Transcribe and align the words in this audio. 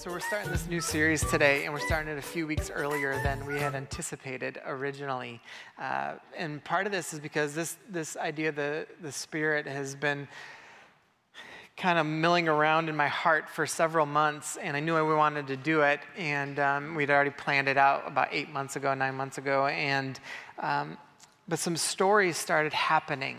So, 0.00 0.10
we're 0.10 0.20
starting 0.20 0.50
this 0.50 0.66
new 0.66 0.80
series 0.80 1.22
today, 1.30 1.66
and 1.66 1.74
we're 1.74 1.86
starting 1.86 2.10
it 2.10 2.16
a 2.16 2.22
few 2.22 2.46
weeks 2.46 2.70
earlier 2.70 3.20
than 3.22 3.44
we 3.44 3.58
had 3.58 3.74
anticipated 3.74 4.58
originally. 4.64 5.42
Uh, 5.78 6.14
and 6.34 6.64
part 6.64 6.86
of 6.86 6.92
this 6.92 7.12
is 7.12 7.20
because 7.20 7.54
this, 7.54 7.76
this 7.86 8.16
idea 8.16 8.50
the, 8.50 8.86
the 9.02 9.12
Spirit 9.12 9.66
has 9.66 9.94
been 9.94 10.26
kind 11.76 11.98
of 11.98 12.06
milling 12.06 12.48
around 12.48 12.88
in 12.88 12.96
my 12.96 13.08
heart 13.08 13.50
for 13.50 13.66
several 13.66 14.06
months, 14.06 14.56
and 14.56 14.74
I 14.74 14.80
knew 14.80 14.96
I 14.96 15.02
wanted 15.02 15.48
to 15.48 15.56
do 15.58 15.82
it. 15.82 16.00
And 16.16 16.58
um, 16.58 16.94
we'd 16.94 17.10
already 17.10 17.28
planned 17.28 17.68
it 17.68 17.76
out 17.76 18.08
about 18.08 18.28
eight 18.32 18.48
months 18.48 18.76
ago, 18.76 18.94
nine 18.94 19.16
months 19.16 19.36
ago. 19.36 19.66
And 19.66 20.18
um, 20.60 20.96
but 21.46 21.58
some 21.58 21.76
stories 21.76 22.38
started 22.38 22.72
happening 22.72 23.36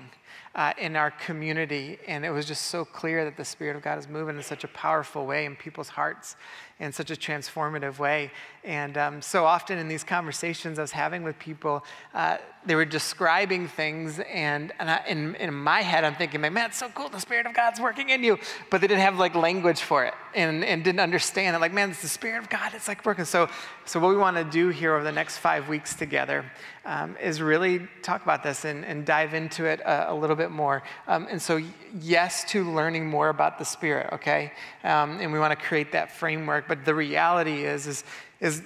uh, 0.56 0.74
in 0.78 0.96
our 0.96 1.12
community. 1.12 1.98
And 2.08 2.26
it 2.26 2.32
was 2.32 2.46
just 2.46 2.66
so 2.66 2.84
clear 2.84 3.24
that 3.26 3.38
the 3.38 3.46
Spirit 3.46 3.76
of 3.76 3.82
God 3.82 3.98
is 3.98 4.08
moving 4.08 4.38
in 4.38 4.44
such 4.44 4.64
a 4.64 4.68
powerful 4.70 5.26
way 5.26 5.46
in 5.46 5.56
people's 5.56 5.90
hearts 5.90 6.36
in 6.82 6.92
such 6.92 7.12
a 7.12 7.16
transformative 7.16 8.00
way. 8.00 8.32
And 8.64 8.98
um, 8.98 9.22
so 9.22 9.46
often 9.46 9.78
in 9.78 9.88
these 9.88 10.04
conversations 10.04 10.80
I 10.80 10.82
was 10.82 10.92
having 10.92 11.24
with 11.24 11.38
people, 11.38 11.86
uh, 12.14 12.38
they 12.66 12.76
were 12.76 12.86
describing 12.86 13.68
things, 13.68 14.20
and, 14.20 14.72
and 14.78 14.90
I, 14.92 15.04
in, 15.08 15.34
in 15.36 15.52
my 15.54 15.82
head, 15.82 16.04
I'm 16.04 16.14
thinking, 16.14 16.42
man, 16.42 16.58
it's 16.58 16.78
so 16.78 16.90
cool, 16.90 17.10
the 17.10 17.20
Spirit 17.20 17.48
of 17.48 17.56
God's 17.56 17.80
working 17.80 18.10
in 18.10 18.24
you. 18.24 18.38
But 18.70 18.82
they 18.82 18.88
didn't 18.88 19.02
have 19.02 19.18
like 19.18 19.34
language 19.34 19.82
for 19.82 20.06
it 20.06 20.14
and, 20.36 20.64
and 20.64 20.84
didn't 20.84 21.00
understand 21.00 21.56
it. 21.56 21.60
Like, 21.60 21.74
man, 21.74 21.90
it's 21.90 22.04
the 22.04 22.08
Spirit 22.08 22.40
of 22.40 22.50
God, 22.50 22.74
it's 22.76 22.88
like 22.88 23.04
working. 23.04 23.26
So, 23.26 23.50
so 23.86 24.00
what 24.00 24.10
we 24.10 24.18
want 24.18 24.38
to 24.38 24.44
do 24.44 24.70
here 24.70 24.94
over 24.94 25.04
the 25.04 25.12
next 25.12 25.38
five 25.38 25.70
weeks 25.70 25.96
together 25.96 26.46
um, 26.86 27.18
is 27.18 27.42
really 27.42 27.88
talk 28.04 28.22
about 28.24 28.44
this 28.44 28.66
and, 28.66 28.86
and 28.86 29.06
dive 29.06 29.34
into 29.34 29.66
it 29.66 29.80
a, 29.80 30.12
a 30.12 30.16
little 30.16 30.36
bit 30.36 30.52
more. 30.52 30.84
Um, 31.08 31.28
and 31.32 31.42
so, 31.42 31.62
yes 32.00 32.44
to 32.52 32.64
learning 32.72 33.08
more 33.08 33.30
about 33.30 33.58
the 33.58 33.66
Spirit, 33.66 34.14
okay? 34.14 34.52
Um, 34.84 35.20
and 35.20 35.34
we 35.34 35.40
want 35.40 35.58
to 35.58 35.66
create 35.66 35.92
that 35.94 36.12
framework. 36.12 36.68
But 36.72 36.86
the 36.86 36.96
reality 36.96 37.66
is, 37.66 37.86
is, 37.86 38.06
is 38.40 38.62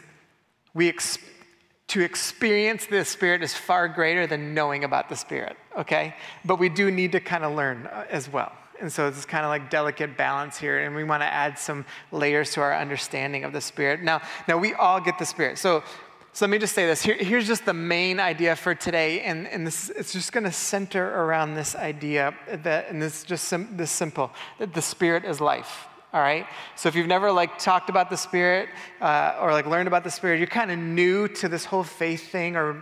we 0.75 0.89
ex- 0.89 1.17
to 1.87 2.01
experience 2.01 2.85
the 2.85 3.03
Spirit 3.03 3.41
is 3.41 3.55
far 3.55 3.87
greater 3.87 4.27
than 4.27 4.53
knowing 4.53 4.83
about 4.83 5.09
the 5.09 5.15
Spirit, 5.15 5.57
okay? 5.75 6.13
But 6.45 6.59
we 6.59 6.69
do 6.69 6.91
need 6.91 7.13
to 7.13 7.19
kind 7.19 7.43
of 7.43 7.55
learn 7.55 7.87
uh, 7.87 8.05
as 8.11 8.31
well. 8.31 8.51
And 8.79 8.93
so 8.93 9.07
it's 9.07 9.25
kind 9.25 9.43
of 9.43 9.49
like 9.49 9.71
delicate 9.71 10.15
balance 10.17 10.55
here, 10.55 10.81
and 10.81 10.95
we 10.95 11.03
want 11.03 11.23
to 11.23 11.25
add 11.25 11.57
some 11.57 11.83
layers 12.11 12.51
to 12.51 12.61
our 12.61 12.75
understanding 12.75 13.43
of 13.43 13.53
the 13.53 13.61
Spirit. 13.61 14.03
Now, 14.03 14.21
now 14.47 14.59
we 14.59 14.75
all 14.75 15.01
get 15.01 15.17
the 15.17 15.25
Spirit. 15.25 15.57
So, 15.57 15.81
so 16.31 16.45
let 16.45 16.51
me 16.51 16.59
just 16.59 16.75
say 16.75 16.85
this. 16.85 17.01
Here, 17.01 17.15
here's 17.15 17.47
just 17.47 17.65
the 17.65 17.73
main 17.73 18.19
idea 18.19 18.55
for 18.55 18.75
today, 18.75 19.21
and, 19.21 19.47
and 19.47 19.65
this, 19.65 19.89
it's 19.89 20.13
just 20.13 20.31
going 20.31 20.43
to 20.43 20.51
center 20.51 21.07
around 21.23 21.55
this 21.55 21.75
idea 21.75 22.35
that, 22.53 22.87
and 22.87 23.01
this 23.01 23.23
just 23.23 23.45
sim, 23.45 23.75
this 23.75 23.89
simple, 23.89 24.29
that 24.59 24.75
the 24.75 24.81
Spirit 24.83 25.25
is 25.25 25.41
life 25.41 25.87
all 26.15 26.21
right? 26.21 26.47
So 26.75 26.87
if 26.87 26.95
you've 26.95 27.07
never 27.07 27.29
like 27.31 27.59
talked 27.59 27.89
about 27.89 28.09
the 28.09 28.15
spirit 28.15 28.69
uh, 29.01 29.37
or 29.41 29.51
like 29.51 29.65
learned 29.65 29.87
about 29.87 30.03
the 30.03 30.11
spirit 30.11 30.39
you're 30.39 30.47
kind 30.47 30.71
of 30.71 30.79
new 30.79 31.27
to 31.27 31.49
this 31.49 31.65
whole 31.65 31.83
faith 31.83 32.31
thing 32.31 32.55
or 32.55 32.81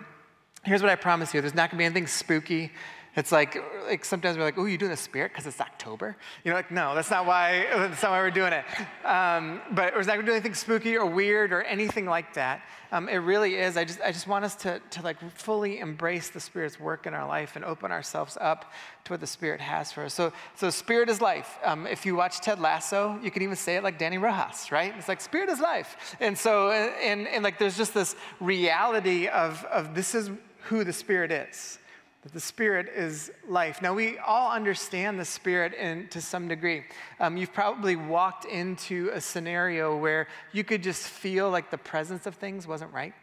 here's 0.64 0.82
what 0.82 0.90
i 0.90 0.96
promise 0.96 1.34
you 1.34 1.42
there's 1.42 1.56
not 1.56 1.70
going 1.70 1.78
to 1.78 1.82
be 1.82 1.86
anything 1.86 2.08
spooky 2.08 2.72
it's 3.16 3.32
like, 3.32 3.64
like 3.88 4.04
sometimes 4.04 4.38
we're 4.38 4.44
like, 4.44 4.58
oh, 4.58 4.66
you're 4.66 4.78
doing 4.78 4.90
the 4.90 4.98
spirit 4.98 5.32
because 5.32 5.46
it's 5.46 5.62
October? 5.62 6.18
You 6.44 6.50
know, 6.50 6.58
like, 6.58 6.72
no, 6.72 6.96
that's 6.96 7.12
not 7.12 7.28
why, 7.28 7.68
that's 7.76 8.02
not 8.02 8.12
why 8.12 8.22
we're 8.22 8.32
doing 8.32 8.54
it. 8.54 8.66
Um, 9.06 9.62
but 9.72 9.94
we're 9.94 10.02
not 10.02 10.16
going 10.16 10.22
to 10.22 10.26
do 10.26 10.32
anything 10.32 10.56
spooky 10.56 10.98
or 10.98 11.06
weird 11.06 11.54
or 11.54 11.62
anything 11.62 12.08
like 12.08 12.34
that. 12.34 12.64
Um, 12.92 13.10
it 13.10 13.18
really 13.18 13.56
is. 13.56 13.78
I 13.78 13.86
just, 13.86 14.02
I 14.02 14.12
just 14.12 14.28
want 14.28 14.46
us 14.46 14.56
to, 14.58 14.80
to 14.92 15.02
like 15.04 15.18
fully 15.32 15.80
embrace 15.80 16.30
the 16.30 16.40
Spirit's 16.40 16.80
work 16.80 17.06
in 17.06 17.14
our 17.14 17.28
life 17.28 17.56
and 17.56 17.64
open 17.64 17.92
ourselves 17.92 18.36
up 18.42 18.72
to 19.06 19.14
what 19.14 19.20
the 19.20 19.28
Spirit 19.28 19.62
has 19.62 19.92
for 19.92 20.06
us. 20.06 20.14
So, 20.16 20.34
so 20.56 20.72
Spirit 20.72 21.08
is 21.08 21.22
life. 21.22 21.60
Um, 21.64 21.86
if 21.86 22.08
you 22.08 22.16
watch 22.16 22.42
Ted 22.42 22.60
Lasso, 22.60 23.20
you 23.22 23.30
can 23.30 23.44
even 23.44 23.56
say 23.56 23.76
it 23.76 23.84
like 23.84 24.00
Dani 24.00 24.20
Rojas, 24.20 24.72
right? 24.72 24.94
It's 24.98 25.08
like 25.08 25.22
Spirit 25.22 25.50
is 25.50 25.60
life. 25.60 26.16
And 26.20 26.36
so, 26.36 26.72
and, 26.72 27.28
and 27.28 27.44
like 27.44 27.60
there's 27.60 27.78
just 27.78 27.94
this 27.94 28.16
reality 28.40 29.28
of, 29.28 29.64
of 29.66 29.94
this 29.94 30.16
is 30.16 30.32
who 30.64 30.84
the 30.84 30.94
Spirit 30.94 31.32
is 31.32 31.78
that 32.24 32.34
the 32.34 32.40
Spirit 32.40 32.88
is 32.96 33.32
life. 33.48 33.82
Now, 33.82 33.94
we 33.94 34.18
all 34.18 34.52
understand 34.52 35.20
the 35.20 35.26
Spirit 35.26 35.74
in, 35.74 36.08
to 36.10 36.22
some 36.22 36.48
degree. 36.48 36.84
Um, 37.20 37.36
you've 37.36 37.54
probably 37.54 37.96
walked 37.96 38.46
into 38.46 39.12
a 39.14 39.20
scenario 39.20 39.98
where 39.98 40.28
you 40.54 40.64
could 40.64 40.82
just 40.82 41.08
feel 41.08 41.50
like 41.50 41.70
the 41.70 41.78
presence 41.78 42.26
of 42.26 42.36
things 42.36 42.66
wasn't 42.66 42.94
right. 42.94 43.14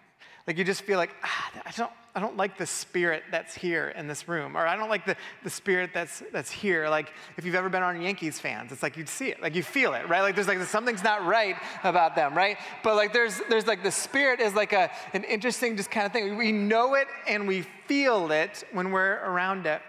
Like 0.50 0.58
you 0.58 0.64
just 0.64 0.82
feel 0.82 0.98
like, 0.98 1.14
ah, 1.22 1.50
I 1.64 1.70
don't, 1.76 1.92
I 2.12 2.18
don't 2.18 2.36
like 2.36 2.58
the 2.58 2.66
spirit 2.66 3.22
that's 3.30 3.54
here 3.54 3.90
in 3.90 4.08
this 4.08 4.26
room, 4.26 4.56
or 4.56 4.66
I 4.66 4.74
don't 4.74 4.88
like 4.88 5.06
the, 5.06 5.14
the 5.44 5.48
spirit 5.48 5.90
that's, 5.94 6.24
that's 6.32 6.50
here. 6.50 6.88
Like 6.88 7.12
if 7.36 7.44
you've 7.44 7.54
ever 7.54 7.68
been 7.68 7.84
on 7.84 8.00
Yankees 8.00 8.40
fans, 8.40 8.72
it's 8.72 8.82
like 8.82 8.96
you'd 8.96 9.08
see 9.08 9.28
it, 9.28 9.40
like 9.40 9.54
you 9.54 9.62
feel 9.62 9.94
it, 9.94 10.08
right? 10.08 10.22
Like 10.22 10.34
there's 10.34 10.48
like 10.48 10.60
something's 10.62 11.04
not 11.04 11.24
right 11.24 11.54
about 11.84 12.16
them, 12.16 12.36
right? 12.36 12.58
But 12.82 12.96
like 12.96 13.12
there's, 13.12 13.40
there's 13.48 13.68
like 13.68 13.84
the 13.84 13.92
spirit 13.92 14.40
is 14.40 14.54
like 14.54 14.72
a, 14.72 14.90
an 15.12 15.22
interesting 15.22 15.76
just 15.76 15.92
kind 15.92 16.04
of 16.04 16.12
thing. 16.12 16.36
We 16.36 16.50
know 16.50 16.96
it 16.96 17.06
and 17.28 17.46
we 17.46 17.62
feel 17.86 18.32
it 18.32 18.64
when 18.72 18.90
we're 18.90 19.20
around 19.24 19.66
it 19.66 19.80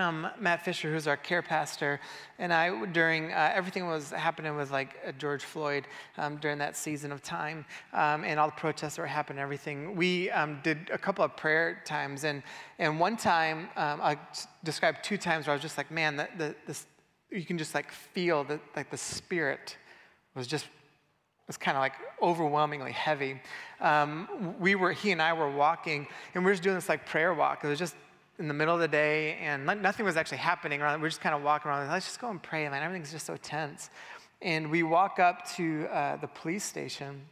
um, 0.00 0.28
Matt 0.38 0.64
Fisher, 0.64 0.92
who's 0.92 1.06
our 1.06 1.16
care 1.16 1.42
pastor, 1.42 2.00
and 2.38 2.52
I, 2.52 2.84
during 2.86 3.32
uh, 3.32 3.52
everything 3.54 3.86
was 3.86 4.10
happening 4.10 4.56
with 4.56 4.70
like 4.70 4.96
uh, 5.06 5.12
George 5.12 5.44
Floyd 5.44 5.86
um, 6.16 6.36
during 6.36 6.58
that 6.58 6.76
season 6.76 7.12
of 7.12 7.22
time, 7.22 7.64
um, 7.92 8.24
and 8.24 8.38
all 8.38 8.48
the 8.48 8.56
protests 8.56 8.96
that 8.96 9.02
were 9.02 9.06
happening, 9.06 9.40
everything, 9.40 9.96
we 9.96 10.30
um, 10.30 10.60
did 10.62 10.90
a 10.92 10.98
couple 10.98 11.24
of 11.24 11.36
prayer 11.36 11.82
times, 11.84 12.24
and 12.24 12.42
and 12.78 13.00
one 13.00 13.16
time 13.16 13.68
um, 13.76 14.00
I 14.00 14.18
described 14.64 15.02
two 15.02 15.18
times 15.18 15.46
where 15.46 15.52
I 15.52 15.56
was 15.56 15.62
just 15.62 15.76
like, 15.76 15.90
man, 15.90 16.16
the, 16.16 16.28
the, 16.36 16.54
this, 16.66 16.86
you 17.30 17.44
can 17.44 17.58
just 17.58 17.74
like 17.74 17.90
feel 17.90 18.44
that 18.44 18.60
like 18.76 18.90
the 18.90 18.96
spirit 18.96 19.76
was 20.34 20.46
just 20.46 20.66
was 21.48 21.56
kind 21.56 21.76
of 21.76 21.80
like 21.80 21.94
overwhelmingly 22.22 22.92
heavy. 22.92 23.40
Um, 23.80 24.54
we 24.60 24.74
were, 24.74 24.92
he 24.92 25.12
and 25.12 25.20
I 25.20 25.32
were 25.32 25.50
walking, 25.50 26.06
and 26.34 26.44
we 26.44 26.50
were 26.50 26.54
just 26.54 26.62
doing 26.62 26.76
this 26.76 26.88
like 26.88 27.06
prayer 27.06 27.34
walk. 27.34 27.64
It 27.64 27.68
was 27.68 27.78
just 27.78 27.96
in 28.38 28.46
the 28.46 28.54
middle 28.54 28.74
of 28.74 28.80
the 28.80 28.88
day, 28.88 29.34
and 29.36 29.66
nothing 29.66 30.06
was 30.06 30.16
actually 30.16 30.38
happening 30.38 30.80
around. 30.80 31.00
We 31.00 31.06
are 31.06 31.10
just 31.10 31.20
kind 31.20 31.34
of 31.34 31.42
walking 31.42 31.70
around. 31.70 31.88
Let's 31.88 32.06
just 32.06 32.20
go 32.20 32.30
and 32.30 32.42
pray, 32.42 32.68
man. 32.68 32.82
Everything's 32.82 33.10
just 33.10 33.26
so 33.26 33.36
tense. 33.36 33.90
And 34.40 34.70
we 34.70 34.84
walk 34.84 35.18
up 35.18 35.48
to 35.56 35.86
uh, 35.86 36.16
the 36.16 36.28
police 36.28 36.62
station, 36.64 37.22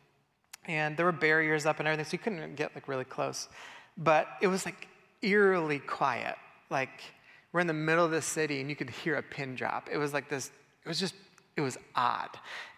and 0.67 0.97
there 0.97 1.06
were 1.06 1.12
barriers 1.12 1.65
up 1.65 1.78
and 1.78 1.87
everything, 1.87 2.05
so 2.05 2.12
you 2.12 2.19
couldn't 2.19 2.56
get 2.56 2.75
like 2.75 2.89
really 2.89 3.05
close. 3.05 3.49
But 3.97 4.27
it 4.43 4.49
was 4.49 4.65
like 4.65 4.89
eerily 5.22 5.78
quiet. 5.78 6.37
Like 6.71 7.00
we're 7.53 7.61
in 7.61 7.69
the 7.69 7.73
middle 7.73 8.05
of 8.05 8.11
the 8.11 8.23
city, 8.23 8.61
and 8.61 8.69
you 8.69 8.75
could 8.75 8.91
hear 8.91 9.15
a 9.17 9.23
pin 9.23 9.55
drop. 9.55 9.88
It 9.91 9.99
was 9.99 10.12
like 10.12 10.28
this. 10.28 10.50
It 10.84 10.88
was 10.88 10.99
just. 10.99 11.15
It 11.56 11.62
was 11.62 11.78
odd. 11.94 12.28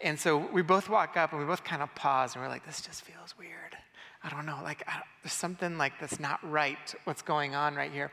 And 0.01 0.17
so 0.21 0.37
we 0.37 0.63
both 0.63 0.89
walk 0.89 1.17
up, 1.17 1.33
and 1.33 1.41
we 1.41 1.47
both 1.47 1.65
kind 1.65 1.83
of 1.83 1.93
pause, 1.97 2.35
and 2.35 2.45
we're 2.45 2.49
like, 2.49 2.65
"This 2.65 2.81
just 2.81 3.03
feels 3.03 3.37
weird." 3.37 3.77
I 4.23 4.31
don't 4.31 4.47
know, 4.47 4.59
like 4.65 4.83
don't, 4.87 5.05
there's 5.23 5.33
something 5.33 5.79
like 5.79 5.93
that's 6.01 6.19
not 6.19 6.39
right, 6.49 6.95
what's 7.05 7.23
going 7.23 7.55
on 7.55 7.75
right 7.77 7.93
here. 7.93 8.11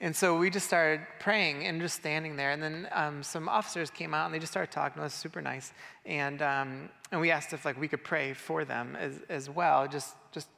And 0.00 0.14
so 0.14 0.38
we 0.38 0.50
just 0.50 0.66
started 0.66 1.06
praying 1.18 1.66
and 1.66 1.80
just 1.80 1.96
standing 1.96 2.36
there. 2.36 2.50
And 2.50 2.62
then 2.62 2.88
um, 2.92 3.22
some 3.22 3.48
officers 3.48 3.90
came 3.90 4.12
out 4.12 4.26
and 4.26 4.34
they 4.34 4.38
just 4.38 4.52
started 4.52 4.70
talking. 4.70 5.00
It 5.00 5.04
was 5.04 5.14
super 5.14 5.40
nice. 5.40 5.72
And, 6.04 6.42
um, 6.42 6.90
and 7.10 7.20
we 7.20 7.30
asked 7.30 7.54
if 7.54 7.64
like 7.64 7.80
we 7.80 7.88
could 7.88 8.04
pray 8.04 8.34
for 8.34 8.66
them 8.66 8.96
as, 8.96 9.20
as 9.30 9.48
well, 9.48 9.88
just, 9.88 10.14
just 10.32 10.48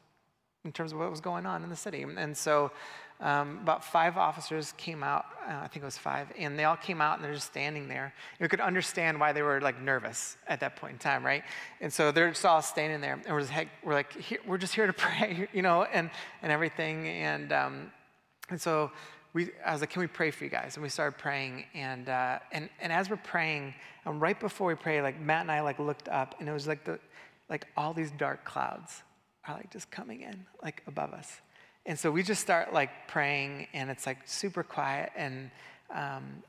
in 0.65 0.73
terms 0.73 0.93
of 0.93 0.99
what 0.99 1.09
was 1.11 1.21
going 1.21 1.47
on 1.47 1.63
in 1.63 1.71
the 1.71 1.77
city. 1.77 2.03
And 2.03 2.37
so 2.37 2.73
um, 3.21 3.59
about 3.63 3.85
five 3.85 4.17
officers 4.17 4.73
came 4.77 5.03
out, 5.03 5.27
uh, 5.49 5.55
I 5.55 5.67
think 5.67 5.83
it 5.83 5.87
was 5.87 5.99
five, 5.99 6.29
and 6.39 6.57
they 6.57 6.65
all 6.65 6.77
came 6.77 7.01
out 7.01 7.17
and 7.17 7.25
they're 7.25 7.35
just 7.35 7.49
standing 7.49 7.89
there. 7.89 8.15
You 8.39 8.49
could 8.49 8.61
understand 8.61 9.19
why 9.19 9.33
they 9.33 9.43
were 9.43 9.61
like 9.61 9.81
nervous 9.81 10.37
at 10.47 10.61
that 10.61 10.77
point 10.77 10.93
in 10.93 10.99
time, 10.99 11.27
right? 11.27 11.43
And 11.81 11.93
so 11.93 12.13
they're 12.13 12.29
just 12.29 12.45
all 12.45 12.63
standing 12.63 13.01
there, 13.01 13.15
and 13.15 13.27
we're 13.35 13.41
just, 13.41 13.53
we're 13.83 13.95
like, 13.95 14.41
we're 14.47 14.59
just 14.59 14.75
here 14.75 14.87
to 14.87 14.93
pray, 14.93 15.49
you 15.53 15.63
know, 15.63 15.83
and, 15.83 16.11
and 16.43 16.53
everything. 16.53 17.09
And, 17.09 17.53
um, 17.53 17.93
and 18.51 18.61
so 18.61 18.93
we, 19.33 19.51
I 19.67 19.73
was 19.73 19.81
like, 19.81 19.91
can 19.91 20.01
we 20.01 20.07
pray 20.07 20.31
for 20.31 20.45
you 20.45 20.51
guys? 20.51 20.77
And 20.77 20.83
we 20.83 20.89
started 20.89 21.19
praying. 21.19 21.65
And, 21.75 22.09
uh, 22.09 22.39
and, 22.53 22.71
and 22.81 22.93
as 22.93 23.11
we're 23.11 23.17
praying, 23.17 23.75
um, 24.07 24.21
right 24.21 24.39
before 24.39 24.69
we 24.69 24.75
pray, 24.77 25.03
like 25.03 25.21
Matt 25.21 25.43
and 25.43 25.51
I 25.51 25.61
like 25.61 25.81
looked 25.81 26.09
up, 26.09 26.37
and 26.39 26.49
it 26.49 26.53
was 26.53 26.69
like 26.69 26.85
the, 26.85 27.01
like 27.51 27.67
all 27.77 27.93
these 27.93 28.13
dark 28.13 28.45
clouds 28.45 29.03
are 29.49 29.55
like 29.57 29.73
just 29.73 29.91
coming 29.91 30.23
in, 30.23 30.47
like 30.63 30.85
above 30.87 31.13
us. 31.13 31.41
And 31.89 31.99
so 31.99 32.11
we 32.11 32.23
just 32.23 32.43
start 32.43 32.75
like 32.75 32.91
praying, 33.09 33.67
and 33.73 33.89
it's 33.89 34.07
like 34.07 34.19
super 34.27 34.63
quiet. 34.63 35.11
And 35.17 35.51
um, 35.93 36.43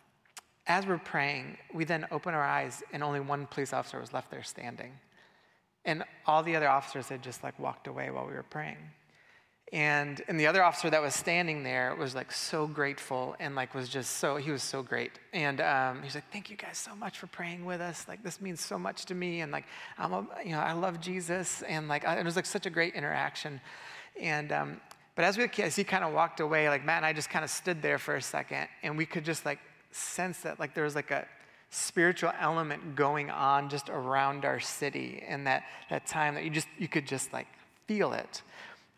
as 0.67 0.85
we're 0.85 0.97
praying, 0.97 1.57
we 1.73 1.85
then 1.85 2.05
open 2.11 2.33
our 2.33 2.43
eyes, 2.43 2.83
and 2.91 3.01
only 3.01 3.21
one 3.21 3.47
police 3.47 3.71
officer 3.71 4.01
was 4.01 4.11
left 4.11 4.31
there 4.31 4.43
standing. 4.43 4.91
And 5.85 6.03
all 6.25 6.43
the 6.43 6.57
other 6.57 6.67
officers 6.67 7.07
had 7.07 7.23
just 7.23 7.41
like 7.41 7.57
walked 7.57 7.87
away 7.87 8.11
while 8.11 8.27
we 8.27 8.33
were 8.33 8.43
praying. 8.43 8.79
And, 9.71 10.21
and 10.27 10.37
the 10.37 10.45
other 10.45 10.61
officer 10.61 10.89
that 10.89 11.01
was 11.01 11.15
standing 11.15 11.63
there 11.63 11.95
was 11.95 12.15
like 12.15 12.33
so 12.33 12.67
grateful 12.67 13.37
and 13.39 13.55
like 13.55 13.73
was 13.73 13.87
just 13.87 14.17
so, 14.17 14.35
he 14.35 14.51
was 14.51 14.63
so 14.63 14.83
great. 14.83 15.11
And 15.31 15.61
um, 15.61 16.01
he's 16.03 16.15
like, 16.15 16.29
thank 16.33 16.49
you 16.49 16.57
guys 16.57 16.77
so 16.77 16.95
much 16.95 17.17
for 17.17 17.27
praying 17.27 17.63
with 17.63 17.79
us. 17.79 18.07
Like 18.09 18.23
this 18.23 18.41
means 18.41 18.59
so 18.59 18.77
much 18.77 19.05
to 19.05 19.15
me. 19.15 19.39
And 19.39 19.53
like, 19.53 19.65
I'm 19.97 20.11
a, 20.11 20.27
you 20.43 20.51
know, 20.51 20.59
I 20.59 20.73
love 20.73 20.99
Jesus. 20.99 21.61
And 21.61 21.87
like, 21.87 22.05
I, 22.05 22.19
it 22.19 22.25
was 22.25 22.35
like 22.35 22.47
such 22.47 22.65
a 22.65 22.69
great 22.69 22.95
interaction. 22.95 23.61
And 24.19 24.51
um, 24.51 24.81
but 25.19 25.25
as, 25.25 25.37
we, 25.37 25.49
as 25.61 25.75
he 25.75 25.83
kind 25.83 26.05
of 26.05 26.13
walked 26.13 26.39
away, 26.39 26.69
like 26.69 26.85
Matt 26.85 26.99
and 26.99 27.05
I 27.05 27.11
just 27.11 27.29
kind 27.29 27.43
of 27.43 27.51
stood 27.51 27.81
there 27.81 27.97
for 27.97 28.15
a 28.15 28.21
second, 28.21 28.69
and 28.83 28.97
we 28.97 29.05
could 29.05 29.25
just 29.25 29.45
like 29.45 29.59
sense 29.91 30.39
that 30.43 30.61
like 30.61 30.73
there 30.73 30.85
was 30.85 30.95
like 30.95 31.11
a 31.11 31.27
spiritual 31.71 32.31
element 32.39 32.95
going 32.95 33.29
on 33.29 33.67
just 33.67 33.89
around 33.89 34.45
our 34.45 34.61
city 34.61 35.21
and 35.27 35.45
that, 35.45 35.63
that 35.89 36.07
time 36.07 36.35
that 36.35 36.45
you 36.45 36.49
just 36.49 36.69
you 36.77 36.87
could 36.87 37.05
just 37.05 37.33
like 37.33 37.47
feel 37.85 38.13
it. 38.13 38.43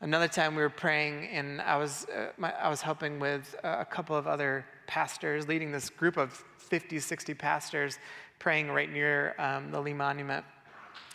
Another 0.01 0.27
time 0.27 0.55
we 0.55 0.61
were 0.61 0.69
praying 0.69 1.25
and 1.29 1.59
i 1.59 1.75
was 1.75 2.05
uh, 2.15 2.27
my, 2.37 2.53
i 2.61 2.69
was 2.69 2.83
helping 2.83 3.19
with 3.19 3.55
a 3.63 3.83
couple 3.83 4.15
of 4.15 4.27
other 4.27 4.63
pastors 4.85 5.47
leading 5.47 5.71
this 5.71 5.89
group 5.89 6.17
of 6.17 6.33
50 6.59 6.99
60 6.99 7.33
pastors 7.33 7.97
praying 8.37 8.69
right 8.69 8.91
near 8.91 9.33
um, 9.39 9.71
the 9.71 9.81
lee 9.81 9.93
monument 9.93 10.45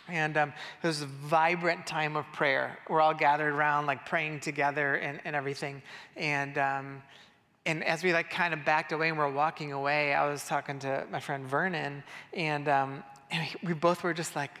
and 0.09 0.37
um, 0.37 0.53
it 0.81 0.87
was 0.87 1.01
a 1.01 1.05
vibrant 1.05 1.85
time 1.85 2.15
of 2.15 2.25
prayer. 2.33 2.77
We're 2.89 3.01
all 3.01 3.13
gathered 3.13 3.53
around, 3.53 3.85
like 3.85 4.05
praying 4.05 4.41
together 4.41 4.95
and, 4.95 5.19
and 5.25 5.35
everything. 5.35 5.81
And, 6.15 6.57
um, 6.57 7.03
and 7.65 7.83
as 7.83 8.03
we 8.03 8.13
like 8.13 8.29
kind 8.29 8.53
of 8.53 8.63
backed 8.63 8.91
away 8.91 9.09
and 9.09 9.17
we're 9.17 9.31
walking 9.31 9.73
away, 9.73 10.13
I 10.13 10.29
was 10.29 10.45
talking 10.45 10.79
to 10.79 11.05
my 11.11 11.19
friend 11.19 11.45
Vernon, 11.45 12.03
and, 12.33 12.67
um, 12.67 13.03
and 13.31 13.47
we 13.63 13.73
both 13.73 14.03
were 14.03 14.13
just 14.13 14.35
like, 14.35 14.51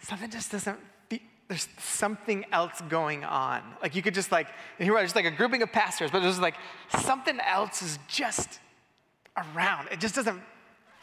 something 0.00 0.30
just 0.30 0.52
doesn't 0.52 0.78
there's 1.48 1.68
something 1.78 2.44
else 2.52 2.80
going 2.88 3.24
on. 3.24 3.62
Like 3.82 3.94
you 3.94 4.02
could 4.02 4.14
just 4.14 4.32
like, 4.32 4.48
and 4.78 4.86
here 4.86 4.94
was 4.94 5.02
just 5.02 5.16
like 5.16 5.26
a 5.26 5.30
grouping 5.30 5.62
of 5.62 5.72
pastors, 5.72 6.10
but 6.10 6.22
it 6.22 6.26
was 6.26 6.40
like 6.40 6.54
something 7.00 7.38
else 7.40 7.82
is 7.82 7.98
just 8.08 8.60
around. 9.36 9.88
It 9.90 10.00
just 10.00 10.14
doesn't 10.14 10.40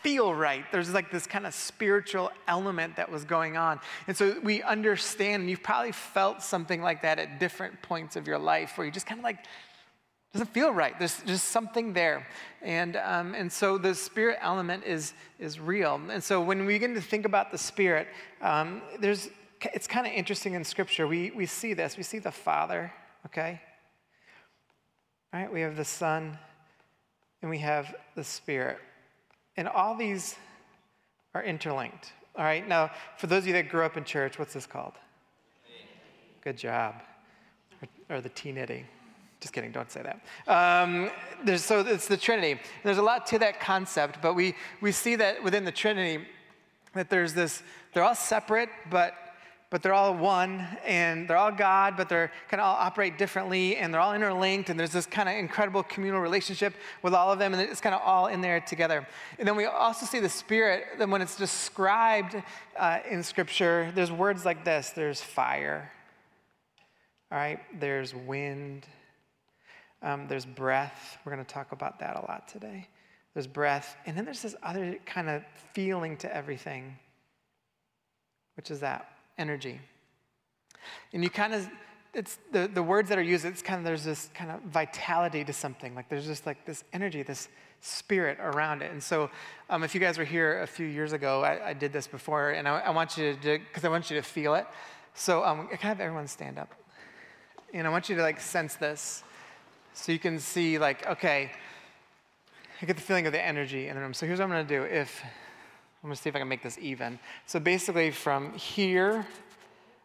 feel 0.02 0.34
right. 0.34 0.66
There's 0.72 0.94
like 0.94 1.12
this 1.12 1.28
kind 1.28 1.46
of 1.46 1.54
spiritual 1.54 2.32
element 2.48 2.96
that 2.96 3.12
was 3.12 3.24
going 3.24 3.58
on. 3.58 3.80
And 4.08 4.18
so 4.18 4.36
we 4.44 4.64
understand, 4.64 5.42
and 5.42 5.50
you've 5.50 5.64
probably 5.64 5.92
felt 5.92 6.42
something 6.42 6.82
like 6.82 7.02
that 7.04 7.20
at 7.20 7.40
different 7.40 7.82
points 7.82 8.16
of 8.16 8.28
your 8.28 8.40
life 8.40 8.78
where 8.78 8.86
you 8.86 8.92
just 8.92 9.06
kind 9.06 9.20
of 9.20 9.24
like, 9.24 9.38
doesn't 10.34 10.54
feel 10.54 10.72
right. 10.72 10.98
There's 10.98 11.22
just 11.24 11.50
something 11.50 11.92
there. 11.92 12.26
And, 12.62 12.96
um, 12.96 13.36
and 13.36 13.52
so 13.52 13.78
the 13.78 13.94
spirit 13.94 14.38
element 14.42 14.86
is, 14.86 15.14
is 15.40 15.60
real. 15.60 16.02
And 16.10 16.24
so 16.24 16.42
when 16.42 16.66
we 16.66 16.74
begin 16.74 16.94
to 16.94 17.02
think 17.02 17.26
about 17.26 17.52
the 17.52 17.58
spirit, 17.58 18.08
um, 18.42 18.82
there's, 19.00 19.30
it's 19.74 19.88
kind 19.88 20.08
of 20.08 20.14
interesting 20.14 20.54
in 20.54 20.64
scripture. 20.64 21.06
We, 21.06 21.32
we 21.32 21.46
see 21.46 21.74
this. 21.74 21.98
We 21.98 22.04
see 22.04 22.20
the 22.20 22.32
Father, 22.32 22.94
okay? 23.26 23.62
All 25.34 25.42
right, 25.42 25.52
we 25.52 25.62
have 25.62 25.76
the 25.76 25.86
Son, 25.86 26.38
and 27.42 27.52
we 27.52 27.60
have 27.60 27.94
the 28.16 28.24
Spirit. 28.24 28.80
And 29.62 29.68
all 29.68 29.94
these 29.94 30.38
are 31.36 31.44
interlinked. 31.44 32.14
All 32.36 32.44
right, 32.44 32.68
now, 32.68 32.90
for 33.18 33.28
those 33.28 33.44
of 33.44 33.48
you 33.48 33.54
that 33.54 33.70
grew 33.70 33.86
up 33.86 33.96
in 33.96 34.04
church, 34.04 34.40
what's 34.40 34.56
this 34.56 34.66
called? 34.66 34.94
Good 36.44 36.58
job. 36.58 36.96
Or, 38.10 38.18
or 38.18 38.22
the 38.22 38.30
Trinity. 38.30 38.88
Just 39.40 39.54
kidding, 39.54 39.72
don't 39.72 39.92
say 39.92 40.02
that. 40.02 40.20
Um, 40.48 41.12
so 41.58 41.82
it's 41.82 42.08
the 42.08 42.18
Trinity. 42.18 42.60
There's 42.84 42.98
a 42.98 43.04
lot 43.04 43.28
to 43.28 43.38
that 43.38 43.60
concept, 43.60 44.18
but 44.20 44.34
we, 44.34 44.56
we 44.82 44.92
see 44.92 45.16
that 45.18 45.44
within 45.44 45.64
the 45.64 45.72
Trinity, 45.72 46.26
that 46.96 47.12
there's 47.12 47.36
this, 47.36 47.62
they're 47.94 48.04
all 48.04 48.16
separate, 48.16 48.70
but 48.90 49.14
but 49.72 49.82
they're 49.82 49.94
all 49.94 50.14
one 50.14 50.68
and 50.86 51.28
they're 51.28 51.38
all 51.38 51.52
God, 51.52 51.96
but 51.96 52.10
they're 52.10 52.30
kind 52.50 52.60
of 52.60 52.68
all 52.68 52.76
operate 52.76 53.18
differently 53.18 53.78
and 53.78 53.94
they're 53.94 54.02
all 54.02 54.14
interlinked 54.14 54.70
and 54.70 54.78
there's 54.78 54.92
this 54.92 55.06
kind 55.06 55.30
of 55.30 55.36
incredible 55.36 55.82
communal 55.82 56.20
relationship 56.20 56.74
with 57.02 57.14
all 57.14 57.32
of 57.32 57.40
them 57.40 57.54
and 57.54 57.62
it's 57.62 57.80
kind 57.80 57.96
of 57.96 58.02
all 58.04 58.28
in 58.28 58.42
there 58.42 58.60
together. 58.60 59.08
And 59.40 59.48
then 59.48 59.56
we 59.56 59.66
also 59.66 60.06
see 60.06 60.20
the 60.20 60.30
Spirit, 60.30 60.84
then 61.00 61.10
when 61.10 61.22
it's 61.22 61.38
described 61.38 62.36
uh, 62.78 63.00
in 63.10 63.24
Scripture, 63.24 63.94
there's 63.96 64.12
words 64.12 64.44
like 64.46 64.66
this 64.66 64.90
there's 64.90 65.22
fire, 65.22 65.90
all 67.32 67.38
right, 67.38 67.60
there's 67.80 68.14
wind, 68.14 68.86
um, 70.02 70.28
there's 70.28 70.46
breath. 70.46 71.18
We're 71.24 71.34
going 71.34 71.46
to 71.46 71.54
talk 71.54 71.72
about 71.72 72.00
that 72.00 72.18
a 72.18 72.22
lot 72.22 72.50
today. 72.50 72.90
There's 73.34 73.48
breath, 73.48 73.96
and 74.06 74.18
then 74.18 74.26
there's 74.26 74.42
this 74.42 74.56
other 74.62 74.98
kind 75.06 75.30
of 75.30 75.44
feeling 75.72 76.18
to 76.18 76.36
everything, 76.36 76.98
which 78.58 78.70
is 78.70 78.82
that 78.82 79.11
energy. 79.38 79.80
And 81.14 81.24
you 81.24 81.30
kind 81.30 81.54
of, 81.54 81.70
it's 82.14 82.38
the, 82.52 82.70
the 82.74 82.84
words 82.84 83.10
that 83.10 83.18
are 83.18 83.24
used, 83.24 83.46
it's 83.46 83.62
kind 83.62 83.80
of, 83.80 83.86
there's 83.86 84.04
this 84.04 84.30
kind 84.34 84.52
of 84.52 84.62
vitality 84.64 85.44
to 85.46 85.54
something. 85.54 85.96
Like 85.96 86.10
there's 86.10 86.26
just 86.26 86.46
like 86.46 86.66
this 86.66 86.84
energy, 86.94 87.24
this 87.24 87.48
spirit 87.82 88.38
around 88.40 88.82
it. 88.82 88.92
And 88.92 89.02
so 89.02 89.30
um, 89.70 89.84
if 89.84 89.96
you 89.96 90.02
guys 90.02 90.18
were 90.18 90.24
here 90.26 90.62
a 90.62 90.68
few 90.68 90.86
years 90.86 91.14
ago, 91.14 91.44
I, 91.44 91.70
I 91.70 91.74
did 91.74 91.92
this 91.92 92.08
before, 92.08 92.52
and 92.52 92.68
I, 92.68 92.80
I 92.80 92.90
want 92.92 93.18
you 93.18 93.34
to, 93.34 93.60
because 93.60 93.86
I 93.86 93.90
want 93.90 94.10
you 94.10 94.18
to 94.18 94.24
feel 94.24 94.56
it. 94.56 94.68
So 95.14 95.44
um, 95.44 95.68
I 95.72 95.76
can 95.76 95.88
have 95.88 96.00
everyone 96.00 96.28
stand 96.28 96.60
up. 96.60 96.74
And 97.74 97.88
I 97.88 97.90
want 97.90 98.10
you 98.10 98.16
to 98.16 98.22
like 98.22 98.40
sense 98.40 98.76
this. 98.76 99.24
So 99.94 100.12
you 100.12 100.20
can 100.20 100.40
see 100.40 100.78
like, 100.78 101.08
okay, 101.08 101.52
I 102.82 102.86
get 102.86 102.96
the 102.96 103.02
feeling 103.02 103.26
of 103.28 103.34
the 103.34 103.42
energy 103.42 103.88
in 103.88 103.96
the 103.96 104.02
room. 104.02 104.14
So 104.14 104.26
here's 104.26 104.40
what 104.40 104.46
I'm 104.46 104.52
going 104.52 104.68
to 104.68 104.78
do. 104.80 104.84
If 104.84 105.22
I'm 106.04 106.10
gonna 106.10 106.16
see 106.16 106.30
if 106.30 106.36
I 106.36 106.40
can 106.40 106.48
make 106.48 106.64
this 106.64 106.78
even. 106.80 107.20
So 107.46 107.60
basically, 107.60 108.12
from 108.12 108.54
here, 108.54 109.26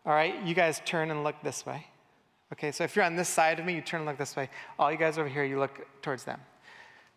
all 0.04 0.12
right, 0.12 0.34
you 0.44 0.54
guys 0.54 0.82
turn 0.84 1.10
and 1.10 1.24
look 1.24 1.36
this 1.42 1.64
way. 1.64 1.86
Okay, 2.52 2.70
so 2.70 2.84
if 2.84 2.94
you're 2.94 3.04
on 3.04 3.16
this 3.16 3.28
side 3.28 3.58
of 3.58 3.64
me, 3.64 3.74
you 3.74 3.80
turn 3.80 4.00
and 4.00 4.06
look 4.06 4.18
this 4.18 4.36
way. 4.36 4.48
All 4.78 4.92
you 4.92 4.98
guys 4.98 5.18
over 5.18 5.28
here, 5.28 5.44
you 5.44 5.58
look 5.58 5.86
towards 6.02 6.24
them. 6.24 6.40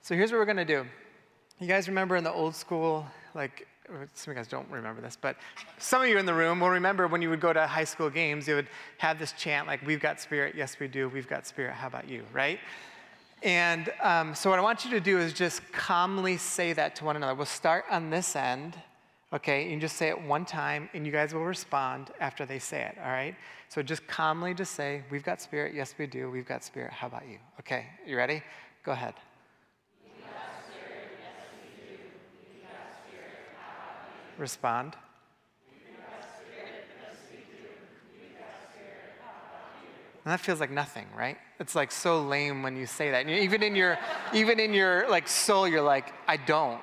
So 0.02 0.16
here's 0.16 0.32
what 0.32 0.40
we're 0.40 0.46
gonna 0.46 0.66
do. 0.66 0.86
You 1.60 1.68
guys 1.68 1.88
remember 1.90 2.16
in 2.16 2.24
the 2.24 2.32
old 2.32 2.56
school, 2.56 3.06
like, 3.36 3.68
some 3.86 4.06
of 4.06 4.28
you 4.28 4.34
guys 4.36 4.48
don't 4.48 4.70
remember 4.70 5.02
this, 5.02 5.18
but 5.20 5.36
some 5.78 6.02
of 6.02 6.08
you 6.08 6.18
in 6.18 6.26
the 6.26 6.34
room 6.34 6.62
will 6.62 6.70
remember 6.70 7.08
when 7.08 7.22
you 7.22 7.30
would 7.30 7.42
go 7.42 7.52
to 7.52 7.68
high 7.68 7.84
school 7.84 8.10
games, 8.10 8.48
you 8.48 8.56
would 8.56 8.68
have 8.98 9.20
this 9.20 9.34
chant 9.34 9.68
like, 9.68 9.86
We've 9.86 10.00
got 10.00 10.22
spirit, 10.22 10.56
yes, 10.56 10.78
we 10.80 10.88
do, 10.88 11.10
we've 11.10 11.28
got 11.28 11.46
spirit, 11.46 11.74
how 11.74 11.88
about 11.88 12.08
you, 12.08 12.24
right? 12.32 12.60
And 13.42 13.92
um, 14.02 14.36
so, 14.36 14.50
what 14.50 14.60
I 14.60 14.62
want 14.62 14.84
you 14.84 14.92
to 14.92 15.00
do 15.00 15.18
is 15.18 15.32
just 15.32 15.62
calmly 15.72 16.36
say 16.38 16.74
that 16.74 16.96
to 16.98 17.06
one 17.06 17.16
another. 17.16 17.34
We'll 17.34 17.46
start 17.46 17.86
on 17.90 18.10
this 18.10 18.36
end, 18.36 18.76
okay? 19.32 19.72
And 19.72 19.80
just 19.80 19.96
say 19.96 20.10
it 20.10 20.22
one 20.22 20.44
time, 20.44 20.90
and 20.94 21.06
you 21.06 21.12
guys 21.12 21.34
will 21.34 21.46
respond 21.46 22.12
after 22.20 22.46
they 22.46 22.60
say 22.60 22.82
it, 22.82 22.98
all 23.02 23.12
right? 23.12 23.36
So, 23.70 23.82
just 23.82 24.06
calmly 24.08 24.54
just 24.54 24.74
say, 24.74 25.04
We've 25.10 25.24
got 25.24 25.42
spirit. 25.42 25.74
Yes, 25.74 25.96
we 25.98 26.06
do. 26.06 26.30
We've 26.30 26.48
got 26.48 26.66
spirit. 26.66 26.92
How 26.92 27.08
about 27.08 27.28
you? 27.30 27.38
Okay, 27.62 27.86
you 28.06 28.18
ready? 28.18 28.44
Go 28.84 28.92
ahead. 28.92 29.14
Respond. 34.38 34.96
And 40.30 40.38
that 40.38 40.42
feels 40.42 40.60
like 40.60 40.70
nothing, 40.70 41.08
right? 41.18 41.40
It's 41.60 41.74
like 41.74 41.92
so 41.92 42.22
lame 42.22 42.62
when 42.62 42.78
you 42.78 42.86
say 42.86 43.10
that. 43.10 43.26
And 43.26 43.32
even 43.32 43.64
in 43.64 43.76
your, 43.76 43.98
even 44.32 44.60
in 44.60 44.76
your 44.76 45.10
like 45.10 45.28
soul, 45.28 45.68
you're 45.68 45.82
like, 45.82 46.14
I 46.28 46.38
don't. 46.38 46.80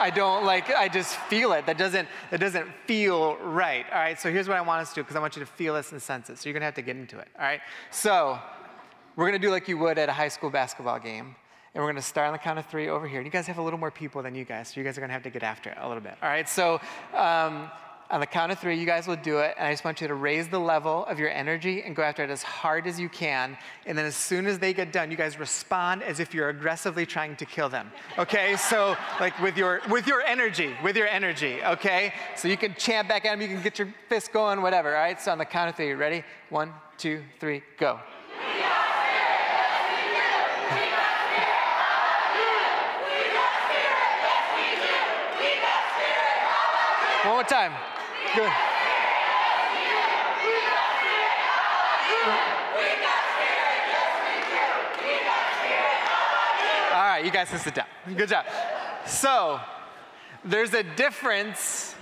I 0.00 0.10
don't 0.10 0.44
like. 0.44 0.68
I 0.70 0.88
just 0.88 1.14
feel 1.14 1.52
it. 1.52 1.64
That 1.66 1.78
doesn't. 1.78 2.08
That 2.32 2.40
doesn't 2.40 2.66
feel 2.88 3.36
right. 3.36 3.86
All 3.92 4.00
right. 4.00 4.18
So 4.18 4.32
here's 4.32 4.48
what 4.48 4.56
I 4.56 4.62
want 4.62 4.82
us 4.82 4.88
to 4.88 4.94
do 4.96 5.02
because 5.04 5.14
I 5.14 5.20
want 5.20 5.36
you 5.36 5.40
to 5.44 5.46
feel 5.46 5.74
this 5.74 5.92
and 5.92 6.02
sense 6.02 6.28
it. 6.28 6.38
So 6.38 6.48
you're 6.48 6.54
gonna 6.54 6.64
have 6.64 6.74
to 6.74 6.82
get 6.82 6.96
into 6.96 7.20
it. 7.20 7.28
All 7.38 7.44
right. 7.44 7.60
So 7.92 8.36
we're 9.14 9.26
gonna 9.26 9.38
do 9.38 9.52
like 9.52 9.68
you 9.68 9.78
would 9.78 9.96
at 9.96 10.08
a 10.08 10.12
high 10.12 10.26
school 10.26 10.50
basketball 10.50 10.98
game. 10.98 11.36
And 11.76 11.84
we're 11.84 11.92
to 11.92 12.02
start 12.02 12.26
on 12.26 12.32
the 12.32 12.40
count 12.40 12.58
of 12.58 12.66
three 12.66 12.88
over 12.88 13.06
here. 13.06 13.20
And 13.20 13.26
you 13.26 13.30
guys 13.30 13.46
have 13.46 13.58
a 13.58 13.62
little 13.62 13.78
more 13.78 13.92
people 13.92 14.24
than 14.24 14.34
you 14.34 14.44
guys, 14.44 14.70
so 14.70 14.80
you 14.80 14.84
guys 14.84 14.98
are 14.98 15.06
to 15.06 15.12
have 15.12 15.22
to 15.22 15.30
get 15.30 15.44
after 15.44 15.70
it 15.70 15.76
a 15.78 15.86
little 15.86 16.02
bit. 16.02 16.14
All 16.20 16.28
right, 16.28 16.48
so 16.48 16.80
um, 17.14 17.70
on 18.10 18.20
the 18.20 18.26
count 18.26 18.50
of 18.50 18.58
three, 18.58 18.78
you 18.78 18.86
guys 18.86 19.06
will 19.06 19.16
do 19.16 19.38
it. 19.38 19.54
And 19.58 19.66
I 19.66 19.72
just 19.72 19.84
want 19.84 20.00
you 20.00 20.08
to 20.08 20.14
raise 20.14 20.48
the 20.48 20.58
level 20.58 21.04
of 21.06 21.18
your 21.18 21.28
energy 21.28 21.82
and 21.82 21.94
go 21.94 22.02
after 22.02 22.24
it 22.24 22.30
as 22.30 22.42
hard 22.42 22.86
as 22.86 22.98
you 22.98 23.08
can. 23.08 23.56
And 23.84 23.98
then 23.98 24.06
as 24.06 24.16
soon 24.16 24.46
as 24.46 24.58
they 24.58 24.72
get 24.72 24.92
done, 24.92 25.10
you 25.10 25.16
guys 25.16 25.38
respond 25.38 26.02
as 26.02 26.18
if 26.18 26.32
you're 26.32 26.48
aggressively 26.48 27.04
trying 27.04 27.36
to 27.36 27.44
kill 27.44 27.68
them. 27.68 27.90
Okay? 28.18 28.56
so 28.56 28.96
like 29.20 29.38
with 29.40 29.56
your 29.56 29.80
with 29.90 30.06
your 30.06 30.22
energy, 30.22 30.74
with 30.82 30.96
your 30.96 31.06
energy, 31.06 31.62
okay? 31.62 32.12
So 32.36 32.48
you 32.48 32.56
can 32.56 32.74
chant 32.74 33.08
back 33.08 33.26
at 33.26 33.32
them, 33.32 33.42
you 33.42 33.48
can 33.48 33.62
get 33.62 33.78
your 33.78 33.92
fist 34.08 34.32
going, 34.32 34.62
whatever. 34.62 34.94
All 34.94 35.02
right? 35.02 35.20
So 35.20 35.30
on 35.32 35.38
the 35.38 35.44
count 35.44 35.68
of 35.70 35.76
three, 35.76 35.92
ready? 35.92 36.24
One, 36.48 36.72
two, 36.96 37.22
three, 37.40 37.62
go. 37.78 38.00
One 47.24 47.34
more 47.34 47.44
time. 47.44 47.97
Good. 48.34 48.52
All 56.92 57.04
right, 57.04 57.24
you 57.24 57.30
guys 57.30 57.48
can 57.48 57.58
sit 57.58 57.74
down. 57.74 57.86
Good 58.16 58.28
job. 58.28 58.44
So, 59.06 59.60
there's 60.44 60.74
a 60.74 60.82
difference. 60.82 61.94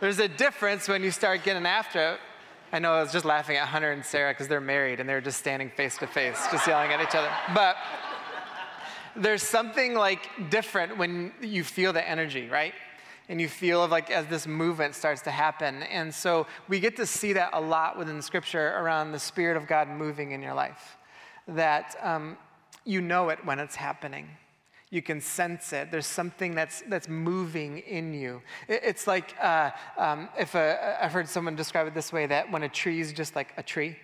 There's 0.00 0.18
a 0.18 0.28
difference 0.28 0.86
when 0.86 1.02
you 1.02 1.10
start 1.10 1.44
getting 1.44 1.64
after 1.64 2.12
it. 2.12 2.20
I 2.72 2.78
know 2.78 2.92
I 2.92 3.02
was 3.02 3.12
just 3.12 3.24
laughing 3.24 3.56
at 3.56 3.68
Hunter 3.68 3.92
and 3.92 4.04
Sarah 4.04 4.32
because 4.32 4.48
they're 4.48 4.60
married 4.60 5.00
and 5.00 5.08
they're 5.08 5.20
just 5.20 5.38
standing 5.38 5.70
face 5.70 5.96
to 5.98 6.06
face, 6.06 6.46
just 6.50 6.66
yelling 6.66 6.92
at 6.92 7.00
each 7.00 7.14
other. 7.14 7.30
But 7.54 7.76
there's 9.16 9.42
something 9.42 9.94
like 9.94 10.50
different 10.50 10.98
when 10.98 11.32
you 11.40 11.64
feel 11.64 11.92
the 11.92 12.06
energy, 12.06 12.48
right? 12.48 12.74
And 13.28 13.40
you 13.40 13.48
feel 13.48 13.82
of 13.82 13.90
like 13.90 14.10
as 14.10 14.26
this 14.26 14.46
movement 14.46 14.94
starts 14.94 15.22
to 15.22 15.30
happen. 15.30 15.82
And 15.84 16.14
so 16.14 16.46
we 16.68 16.80
get 16.80 16.96
to 16.96 17.06
see 17.06 17.32
that 17.34 17.50
a 17.52 17.60
lot 17.60 17.98
within 17.98 18.20
Scripture 18.22 18.74
around 18.76 19.12
the 19.12 19.18
Spirit 19.18 19.56
of 19.56 19.66
God 19.66 19.88
moving 19.88 20.32
in 20.32 20.42
your 20.42 20.54
life. 20.54 20.96
That 21.48 21.96
um, 22.02 22.36
you 22.84 23.00
know 23.00 23.30
it 23.30 23.44
when 23.44 23.58
it's 23.58 23.76
happening. 23.76 24.28
You 24.90 25.02
can 25.02 25.20
sense 25.20 25.72
it. 25.72 25.90
There's 25.90 26.06
something 26.06 26.54
that's, 26.54 26.82
that's 26.88 27.08
moving 27.08 27.78
in 27.78 28.14
you. 28.14 28.42
It, 28.68 28.82
it's 28.84 29.06
like 29.06 29.34
uh, 29.42 29.70
um, 29.98 30.28
if 30.38 30.54
a, 30.54 30.98
I've 31.02 31.12
heard 31.12 31.28
someone 31.28 31.56
describe 31.56 31.86
it 31.86 31.94
this 31.94 32.12
way 32.12 32.26
that 32.26 32.50
when 32.50 32.62
a 32.62 32.68
tree 32.68 33.00
is 33.00 33.12
just 33.12 33.34
like 33.34 33.52
a 33.56 33.62
tree, 33.62 33.96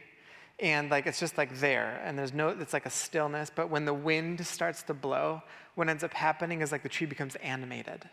and 0.59 0.91
like 0.91 1.07
it's 1.07 1.19
just 1.19 1.39
like 1.39 1.59
there 1.59 2.01
and 2.05 2.19
there's 2.19 2.35
no 2.35 2.51
it's 2.51 2.73
like 2.73 2.85
a 2.85 2.91
stillness 2.91 3.51
but 3.55 3.71
when 3.71 3.85
the 3.85 3.95
wind 3.95 4.45
starts 4.47 4.83
to 4.83 4.93
blow 4.93 5.43
what 5.75 5.89
ends 5.89 6.05
up 6.05 6.13
happening 6.13 6.61
is 6.61 6.71
like 6.71 6.83
the 6.83 6.89
tree 6.89 7.07
becomes 7.07 7.35
animated 7.37 8.09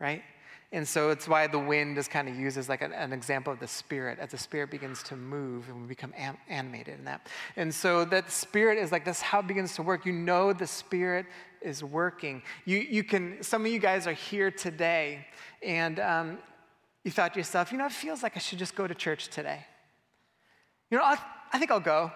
right? 0.00 0.22
And 0.70 0.86
so 0.86 1.08
it's 1.08 1.26
why 1.26 1.46
the 1.46 1.58
wind 1.58 1.96
is 1.96 2.08
kind 2.08 2.28
of 2.28 2.36
used 2.36 2.58
as 2.58 2.68
like 2.68 2.82
an, 2.82 2.92
an, 2.92 3.14
example 3.14 3.50
of 3.50 3.58
the 3.58 3.66
spirit 3.66 4.18
as 4.18 4.32
the 4.32 4.38
spirit 4.38 4.70
begins 4.70 5.02
to 5.04 5.16
move 5.16 5.66
and 5.68 5.80
we 5.80 5.86
become 5.86 6.12
am- 6.14 6.36
animated 6.46 6.98
in 6.98 7.04
that. 7.06 7.26
And 7.56 7.74
so 7.74 8.04
that 8.06 8.30
spirit 8.30 8.76
is 8.76 8.92
like 8.92 9.06
that's 9.06 9.22
how 9.22 9.40
it 9.40 9.46
begins 9.46 9.74
to 9.76 9.82
work. 9.82 10.04
You 10.04 10.12
know 10.12 10.52
the 10.52 10.66
spirit 10.66 11.24
is 11.62 11.82
working. 11.82 12.42
You, 12.66 12.78
you 12.78 13.02
can 13.02 13.42
some 13.42 13.64
of 13.64 13.72
you 13.72 13.78
guys 13.78 14.06
are 14.06 14.12
here 14.12 14.50
today 14.50 15.26
and 15.62 15.98
um, 16.00 16.38
you 17.02 17.10
thought 17.10 17.32
to 17.32 17.40
yourself 17.40 17.72
you 17.72 17.78
know 17.78 17.86
it 17.86 17.92
feels 17.92 18.22
like 18.22 18.36
i 18.36 18.38
should 18.38 18.58
just 18.58 18.74
go 18.74 18.86
to 18.86 18.94
church 18.94 19.28
today. 19.28 19.64
You 20.90 20.98
know 20.98 21.04
i, 21.04 21.16
I 21.50 21.58
think 21.58 21.70
i'll 21.70 21.80
go. 21.80 22.12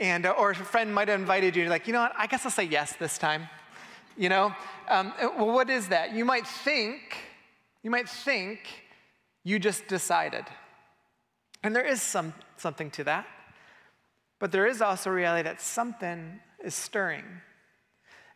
And 0.00 0.24
uh, 0.24 0.30
or 0.30 0.52
a 0.52 0.54
friend 0.54 0.94
might 0.94 1.08
have 1.08 1.18
invited 1.18 1.56
you 1.56 1.68
like 1.68 1.88
you 1.88 1.92
know 1.92 2.02
what? 2.02 2.12
I 2.16 2.28
guess 2.28 2.44
i'll 2.44 2.52
say 2.52 2.64
yes 2.64 2.94
this 2.94 3.18
time 3.18 3.48
you 4.20 4.28
know 4.28 4.46
um, 4.88 5.12
well 5.38 5.52
what 5.58 5.68
is 5.68 5.88
that 5.88 6.06
you 6.12 6.24
might 6.24 6.46
think 6.46 7.00
you 7.82 7.90
might 7.90 8.08
think 8.08 8.60
you 9.44 9.58
just 9.58 9.86
decided. 9.86 10.44
And 11.62 11.74
there 11.74 11.84
is 11.84 12.02
some, 12.02 12.34
something 12.56 12.90
to 12.92 13.04
that. 13.04 13.26
But 14.38 14.52
there 14.52 14.66
is 14.66 14.80
also 14.80 15.10
reality 15.10 15.44
that 15.44 15.60
something 15.60 16.40
is 16.64 16.74
stirring. 16.74 17.24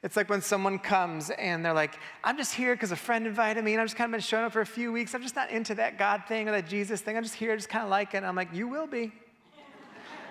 It's 0.02 0.16
like 0.16 0.28
when 0.28 0.42
someone 0.42 0.78
comes 0.78 1.30
and 1.30 1.64
they're 1.64 1.72
like, 1.72 1.98
I'm 2.22 2.36
just 2.36 2.54
here 2.54 2.74
because 2.74 2.92
a 2.92 2.96
friend 2.96 3.26
invited 3.26 3.64
me 3.64 3.72
and 3.72 3.80
I've 3.80 3.86
just 3.86 3.96
kind 3.96 4.08
of 4.08 4.12
been 4.12 4.20
showing 4.20 4.44
up 4.44 4.52
for 4.52 4.60
a 4.60 4.66
few 4.66 4.92
weeks. 4.92 5.14
I'm 5.14 5.22
just 5.22 5.36
not 5.36 5.50
into 5.50 5.74
that 5.76 5.98
God 5.98 6.24
thing 6.28 6.46
or 6.48 6.52
that 6.52 6.68
Jesus 6.68 7.00
thing. 7.00 7.16
I'm 7.16 7.22
just 7.22 7.34
here, 7.34 7.56
just 7.56 7.70
kind 7.70 7.84
of 7.84 7.90
like 7.90 8.12
it. 8.12 8.18
And 8.18 8.26
I'm 8.26 8.36
like, 8.36 8.52
you 8.52 8.68
will 8.68 8.86
be. 8.86 9.12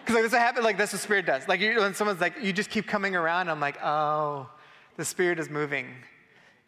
Because 0.01 0.15
like, 0.15 0.24
this 0.25 0.33
happens, 0.33 0.65
like 0.65 0.77
that's 0.77 0.91
what 0.91 1.01
Spirit 1.01 1.25
does. 1.25 1.48
Like 1.48 1.62
when 1.62 1.93
someone's 1.93 2.19
like, 2.19 2.33
you 2.41 2.51
just 2.51 2.69
keep 2.69 2.86
coming 2.88 3.15
around, 3.15 3.50
I'm 3.50 3.62
like, 3.62 3.81
oh, 3.81 4.50
the 4.97 5.05
Spirit 5.05 5.39
is 5.39 5.50
moving. 5.50 5.88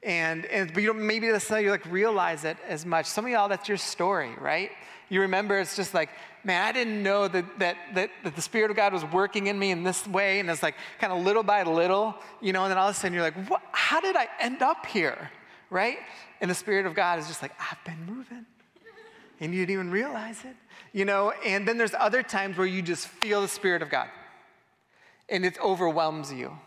And, 0.03 0.46
and 0.46 0.74
but 0.74 0.84
you 0.84 0.94
don't 0.94 1.05
maybe 1.05 1.29
that's 1.29 1.50
not 1.50 1.63
you 1.63 1.72
like 1.72 1.86
realize 1.88 2.46
it 2.46 2.58
as 2.67 2.86
much. 2.86 3.08
Some 3.08 3.25
of 3.25 3.32
y'all, 3.32 3.50
that's 3.50 3.67
your 3.67 3.77
story, 3.77 4.32
right? 4.39 4.72
You 5.10 5.22
remember 5.22 5.60
it's 5.60 5.75
just 5.75 5.94
like, 5.94 6.10
man, 6.44 6.63
I 6.63 6.72
didn't 6.72 7.01
know 7.01 7.27
that, 7.27 7.60
that, 7.60 7.77
that, 7.96 8.12
that 8.24 8.36
the 8.36 8.41
Spirit 8.41 8.70
of 8.72 8.77
God 8.77 8.94
was 8.94 9.03
working 9.05 9.48
in 9.48 9.58
me 9.58 9.72
in 9.72 9.84
this 9.84 10.08
way. 10.08 10.39
And 10.39 10.50
it's 10.50 10.63
like 10.63 10.75
kind 11.00 11.12
of 11.12 11.24
little 11.24 11.44
by 11.44 11.63
little, 11.63 12.15
you 12.41 12.53
know, 12.53 12.63
and 12.63 12.72
then 12.72 12.77
all 12.77 12.89
of 12.89 12.96
a 12.96 12.98
sudden 12.98 13.13
you're 13.13 13.24
like, 13.24 13.50
what, 13.50 13.62
how 13.72 14.00
did 14.00 14.15
I 14.15 14.27
end 14.39 14.62
up 14.62 14.86
here? 14.86 15.32
Right? 15.70 15.98
And 16.41 16.50
the 16.50 16.55
Spirit 16.55 16.86
of 16.86 16.94
God 16.94 17.20
is 17.20 17.27
just 17.27 17.41
like, 17.41 17.53
I've 17.60 17.84
been 17.84 18.05
moving. 18.05 18.46
And 19.39 19.53
you 19.53 19.65
didn't 19.65 19.74
even 19.74 19.91
realize 19.91 20.46
it, 20.46 20.55
you 20.94 21.03
know? 21.03 21.34
And 21.46 21.67
then 21.67 21.77
there's 21.77 21.94
other 21.94 22.24
times 22.24 22.58
where 22.58 22.67
you 22.67 22.82
just 22.82 23.08
feel 23.08 23.41
the 23.41 23.48
Spirit 23.48 23.82
of 23.82 23.89
God 23.89 24.08
and 25.29 25.46
it 25.46 25.60
overwhelms 25.60 26.32
you. 26.32 26.58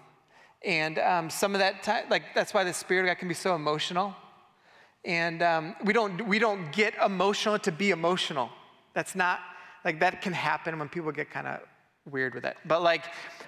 And 0.65 0.99
um, 0.99 1.31
some 1.31 1.55
of 1.55 1.61
that 1.61 1.83
time, 1.83 2.05
like 2.11 2.35
that's 2.35 2.53
why 2.53 2.65
the 2.65 2.75
Spirit 2.75 3.03
of 3.03 3.07
God 3.09 3.19
can 3.19 3.29
be 3.29 3.35
so 3.35 3.55
emotional. 3.55 4.15
And 5.05 5.43
um, 5.43 5.77
we, 5.85 5.93
don't, 5.93 6.27
we 6.27 6.39
don't 6.39 6.73
get 6.73 6.95
emotional 7.05 7.59
to 7.61 7.73
be 7.73 7.91
emotional. 7.91 8.51
That's 8.95 9.15
not, 9.15 9.41
like 9.85 10.01
that 10.01 10.21
can 10.21 10.33
happen 10.33 10.79
when 10.79 10.89
people 10.89 11.13
get 11.13 11.31
kind 11.31 11.47
of 11.47 11.61
weird 12.11 12.35
with 12.35 12.45
it. 12.45 12.57
But 12.65 12.83
like, 12.83 13.05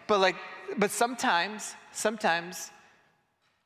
but 0.06 0.20
like, 0.20 0.36
but 0.76 0.90
sometimes, 0.90 1.74
sometimes 1.92 2.70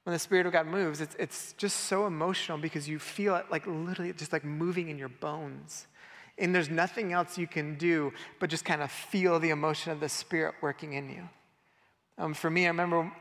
when 0.05 0.13
the 0.13 0.19
Spirit 0.19 0.47
of 0.47 0.53
God 0.53 0.67
moves, 0.67 1.01
it's, 1.01 1.15
it's 1.19 1.53
just 1.55 1.81
so 1.81 2.07
emotional 2.07 2.59
because 2.59 2.89
you 2.89 2.99
feel 2.99 3.37
it 3.37 3.47
like 3.51 3.67
literally 3.67 4.13
just 4.13 4.33
like 4.33 4.45
moving 4.45 4.89
in 4.89 4.99
your 4.99 5.09
bones. 5.09 5.87
And 6.39 6.55
there's 6.55 6.71
nothing 6.71 7.13
else 7.13 7.39
you 7.39 7.47
can 7.47 7.77
do 7.77 8.13
but 8.41 8.51
just 8.51 8.65
kind 8.65 8.83
of 8.83 8.91
feel 8.91 9.39
the 9.39 9.51
emotion 9.51 9.93
of 9.93 10.01
the 10.01 10.09
Spirit 10.09 10.55
working 10.63 10.95
in 10.95 11.09
you. 11.11 11.29
Um, 12.19 12.35
for 12.35 12.51
me, 12.51 12.65
I 12.65 12.69
remember 12.69 13.13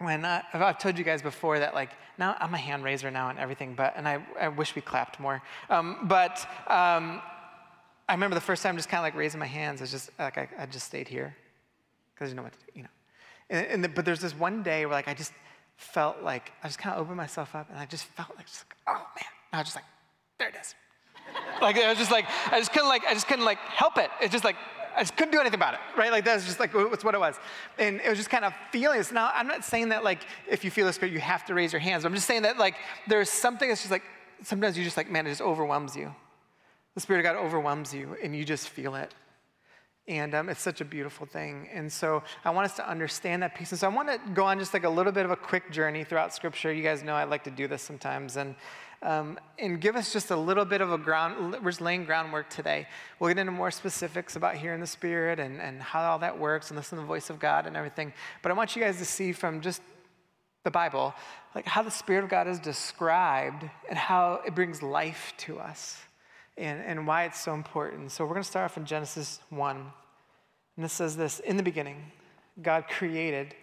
when 0.00 0.24
I, 0.24 0.42
I've 0.54 0.78
told 0.78 0.96
you 0.96 1.04
guys 1.04 1.20
before 1.20 1.58
that 1.58 1.74
like 1.74 1.90
now 2.18 2.34
I'm 2.40 2.54
a 2.54 2.58
hand 2.58 2.82
raiser 2.82 3.10
now 3.10 3.28
and 3.28 3.38
everything, 3.38 3.74
but 3.74 3.92
and 3.96 4.08
I, 4.08 4.24
I 4.40 4.48
wish 4.48 4.74
we 4.74 4.80
clapped 4.80 5.20
more. 5.20 5.42
Um, 5.68 5.98
but 6.04 6.38
um, 6.68 7.20
I 8.08 8.12
remember 8.14 8.34
the 8.34 8.40
first 8.40 8.62
time 8.62 8.76
just 8.76 8.88
kind 8.88 9.00
of 9.00 9.04
like 9.04 9.14
raising 9.14 9.38
my 9.38 9.46
hands. 9.46 9.82
It's 9.82 9.90
just 9.90 10.10
like 10.18 10.38
I, 10.38 10.48
I 10.58 10.66
just 10.66 10.86
stayed 10.86 11.06
here 11.06 11.36
because 12.14 12.30
you 12.30 12.36
know 12.36 12.42
what 12.42 12.52
to 12.52 12.58
do, 12.58 12.64
you 12.74 12.82
know. 12.84 12.88
And, 13.50 13.66
and 13.66 13.84
the, 13.84 13.88
but 13.90 14.06
there's 14.06 14.20
this 14.20 14.34
one 14.34 14.62
day 14.62 14.86
where 14.86 14.94
like 14.94 15.06
I 15.06 15.14
just 15.14 15.32
felt 15.76 16.22
like 16.22 16.52
I 16.62 16.68
just 16.68 16.78
kind 16.78 16.94
of 16.94 17.02
opened 17.02 17.18
myself 17.18 17.54
up 17.54 17.68
and 17.68 17.78
I 17.78 17.84
just 17.84 18.04
felt 18.04 18.34
like, 18.36 18.46
just 18.46 18.64
like 18.70 18.76
oh 18.86 19.06
man, 19.16 19.30
and 19.52 19.58
I 19.58 19.58
was 19.58 19.66
just 19.66 19.76
like 19.76 19.84
there 20.38 20.48
it 20.48 20.54
is. 20.58 20.74
like 21.60 21.76
I 21.76 21.90
was 21.90 21.98
just 21.98 22.10
like 22.10 22.24
I 22.50 22.58
just 22.58 22.72
couldn't 22.72 22.88
like 22.88 23.04
I 23.04 23.12
just 23.12 23.28
couldn't 23.28 23.44
like 23.44 23.58
help 23.58 23.98
it. 23.98 24.10
It's 24.22 24.32
just 24.32 24.44
like 24.44 24.56
I 24.96 25.00
just 25.00 25.16
couldn't 25.16 25.32
do 25.32 25.40
anything 25.40 25.58
about 25.58 25.74
it, 25.74 25.80
right? 25.96 26.10
Like 26.10 26.24
that's 26.24 26.44
just 26.44 26.60
like 26.60 26.74
what's 26.74 27.04
what 27.04 27.14
it 27.14 27.20
was. 27.20 27.36
And 27.78 28.00
it 28.00 28.08
was 28.08 28.18
just 28.18 28.30
kind 28.30 28.44
of 28.44 28.52
feeling 28.72 28.98
this. 28.98 29.12
Now, 29.12 29.30
I'm 29.34 29.46
not 29.46 29.64
saying 29.64 29.90
that 29.90 30.04
like 30.04 30.20
if 30.48 30.64
you 30.64 30.70
feel 30.70 30.86
the 30.86 30.92
spirit, 30.92 31.12
you 31.12 31.20
have 31.20 31.44
to 31.46 31.54
raise 31.54 31.72
your 31.72 31.80
hands. 31.80 32.04
I'm 32.04 32.14
just 32.14 32.26
saying 32.26 32.42
that 32.42 32.58
like 32.58 32.76
there's 33.06 33.30
something 33.30 33.68
that's 33.68 33.80
just 33.82 33.90
like 33.90 34.02
sometimes 34.42 34.76
you 34.76 34.84
just 34.84 34.96
like, 34.96 35.10
man, 35.10 35.26
it 35.26 35.30
just 35.30 35.42
overwhelms 35.42 35.96
you. 35.96 36.14
The 36.94 37.00
Spirit 37.00 37.20
of 37.20 37.34
God 37.34 37.36
overwhelms 37.36 37.94
you 37.94 38.16
and 38.22 38.34
you 38.34 38.44
just 38.44 38.68
feel 38.68 38.94
it. 38.94 39.14
And 40.08 40.34
um, 40.34 40.48
it's 40.48 40.60
such 40.60 40.80
a 40.80 40.84
beautiful 40.84 41.24
thing. 41.24 41.68
And 41.72 41.92
so 41.92 42.22
I 42.44 42.50
want 42.50 42.64
us 42.64 42.74
to 42.76 42.88
understand 42.88 43.42
that 43.42 43.54
piece. 43.54 43.70
And 43.70 43.78
so 43.78 43.88
I 43.88 43.94
want 43.94 44.08
to 44.08 44.18
go 44.34 44.44
on 44.44 44.58
just 44.58 44.74
like 44.74 44.82
a 44.82 44.88
little 44.88 45.12
bit 45.12 45.24
of 45.24 45.30
a 45.30 45.36
quick 45.36 45.70
journey 45.70 46.02
throughout 46.02 46.34
Scripture. 46.34 46.72
You 46.72 46.82
guys 46.82 47.04
know 47.04 47.14
I 47.14 47.24
like 47.24 47.44
to 47.44 47.50
do 47.50 47.68
this 47.68 47.82
sometimes. 47.82 48.36
And 48.36 48.56
um, 49.02 49.38
and 49.58 49.80
give 49.80 49.96
us 49.96 50.12
just 50.12 50.30
a 50.30 50.36
little 50.36 50.64
bit 50.64 50.80
of 50.80 50.92
a 50.92 50.98
ground. 50.98 51.56
We're 51.62 51.70
just 51.70 51.80
laying 51.80 52.04
groundwork 52.04 52.50
today. 52.50 52.86
We'll 53.18 53.28
get 53.28 53.38
into 53.38 53.52
more 53.52 53.70
specifics 53.70 54.36
about 54.36 54.56
hearing 54.56 54.80
the 54.80 54.86
Spirit 54.86 55.40
and, 55.40 55.60
and 55.60 55.80
how 55.80 56.02
all 56.02 56.18
that 56.18 56.38
works 56.38 56.70
and 56.70 56.76
listen 56.76 56.96
to 56.96 57.02
the 57.02 57.06
voice 57.06 57.30
of 57.30 57.38
God 57.38 57.66
and 57.66 57.76
everything. 57.76 58.12
But 58.42 58.52
I 58.52 58.54
want 58.54 58.76
you 58.76 58.82
guys 58.82 58.98
to 58.98 59.04
see 59.06 59.32
from 59.32 59.62
just 59.62 59.80
the 60.64 60.70
Bible, 60.70 61.14
like 61.54 61.66
how 61.66 61.82
the 61.82 61.90
Spirit 61.90 62.24
of 62.24 62.30
God 62.30 62.46
is 62.46 62.58
described 62.58 63.64
and 63.88 63.98
how 63.98 64.42
it 64.46 64.54
brings 64.54 64.82
life 64.82 65.32
to 65.38 65.58
us 65.58 65.98
and, 66.58 66.82
and 66.84 67.06
why 67.06 67.24
it's 67.24 67.40
so 67.40 67.54
important. 67.54 68.12
So 68.12 68.24
we're 68.24 68.34
going 68.34 68.42
to 68.42 68.48
start 68.48 68.66
off 68.66 68.76
in 68.76 68.84
Genesis 68.84 69.40
1. 69.48 69.76
And 69.76 70.84
this 70.84 70.92
says 70.92 71.16
this 71.16 71.40
In 71.40 71.56
the 71.56 71.62
beginning, 71.62 72.12
God 72.60 72.84
created 72.86 73.54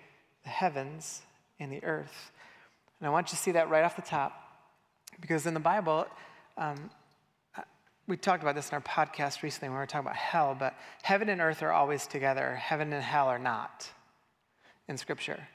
the 0.43 0.49
heavens 0.49 1.21
and 1.59 1.71
the 1.71 1.83
earth. 1.83 2.31
And 2.99 3.07
I 3.07 3.11
want 3.11 3.27
you 3.27 3.31
to 3.31 3.43
see 3.43 3.51
that 3.51 3.69
right 3.69 3.83
off 3.83 3.95
the 3.95 4.01
top. 4.01 4.46
Because 5.19 5.45
in 5.45 5.53
the 5.53 5.59
Bible, 5.59 6.05
um, 6.57 6.89
uh, 7.55 7.61
we 8.07 8.17
talked 8.17 8.43
about 8.43 8.55
this 8.55 8.69
in 8.69 8.75
our 8.75 8.81
podcast 8.81 9.41
recently 9.41 9.69
when 9.69 9.77
we 9.77 9.79
were 9.79 9.85
talking 9.85 10.07
about 10.07 10.15
hell, 10.15 10.55
but 10.57 10.75
heaven 11.03 11.29
and 11.29 11.41
earth 11.41 11.63
are 11.63 11.71
always 11.71 12.07
together. 12.07 12.55
Heaven 12.55 12.93
and 12.93 13.03
hell 13.03 13.27
are 13.27 13.39
not 13.39 13.89
in 14.87 14.97
Scripture. 14.97 15.47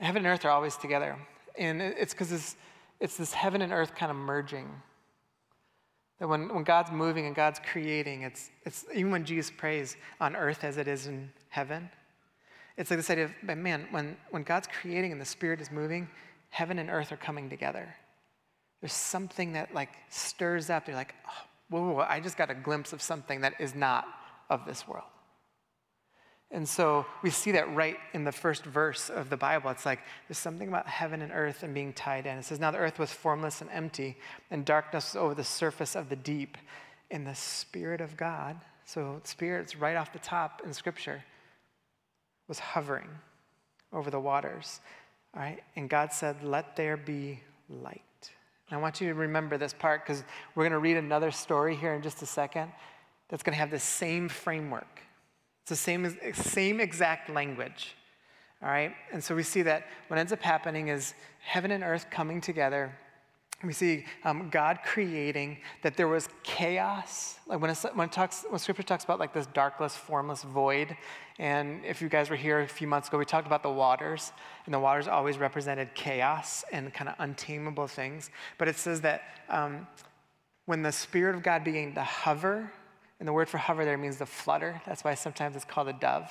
Heaven 0.00 0.24
and 0.24 0.32
earth 0.32 0.44
are 0.44 0.50
always 0.50 0.76
together. 0.76 1.16
And 1.58 1.82
it's 1.82 2.14
because 2.14 2.32
it's, 2.32 2.56
it's 3.00 3.16
this 3.16 3.32
heaven 3.32 3.62
and 3.62 3.72
earth 3.72 3.94
kind 3.94 4.10
of 4.10 4.16
merging. 4.16 4.68
That 6.18 6.28
when, 6.28 6.52
when 6.52 6.64
God's 6.64 6.90
moving 6.90 7.26
and 7.26 7.34
God's 7.34 7.60
creating, 7.70 8.22
it's, 8.22 8.50
it's 8.64 8.84
even 8.94 9.10
when 9.10 9.24
Jesus 9.24 9.52
prays 9.56 9.96
on 10.20 10.34
earth 10.34 10.64
as 10.64 10.76
it 10.76 10.88
is 10.88 11.06
in 11.06 11.30
heaven, 11.48 11.90
it's 12.76 12.90
like 12.90 12.98
this 12.98 13.10
idea 13.10 13.24
of, 13.24 13.58
man, 13.58 13.86
when, 13.90 14.16
when 14.30 14.44
God's 14.44 14.68
creating 14.80 15.12
and 15.12 15.20
the 15.20 15.24
Spirit 15.26 15.60
is 15.60 15.70
moving, 15.70 16.08
heaven 16.50 16.78
and 16.78 16.90
earth 16.90 17.12
are 17.12 17.16
coming 17.16 17.50
together. 17.50 17.94
There's 18.80 18.92
something 18.92 19.52
that 19.54 19.74
like 19.74 19.90
stirs 20.08 20.70
up. 20.70 20.86
You're 20.86 20.96
like, 20.96 21.14
oh, 21.26 21.46
whoa, 21.70 21.80
whoa, 21.80 21.92
whoa, 21.94 22.06
I 22.08 22.20
just 22.20 22.36
got 22.36 22.50
a 22.50 22.54
glimpse 22.54 22.92
of 22.92 23.02
something 23.02 23.40
that 23.42 23.54
is 23.58 23.74
not 23.74 24.06
of 24.50 24.64
this 24.64 24.86
world. 24.86 25.04
And 26.50 26.66
so 26.66 27.04
we 27.22 27.28
see 27.28 27.52
that 27.52 27.74
right 27.74 27.98
in 28.14 28.24
the 28.24 28.32
first 28.32 28.64
verse 28.64 29.10
of 29.10 29.28
the 29.28 29.36
Bible. 29.36 29.70
It's 29.70 29.84
like 29.84 30.00
there's 30.26 30.38
something 30.38 30.68
about 30.68 30.86
heaven 30.86 31.20
and 31.20 31.30
earth 31.30 31.62
and 31.62 31.74
being 31.74 31.92
tied 31.92 32.26
in. 32.26 32.38
It 32.38 32.44
says, 32.44 32.58
Now 32.58 32.70
the 32.70 32.78
earth 32.78 32.98
was 32.98 33.12
formless 33.12 33.60
and 33.60 33.68
empty, 33.70 34.16
and 34.50 34.64
darkness 34.64 35.12
was 35.12 35.16
over 35.22 35.34
the 35.34 35.44
surface 35.44 35.94
of 35.94 36.08
the 36.08 36.16
deep. 36.16 36.56
And 37.10 37.26
the 37.26 37.34
Spirit 37.34 38.00
of 38.02 38.16
God, 38.16 38.56
so 38.84 39.20
Spirit's 39.24 39.76
right 39.76 39.96
off 39.96 40.12
the 40.12 40.18
top 40.18 40.60
in 40.64 40.72
Scripture, 40.72 41.24
was 42.48 42.58
hovering 42.58 43.08
over 43.92 44.10
the 44.10 44.20
waters. 44.20 44.80
All 45.34 45.42
right? 45.42 45.60
And 45.76 45.88
God 45.88 46.12
said, 46.12 46.42
Let 46.42 46.76
there 46.76 46.96
be 46.96 47.40
light. 47.68 48.02
And 48.68 48.78
I 48.78 48.80
want 48.80 49.00
you 49.00 49.08
to 49.08 49.14
remember 49.14 49.56
this 49.56 49.72
part 49.72 50.04
because 50.04 50.24
we're 50.54 50.64
going 50.64 50.72
to 50.72 50.78
read 50.78 50.96
another 50.96 51.30
story 51.30 51.74
here 51.74 51.94
in 51.94 52.02
just 52.02 52.22
a 52.22 52.26
second 52.26 52.70
that's 53.28 53.42
going 53.42 53.52
to 53.54 53.58
have 53.58 53.70
the 53.70 53.78
same 53.78 54.28
framework. 54.28 55.00
It's 55.62 55.70
the 55.70 55.76
same, 55.76 56.16
same 56.34 56.80
exact 56.80 57.30
language. 57.30 57.94
All 58.62 58.68
right? 58.68 58.92
And 59.12 59.22
so 59.22 59.34
we 59.34 59.42
see 59.42 59.62
that 59.62 59.86
what 60.08 60.18
ends 60.18 60.32
up 60.32 60.42
happening 60.42 60.88
is 60.88 61.14
heaven 61.40 61.70
and 61.70 61.84
earth 61.84 62.06
coming 62.10 62.40
together. 62.40 62.96
We 63.64 63.72
see 63.72 64.04
um, 64.24 64.50
God 64.50 64.80
creating 64.84 65.58
that 65.82 65.96
there 65.96 66.06
was 66.06 66.28
chaos. 66.44 67.38
Like 67.46 67.60
when 67.60 67.70
it, 67.70 67.78
when 67.94 68.08
it 68.08 68.12
talks, 68.12 68.44
when 68.48 68.58
Scripture 68.58 68.84
talks 68.84 69.02
about 69.02 69.18
like 69.18 69.32
this 69.32 69.46
darkless, 69.48 69.92
formless 69.92 70.44
void, 70.44 70.96
and 71.40 71.84
if 71.84 72.00
you 72.00 72.08
guys 72.08 72.30
were 72.30 72.36
here 72.36 72.60
a 72.60 72.68
few 72.68 72.86
months 72.86 73.08
ago, 73.08 73.18
we 73.18 73.24
talked 73.24 73.46
about 73.46 73.62
the 73.64 73.70
waters, 73.70 74.32
and 74.66 74.74
the 74.74 74.78
waters 74.78 75.08
always 75.08 75.38
represented 75.38 75.92
chaos 75.94 76.64
and 76.72 76.94
kind 76.94 77.08
of 77.08 77.16
untamable 77.18 77.88
things. 77.88 78.30
But 78.58 78.68
it 78.68 78.76
says 78.76 79.00
that 79.00 79.22
um, 79.48 79.88
when 80.66 80.82
the 80.82 80.92
Spirit 80.92 81.34
of 81.34 81.42
God 81.42 81.64
began 81.64 81.94
to 81.94 82.02
hover, 82.02 82.70
and 83.18 83.26
the 83.26 83.32
word 83.32 83.48
for 83.48 83.58
hover 83.58 83.84
there 83.84 83.98
means 83.98 84.18
to 84.18 84.26
flutter. 84.26 84.80
That's 84.86 85.02
why 85.02 85.14
sometimes 85.14 85.56
it's 85.56 85.64
called 85.64 85.88
a 85.88 85.92
dove. 85.92 86.30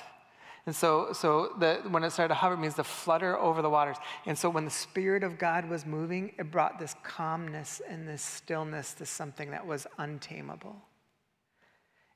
And 0.68 0.76
so, 0.76 1.14
so 1.14 1.54
the, 1.58 1.80
when 1.88 2.04
it 2.04 2.10
started 2.10 2.28
to 2.28 2.34
hover, 2.34 2.52
it 2.52 2.58
means 2.58 2.74
to 2.74 2.84
flutter 2.84 3.38
over 3.38 3.62
the 3.62 3.70
waters. 3.70 3.96
And 4.26 4.36
so 4.36 4.50
when 4.50 4.66
the 4.66 4.70
Spirit 4.70 5.22
of 5.22 5.38
God 5.38 5.66
was 5.66 5.86
moving, 5.86 6.34
it 6.38 6.50
brought 6.50 6.78
this 6.78 6.94
calmness 7.02 7.80
and 7.88 8.06
this 8.06 8.20
stillness 8.20 8.92
to 8.92 9.06
something 9.06 9.52
that 9.52 9.66
was 9.66 9.86
untamable. 9.96 10.76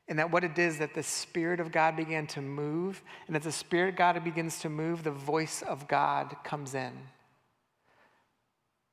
And 0.07 0.19
that 0.19 0.31
what 0.31 0.45
it 0.45 0.59
is 0.59 0.81
that 0.81 0.93
the 0.93 1.03
Spirit 1.03 1.61
of 1.61 1.73
God 1.73 1.97
began 1.97 2.27
to 2.27 2.43
move, 2.43 3.03
and 3.27 3.35
as 3.35 3.45
the 3.45 3.53
Spirit 3.53 3.89
of 3.89 3.97
God 3.97 4.23
begins 4.23 4.59
to 4.59 4.69
move, 4.69 5.03
the 5.03 5.11
voice 5.11 5.63
of 5.63 5.89
God 5.89 6.37
comes 6.45 6.75
in. 6.75 6.93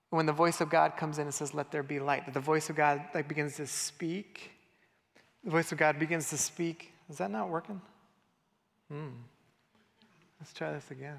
When 0.10 0.26
the 0.26 0.32
voice 0.32 0.62
of 0.62 0.70
God 0.70 0.96
comes 0.96 1.20
in, 1.20 1.28
it 1.28 1.34
says, 1.34 1.54
Let 1.54 1.70
there 1.70 1.84
be 1.84 2.00
light. 2.00 2.24
That 2.28 2.34
the 2.34 2.40
voice 2.40 2.70
of 2.70 2.78
God 2.78 3.02
like 3.14 3.28
begins 3.28 3.58
to 3.58 3.68
speak. 3.68 4.52
The 5.44 5.52
voice 5.52 5.74
of 5.74 5.78
God 5.78 6.00
begins 6.00 6.30
to 6.30 6.38
speak. 6.38 6.94
Is 7.10 7.18
that 7.18 7.30
not 7.30 7.50
working? 7.50 7.82
Hmm. 8.90 9.10
Let's 10.40 10.54
try 10.54 10.72
this 10.72 10.90
again. 10.92 11.18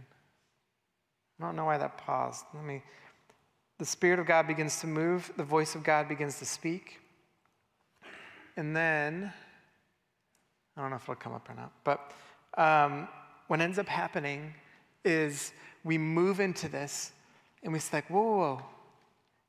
I 1.41 1.45
don't 1.45 1.57
know 1.57 1.65
why 1.65 1.79
that 1.79 1.99
paused. 1.99 2.45
Let 2.55 2.65
me. 2.65 2.83
The 3.79 3.87
Spirit 3.87 4.19
of 4.19 4.27
God 4.27 4.47
begins 4.47 4.81
to 4.81 4.87
move, 4.87 5.33
the 5.37 5.45
voice 5.45 5.75
of 5.75 5.83
God 5.83 6.09
begins 6.09 6.39
to 6.39 6.45
speak. 6.45 7.01
And 8.57 8.77
then, 8.77 9.33
I 10.77 10.83
don't 10.83 10.91
know 10.91 10.97
if 10.97 11.03
it'll 11.03 11.15
come 11.15 11.33
up 11.33 11.49
or 11.49 11.55
not, 11.55 11.73
but 11.83 12.13
um, 12.59 13.09
what 13.47 13.61
ends 13.61 13.79
up 13.79 13.89
happening 13.89 14.53
is 15.03 15.53
we 15.83 15.97
move 15.97 16.41
into 16.41 16.69
this 16.69 17.13
and 17.63 17.73
we 17.73 17.79
say, 17.79 17.99
like, 17.99 18.11
whoa, 18.11 18.23
whoa, 18.23 18.37
whoa. 18.37 18.63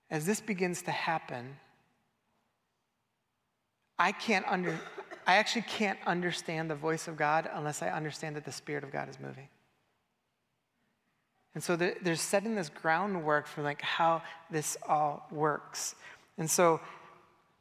As 0.09 0.25
this 0.25 0.39
begins 0.39 0.81
to 0.83 0.91
happen, 0.91 1.57
I 3.99 4.11
can't 4.13 4.45
under, 4.47 4.79
I 5.27 5.35
actually 5.35 5.63
can't 5.63 5.99
understand 6.05 6.69
the 6.69 6.75
voice 6.75 7.07
of 7.07 7.17
God 7.17 7.49
unless 7.53 7.81
I 7.81 7.89
understand 7.89 8.35
that 8.37 8.45
the 8.45 8.51
Spirit 8.51 8.83
of 8.83 8.91
God 8.91 9.09
is 9.09 9.19
moving. 9.19 9.47
And 11.53 11.63
so 11.63 11.75
they're 11.75 12.15
setting 12.15 12.55
this 12.55 12.69
groundwork 12.69 13.45
for 13.45 13.61
like 13.61 13.81
how 13.81 14.21
this 14.49 14.77
all 14.87 15.27
works. 15.31 15.95
And 16.37 16.49
so 16.49 16.79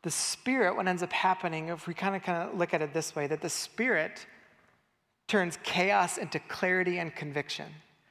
the 0.03 0.11
spirit, 0.11 0.77
what 0.77 0.87
ends 0.87 1.03
up 1.03 1.13
happening, 1.13 1.69
if 1.69 1.87
we 1.87 1.95
kind 1.95 2.15
of 2.15 2.23
kind 2.23 2.49
of 2.49 2.57
look 2.57 2.73
at 2.73 2.83
it 2.83 2.95
this 2.95 3.17
way, 3.17 3.27
that 3.27 3.41
the 3.41 3.51
spirit 3.51 4.27
turns 5.27 5.59
chaos 5.63 6.19
into 6.19 6.39
clarity 6.39 6.99
and 6.99 7.15
conviction. 7.15 7.67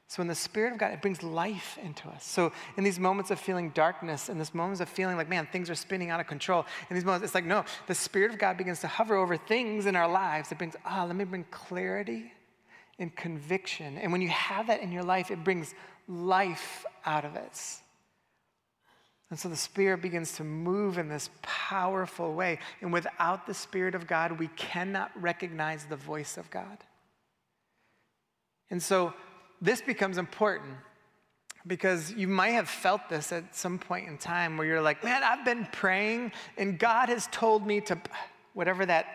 So 0.07 0.23
in 0.23 0.27
the 0.27 0.33
Spirit 0.33 0.73
of 0.73 0.79
God, 0.79 0.91
it 0.91 1.03
brings 1.03 1.21
life 1.21 1.77
into 1.83 2.09
us. 2.09 2.25
So 2.25 2.51
in 2.77 2.83
these 2.83 2.97
moments 2.97 3.29
of 3.29 3.39
feeling 3.39 3.69
darkness, 3.69 4.27
in 4.27 4.39
these 4.39 4.55
moments 4.55 4.81
of 4.81 4.89
feeling 4.89 5.17
like, 5.17 5.29
man, 5.29 5.47
things 5.51 5.69
are 5.69 5.75
spinning 5.75 6.09
out 6.09 6.19
of 6.19 6.25
control, 6.25 6.65
in 6.89 6.95
these 6.95 7.05
moments, 7.05 7.25
it's 7.25 7.35
like, 7.35 7.45
no, 7.45 7.63
the 7.85 7.93
Spirit 7.93 8.31
of 8.31 8.39
God 8.39 8.57
begins 8.57 8.79
to 8.79 8.87
hover 8.87 9.15
over 9.15 9.37
things 9.37 9.85
in 9.85 9.95
our 9.95 10.09
lives. 10.09 10.51
It 10.51 10.57
brings, 10.57 10.75
ah, 10.83 11.03
oh, 11.03 11.05
let 11.05 11.15
me 11.15 11.25
bring 11.25 11.45
clarity 11.51 12.31
and 12.99 13.15
conviction. 13.15 13.97
And 13.97 14.11
when 14.11 14.21
you 14.21 14.29
have 14.29 14.67
that 14.67 14.81
in 14.81 14.91
your 14.91 15.03
life, 15.03 15.31
it 15.31 15.43
brings 15.43 15.73
life 16.07 16.85
out 17.05 17.25
of 17.25 17.35
it. 17.35 17.59
And 19.29 19.39
so 19.39 19.47
the 19.47 19.55
Spirit 19.55 20.01
begins 20.01 20.33
to 20.33 20.43
move 20.43 20.97
in 20.97 21.07
this 21.07 21.29
powerful 21.41 22.33
way. 22.33 22.59
And 22.81 22.91
without 22.91 23.45
the 23.45 23.53
Spirit 23.53 23.95
of 23.95 24.07
God, 24.07 24.33
we 24.33 24.47
cannot 24.49 25.11
recognize 25.19 25.85
the 25.85 25.95
voice 25.95 26.37
of 26.37 26.49
God. 26.49 26.77
And 28.71 28.81
so 28.81 29.13
this 29.61 29.81
becomes 29.81 30.17
important 30.17 30.75
because 31.67 32.11
you 32.11 32.27
might 32.27 32.49
have 32.49 32.69
felt 32.69 33.01
this 33.09 33.31
at 33.31 33.55
some 33.55 33.77
point 33.77 34.07
in 34.07 34.17
time 34.17 34.57
where 34.57 34.65
you're 34.65 34.81
like, 34.81 35.03
man, 35.03 35.21
I've 35.23 35.45
been 35.45 35.67
praying 35.71 36.31
and 36.57 36.79
God 36.79 37.09
has 37.09 37.27
told 37.31 37.65
me 37.65 37.81
to, 37.81 37.99
whatever 38.53 38.85
that 38.85 39.05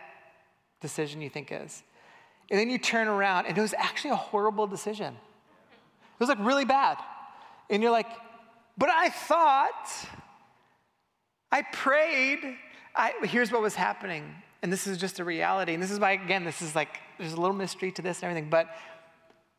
decision 0.81 1.21
you 1.21 1.31
think 1.31 1.51
is. 1.51 1.83
And 2.51 2.61
then 2.61 2.69
you 2.71 2.79
turn 2.79 3.09
around, 3.09 3.47
and 3.47 3.57
it 3.57 3.61
was 3.61 3.75
actually 3.79 4.11
a 4.11 4.17
horrible 4.17 4.67
decision. 4.67 5.15
It 5.15 6.21
was 6.21 6.29
like 6.29 6.39
really 6.41 6.65
bad. 6.65 6.99
And 7.71 7.83
you're 7.83 7.93
like, 7.93 8.09
but 8.77 8.91
I 8.91 9.09
thought, 9.09 9.91
I 11.51 11.63
prayed. 11.63 12.57
I, 12.95 13.13
here's 13.23 13.51
what 13.51 13.63
was 13.63 13.75
happening. 13.75 14.35
And 14.63 14.73
this 14.73 14.87
is 14.87 14.99
just 14.99 15.21
a 15.21 15.25
reality. 15.25 15.75
And 15.75 15.83
this 15.83 15.91
is 15.91 15.99
why, 15.99 16.13
again, 16.13 16.45
this 16.45 16.63
is 16.63 16.75
like, 16.75 17.01
there's 17.19 17.33
a 17.33 17.41
little 17.41 17.57
mystery 17.57 17.93
to 17.93 18.03
this 18.03 18.23
and 18.23 18.31
everything. 18.31 18.51
But, 18.51 18.69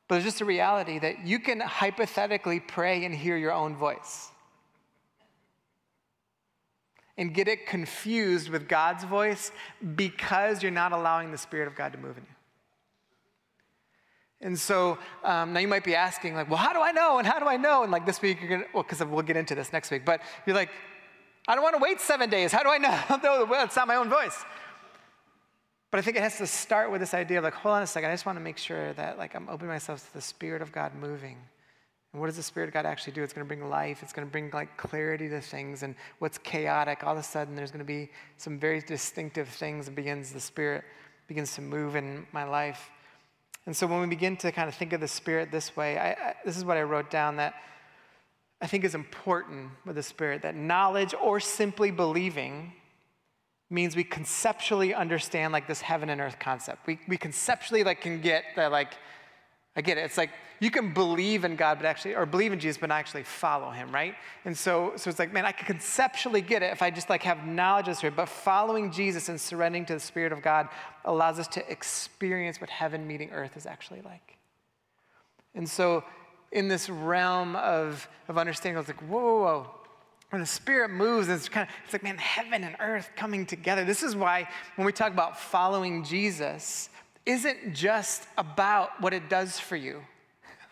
but 0.07 0.15
it's 0.15 0.25
just 0.25 0.41
a 0.41 0.45
reality 0.45 0.99
that 0.99 1.25
you 1.25 1.39
can 1.39 1.59
hypothetically 1.59 2.59
pray 2.59 3.05
and 3.05 3.13
hear 3.13 3.37
your 3.37 3.53
own 3.53 3.75
voice 3.75 4.29
and 7.17 7.33
get 7.33 7.47
it 7.47 7.65
confused 7.65 8.49
with 8.49 8.67
God's 8.67 9.03
voice 9.03 9.51
because 9.95 10.61
you're 10.61 10.71
not 10.71 10.91
allowing 10.91 11.31
the 11.31 11.37
Spirit 11.37 11.67
of 11.67 11.75
God 11.75 11.93
to 11.93 11.97
move 11.97 12.17
in 12.17 12.23
you. 12.23 12.34
And 14.41 14.59
so 14.59 14.97
um, 15.23 15.53
now 15.53 15.59
you 15.59 15.67
might 15.67 15.83
be 15.83 15.95
asking, 15.95 16.35
like, 16.35 16.49
well, 16.49 16.59
how 16.59 16.73
do 16.73 16.81
I 16.81 16.91
know? 16.91 17.17
And 17.17 17.27
how 17.27 17.39
do 17.39 17.45
I 17.45 17.57
know? 17.57 17.83
And 17.83 17.91
like 17.91 18.05
this 18.05 18.21
week, 18.21 18.39
you're 18.41 18.49
gonna, 18.49 18.65
well, 18.73 18.83
because 18.83 19.03
we'll 19.03 19.21
get 19.21 19.37
into 19.37 19.55
this 19.55 19.71
next 19.71 19.91
week, 19.91 20.03
but 20.05 20.21
you're 20.45 20.55
like, 20.55 20.69
I 21.47 21.55
don't 21.55 21.63
want 21.63 21.75
to 21.75 21.81
wait 21.81 22.01
seven 22.01 22.29
days. 22.29 22.51
How 22.51 22.63
do 22.63 22.69
I 22.69 22.77
know? 22.77 22.99
no, 23.23 23.47
it's 23.63 23.75
not 23.75 23.87
my 23.87 23.95
own 23.95 24.09
voice. 24.09 24.43
But 25.91 25.99
I 25.99 26.01
think 26.01 26.17
it 26.17 26.23
has 26.23 26.37
to 26.39 26.47
start 26.47 26.91
with 26.91 26.99
this 26.99 27.13
idea 27.13 27.37
of 27.37 27.43
like, 27.43 27.53
hold 27.53 27.75
on 27.75 27.83
a 27.83 27.87
second. 27.87 28.09
I 28.09 28.13
just 28.13 28.25
want 28.25 28.37
to 28.37 28.43
make 28.43 28.57
sure 28.57 28.93
that 28.93 29.17
like 29.17 29.35
I'm 29.35 29.47
opening 29.47 29.69
myself 29.69 30.05
to 30.07 30.13
the 30.13 30.21
Spirit 30.21 30.61
of 30.61 30.71
God 30.71 30.93
moving. 30.95 31.37
And 32.11 32.19
what 32.19 32.27
does 32.27 32.37
the 32.37 32.43
Spirit 32.43 32.67
of 32.67 32.73
God 32.73 32.85
actually 32.85 33.13
do? 33.13 33.23
It's 33.23 33.33
going 33.33 33.45
to 33.45 33.47
bring 33.47 33.69
life. 33.69 34.01
It's 34.01 34.11
going 34.11 34.27
to 34.27 34.31
bring 34.31 34.49
like 34.51 34.75
clarity 34.77 35.29
to 35.29 35.39
things. 35.39 35.83
And 35.83 35.95
what's 36.19 36.37
chaotic, 36.37 37.03
all 37.03 37.13
of 37.13 37.19
a 37.19 37.23
sudden, 37.23 37.55
there's 37.55 37.71
going 37.71 37.79
to 37.79 37.85
be 37.85 38.09
some 38.37 38.59
very 38.59 38.81
distinctive 38.81 39.47
things 39.47 39.87
And 39.87 39.95
begins 39.95 40.33
the 40.33 40.39
Spirit 40.39 40.83
begins 41.27 41.55
to 41.55 41.61
move 41.61 41.95
in 41.95 42.25
my 42.31 42.43
life. 42.43 42.89
And 43.65 43.75
so 43.75 43.87
when 43.87 43.99
we 44.01 44.07
begin 44.07 44.37
to 44.37 44.51
kind 44.51 44.69
of 44.69 44.75
think 44.75 44.93
of 44.93 45.01
the 45.01 45.07
Spirit 45.07 45.51
this 45.51 45.75
way, 45.75 45.97
I, 45.97 46.11
I, 46.11 46.35
this 46.45 46.57
is 46.57 46.63
what 46.63 46.77
I 46.77 46.83
wrote 46.83 47.09
down 47.09 47.37
that 47.37 47.55
I 48.61 48.67
think 48.67 48.83
is 48.83 48.95
important 48.95 49.71
with 49.85 49.95
the 49.95 50.03
Spirit 50.03 50.43
that 50.43 50.55
knowledge 50.55 51.13
or 51.21 51.39
simply 51.39 51.91
believing 51.91 52.73
means 53.69 53.95
we 53.95 54.03
conceptually 54.03 54.93
understand 54.93 55.51
like 55.51 55.67
this 55.67 55.81
heaven 55.81 56.09
and 56.09 56.21
earth 56.21 56.37
concept. 56.39 56.85
We, 56.85 56.99
we 57.07 57.17
conceptually 57.17 57.83
like 57.83 58.01
can 58.01 58.21
get 58.21 58.43
that 58.55 58.71
like 58.71 58.93
I 59.75 59.81
get 59.81 59.97
it. 59.97 60.01
It's 60.01 60.17
like 60.17 60.31
you 60.59 60.71
can 60.71 60.93
believe 60.93 61.43
in 61.43 61.57
God, 61.57 61.77
but 61.79 61.85
actually, 61.85 62.15
or 62.15 62.25
believe 62.25 62.53
in 62.53 62.59
Jesus, 62.59 62.77
but 62.77 62.87
not 62.87 62.95
actually 62.95 63.23
follow 63.23 63.71
him, 63.71 63.91
right? 63.91 64.15
And 64.45 64.57
so, 64.57 64.93
so 64.95 65.09
it's 65.09 65.19
like, 65.19 65.33
man, 65.33 65.45
I 65.45 65.51
can 65.51 65.65
conceptually 65.65 66.41
get 66.41 66.63
it 66.63 66.71
if 66.71 66.81
I 66.81 66.91
just 66.91 67.09
like 67.09 67.23
have 67.23 67.45
knowledge 67.45 67.87
of 67.87 67.91
the 67.91 67.95
Spirit, 67.95 68.15
but 68.15 68.29
following 68.29 68.91
Jesus 68.91 69.27
and 69.27 69.39
surrendering 69.39 69.85
to 69.87 69.93
the 69.93 69.99
Spirit 69.99 70.31
of 70.31 70.41
God 70.41 70.69
allows 71.03 71.39
us 71.39 71.47
to 71.49 71.71
experience 71.71 72.61
what 72.61 72.69
heaven 72.69 73.05
meeting 73.05 73.31
earth 73.31 73.57
is 73.57 73.65
actually 73.65 74.01
like. 74.01 74.37
And 75.55 75.67
so, 75.67 76.03
in 76.51 76.69
this 76.69 76.89
realm 76.89 77.57
of, 77.57 78.07
of 78.29 78.37
understanding, 78.37 78.79
it's 78.79 78.87
like, 78.87 79.01
whoa, 79.01 79.19
whoa, 79.19 79.39
whoa. 79.41 79.67
When 80.29 80.41
the 80.41 80.47
Spirit 80.47 80.89
moves, 80.89 81.27
it's 81.27 81.49
kind 81.49 81.67
of, 81.67 81.75
it's 81.83 81.93
like, 81.93 82.03
man, 82.03 82.17
heaven 82.17 82.63
and 82.63 82.75
earth 82.79 83.09
coming 83.15 83.45
together. 83.45 83.83
This 83.83 84.03
is 84.03 84.15
why 84.15 84.47
when 84.77 84.85
we 84.85 84.93
talk 84.93 85.11
about 85.11 85.39
following 85.39 86.03
Jesus, 86.03 86.89
isn't 87.25 87.73
just 87.73 88.27
about 88.37 89.01
what 89.01 89.13
it 89.13 89.29
does 89.29 89.59
for 89.59 89.75
you. 89.75 90.01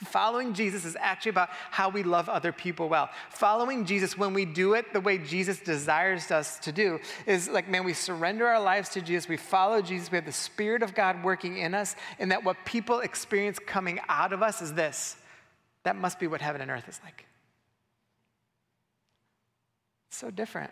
Following 0.04 0.54
Jesus 0.54 0.86
is 0.86 0.98
actually 1.00 1.30
about 1.30 1.50
how 1.72 1.89
we 1.89 2.04
love 2.04 2.28
other 2.28 2.52
people 2.52 2.89
well. 2.89 3.10
Following 3.30 3.86
Jesus, 3.86 4.18
when 4.18 4.34
we 4.34 4.46
do 4.46 4.74
it 4.74 4.92
the 4.92 5.00
way 5.00 5.18
Jesus 5.18 5.60
desires 5.60 6.30
us 6.32 6.60
to 6.60 6.72
do, 6.72 7.00
is 7.26 7.50
like, 7.50 7.70
man, 7.70 7.84
we 7.86 7.94
surrender 7.94 8.48
our 8.48 8.62
lives 8.62 8.89
to 8.89 9.02
Jesus, 9.02 9.30
we 9.30 9.38
follow 9.38 9.82
Jesus, 9.82 10.12
we 10.12 10.18
have 10.18 10.26
the 10.26 10.32
Spirit 10.32 10.84
of 10.84 10.94
God 10.94 11.24
working 11.24 11.58
in 11.58 11.74
us, 11.74 11.96
and 12.20 12.32
that 12.32 12.44
what 12.44 12.58
people 12.66 13.00
experience 13.00 13.60
coming 13.66 14.00
out 14.10 14.34
of 14.34 14.44
us 14.44 14.62
is 14.62 14.74
this. 14.74 15.16
That 15.84 15.96
must 15.96 16.20
be 16.20 16.28
what 16.28 16.42
heaven 16.42 16.62
and 16.62 16.70
earth 16.70 16.88
is 16.89 17.00
like. 17.04 17.26
It's 20.10 20.18
so 20.18 20.32
different. 20.32 20.72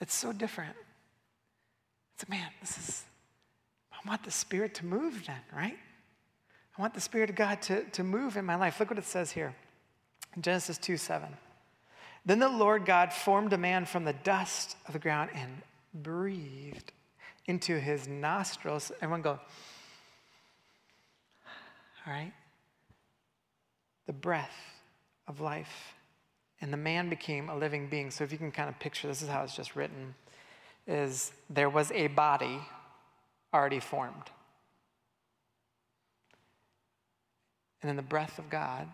It's 0.00 0.14
so 0.14 0.32
different. 0.32 0.76
It's, 2.14 2.24
a 2.24 2.30
man, 2.30 2.48
this 2.60 2.78
is 2.78 3.04
I 4.04 4.08
want 4.08 4.22
the 4.22 4.30
Spirit 4.30 4.74
to 4.76 4.86
move 4.86 5.24
then, 5.26 5.40
right? 5.54 5.76
I 6.76 6.82
want 6.82 6.94
the 6.94 7.00
Spirit 7.00 7.30
of 7.30 7.36
God 7.36 7.62
to, 7.62 7.84
to 7.84 8.04
move 8.04 8.36
in 8.36 8.44
my 8.44 8.56
life. 8.56 8.80
Look 8.80 8.90
what 8.90 8.98
it 8.98 9.04
says 9.04 9.30
here 9.32 9.54
Genesis 10.40 10.78
2 10.78 10.96
7. 10.96 11.28
Then 12.26 12.38
the 12.38 12.48
Lord 12.48 12.86
God 12.86 13.12
formed 13.12 13.52
a 13.52 13.58
man 13.58 13.84
from 13.84 14.04
the 14.04 14.12
dust 14.12 14.76
of 14.86 14.92
the 14.92 14.98
ground 14.98 15.30
and 15.34 15.62
breathed 15.92 16.92
into 17.46 17.78
his 17.78 18.08
nostrils. 18.08 18.90
Everyone 19.02 19.22
go, 19.22 19.38
all 22.06 22.12
right? 22.12 22.32
The 24.06 24.12
breath 24.12 24.56
of 25.28 25.40
life 25.40 25.94
and 26.60 26.72
the 26.72 26.78
man 26.78 27.10
became 27.10 27.50
a 27.50 27.56
living 27.56 27.88
being. 27.88 28.10
So 28.10 28.24
if 28.24 28.32
you 28.32 28.38
can 28.38 28.50
kind 28.50 28.68
of 28.68 28.78
picture, 28.78 29.06
this 29.06 29.20
is 29.20 29.28
how 29.28 29.42
it's 29.42 29.54
just 29.54 29.76
written, 29.76 30.14
is 30.86 31.32
there 31.50 31.68
was 31.68 31.92
a 31.92 32.06
body 32.08 32.60
already 33.54 33.80
formed. 33.80 34.30
And 37.80 37.88
then 37.88 37.96
the 37.96 38.02
breath 38.02 38.38
of 38.38 38.50
God 38.50 38.88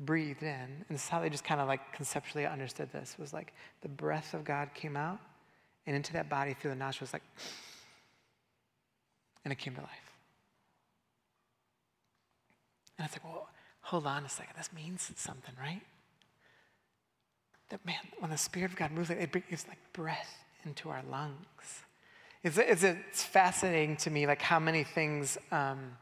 breathed 0.00 0.42
in. 0.42 0.48
And 0.48 0.86
this 0.88 1.04
is 1.04 1.08
how 1.08 1.20
they 1.20 1.30
just 1.30 1.44
kind 1.44 1.60
of 1.60 1.68
like 1.68 1.92
conceptually 1.92 2.46
understood 2.46 2.90
this 2.92 3.16
was 3.18 3.32
like 3.32 3.52
the 3.82 3.88
breath 3.88 4.34
of 4.34 4.44
God 4.44 4.70
came 4.74 4.96
out 4.96 5.18
and 5.86 5.94
into 5.96 6.12
that 6.14 6.28
body 6.28 6.54
through 6.54 6.70
the 6.70 6.76
nostrils, 6.76 7.12
like, 7.12 7.22
and 9.44 9.52
it 9.52 9.58
came 9.58 9.74
to 9.74 9.80
life. 9.80 9.90
And 12.98 13.06
it's 13.06 13.14
like, 13.14 13.24
well, 13.24 13.48
hold 13.80 14.06
on 14.06 14.24
a 14.24 14.28
second. 14.28 14.54
This 14.56 14.70
means 14.74 15.10
something, 15.16 15.54
right? 15.60 15.82
That 17.70 17.84
man, 17.86 17.96
when 18.18 18.30
the 18.30 18.38
Spirit 18.38 18.72
of 18.72 18.76
God 18.76 18.90
moves, 18.90 19.10
it 19.10 19.30
brings 19.30 19.66
like 19.68 19.78
breath 19.92 20.44
into 20.64 20.90
our 20.90 21.02
lungs. 21.10 21.84
It's, 22.44 22.56
it's, 22.56 22.82
it's 22.84 23.22
fascinating 23.22 23.96
to 23.98 24.10
me, 24.10 24.26
like 24.26 24.40
how 24.40 24.60
many 24.60 24.84
things 24.84 25.38
um, 25.50 25.96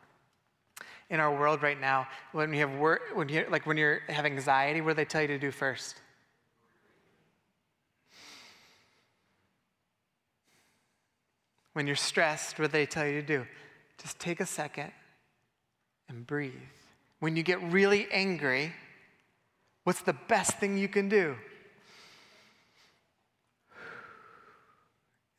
in 1.09 1.21
our 1.21 1.35
world 1.35 1.63
right 1.63 1.81
now, 1.81 2.07
when 2.33 2.53
you 2.53 2.61
have 2.61 2.75
work, 2.75 3.01
when 3.15 3.29
you 3.29 3.47
like 3.51 3.67
when 3.67 3.77
you 3.77 3.99
have 4.09 4.27
anxiety, 4.27 4.81
what 4.81 4.91
do 4.91 4.95
they 4.97 5.05
tell 5.05 5.23
you 5.23 5.29
to 5.29 5.39
do 5.39 5.51
first? 5.51 6.01
When 11.73 11.87
you're 11.87 11.97
stressed, 11.97 12.59
what 12.59 12.67
do 12.67 12.73
they 12.73 12.87
tell 12.87 13.07
you 13.07 13.21
to 13.21 13.27
do? 13.27 13.47
Just 14.03 14.19
take 14.19 14.41
a 14.41 14.47
second 14.47 14.93
and 16.09 16.27
breathe. 16.27 16.55
When 17.21 17.37
you 17.37 17.43
get 17.43 17.63
really 17.63 18.09
angry, 18.11 18.73
what's 19.85 20.03
the 20.03 20.13
best 20.13 20.59
thing 20.59 20.77
you 20.77 20.89
can 20.89 21.09
do? 21.09 21.37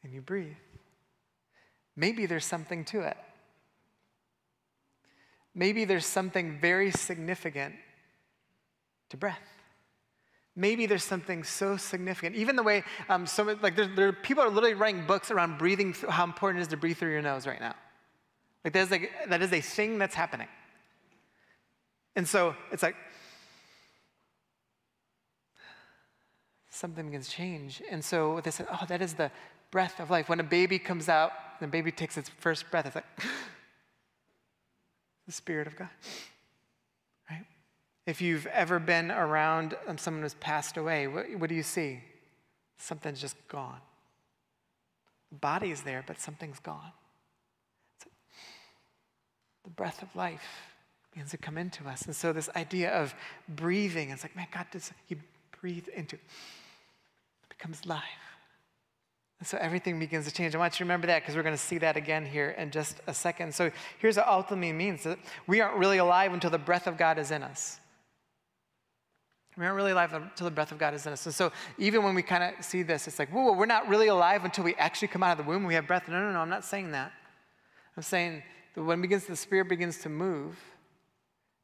And 0.04 0.14
you 0.14 0.22
breathe. 0.22 0.56
Maybe 1.98 2.28
there's 2.28 2.46
something 2.46 2.86
to 2.86 3.02
it. 3.02 3.18
Maybe 5.56 5.84
there's 5.84 6.06
something 6.06 6.60
very 6.62 6.92
significant 6.92 7.74
to 9.10 9.18
breath. 9.18 9.42
Maybe 10.56 10.86
there's 10.86 11.04
something 11.04 11.44
so 11.44 11.76
significant. 11.76 12.36
Even 12.36 12.56
the 12.56 12.64
way, 12.64 12.84
um, 13.10 13.26
so 13.26 13.58
like 13.62 13.76
there, 13.76 13.88
there, 13.88 14.14
people 14.14 14.44
are 14.44 14.50
literally 14.50 14.76
writing 14.76 15.06
books 15.08 15.32
around 15.32 15.58
breathing, 15.58 15.96
how 16.08 16.24
important 16.24 16.60
it 16.60 16.62
is 16.64 16.68
to 16.70 16.78
breathe 16.78 16.98
through 16.98 17.12
your 17.12 17.24
nose 17.24 17.48
right 17.48 17.60
now. 17.60 17.76
Like 18.64 18.74
that 18.74 18.84
is, 18.84 18.92
like, 18.92 19.12
that 19.30 19.42
is 19.42 19.52
a 19.52 19.62
thing 19.62 19.98
that's 19.98 20.16
happening. 20.16 20.48
And 22.16 22.28
so 22.28 22.56
it's 22.72 22.84
like, 22.84 22.96
something 26.70 27.06
begins 27.06 27.30
to 27.30 27.36
change. 27.36 27.82
And 27.90 28.06
so 28.06 28.42
they 28.44 28.52
said, 28.52 28.68
oh, 28.72 28.86
that 28.88 29.02
is 29.02 29.16
the 29.16 29.32
breath 29.72 30.00
of 30.00 30.12
life. 30.12 30.30
When 30.30 30.40
a 30.40 30.44
baby 30.44 30.78
comes 30.78 31.10
out, 31.10 31.32
the 31.60 31.68
baby 31.68 31.92
takes 31.92 32.18
its 32.18 32.30
first 32.30 32.70
breath, 32.72 32.86
it's 32.86 32.96
like, 32.96 33.06
the 35.26 35.32
Spirit 35.32 35.68
of 35.68 35.76
God. 35.76 35.90
Right? 37.30 37.46
If 38.06 38.22
you've 38.22 38.48
ever 38.48 38.80
been 38.80 39.12
around 39.12 39.76
um, 39.88 39.98
someone 39.98 40.24
who's 40.24 40.36
passed 40.36 40.78
away, 40.78 41.08
what, 41.08 41.26
what 41.38 41.50
do 41.50 41.56
you 41.56 41.64
see? 41.64 42.02
Something's 42.78 43.20
just 43.20 43.36
gone. 43.48 43.82
The 45.32 45.38
body 45.38 45.72
is 45.72 45.82
there, 45.82 46.04
but 46.06 46.20
something's 46.22 46.60
gone. 46.60 46.92
So 48.04 48.10
the 49.64 49.70
breath 49.72 50.02
of 50.02 50.16
life 50.16 50.62
begins 51.12 51.32
to 51.32 51.38
come 51.38 51.58
into 51.58 51.88
us. 51.88 52.04
And 52.04 52.16
so 52.16 52.32
this 52.32 52.50
idea 52.56 52.92
of 52.92 53.14
breathing, 53.50 54.12
it's 54.12 54.24
like, 54.24 54.36
man, 54.36 54.48
God 54.52 54.68
does, 54.72 54.92
He 55.06 55.18
breathed 55.60 55.90
into 55.90 56.16
it 56.16 56.22
becomes 57.50 57.86
life. 57.86 58.04
So 59.44 59.58
everything 59.60 60.00
begins 60.00 60.26
to 60.26 60.32
change. 60.32 60.56
I 60.56 60.58
want 60.58 60.74
you 60.74 60.78
to 60.80 60.84
remember 60.86 61.08
that 61.08 61.22
because 61.22 61.36
we're 61.36 61.44
going 61.44 61.56
to 61.56 61.62
see 61.62 61.78
that 61.78 61.96
again 61.96 62.26
here 62.26 62.50
in 62.58 62.72
just 62.72 62.98
a 63.06 63.14
second. 63.14 63.54
So 63.54 63.70
here's 64.00 64.18
what 64.18 64.28
ultimately 64.28 64.74
means 64.74 65.04
that 65.04 65.20
we 65.46 65.62
aren't 65.62 65.78
really 65.78 66.00
alive 66.00 66.34
until 66.34 66.50
the 66.50 66.58
breath 66.58 66.88
of 66.88 66.98
God 66.98 67.20
is 67.20 67.30
in 67.30 67.44
us. 67.44 67.80
We 69.56 69.66
aren't 69.66 69.76
really 69.76 69.92
alive 69.92 70.14
until 70.14 70.46
the 70.46 70.52
breath 70.52 70.72
of 70.72 70.80
God 70.80 70.94
is 70.96 71.06
in 71.06 71.14
us. 71.14 71.26
And 71.26 71.34
so 71.34 71.52
even 71.78 72.04
when 72.04 72.16
we 72.16 72.24
kind 72.24 72.44
of 72.44 72.66
see 72.66 72.82
this, 72.82 73.08
it's 73.08 73.20
like, 73.20 73.30
whoa, 73.30 73.54
we're 73.54 73.68
not 73.68 73.88
really 73.88 74.08
alive 74.08 74.44
until 74.44 74.64
we 74.64 74.74
actually 74.76 75.08
come 75.08 75.22
out 75.22 75.40
of 75.40 75.46
the 75.46 75.50
womb 75.50 75.64
we 75.64 75.76
have 75.76 75.88
breath. 75.88 76.08
No, 76.08 76.20
no, 76.20 76.32
no, 76.32 76.40
I'm 76.40 76.50
not 76.50 76.66
saying 76.66 76.92
that. 76.92 77.12
I'm 77.96 78.04
saying 78.04 78.44
that 78.76 78.84
when 78.84 79.02
begins, 79.02 79.26
the 79.26 79.36
Spirit 79.36 79.70
begins 79.70 80.00
to 80.00 80.10
move, 80.10 80.60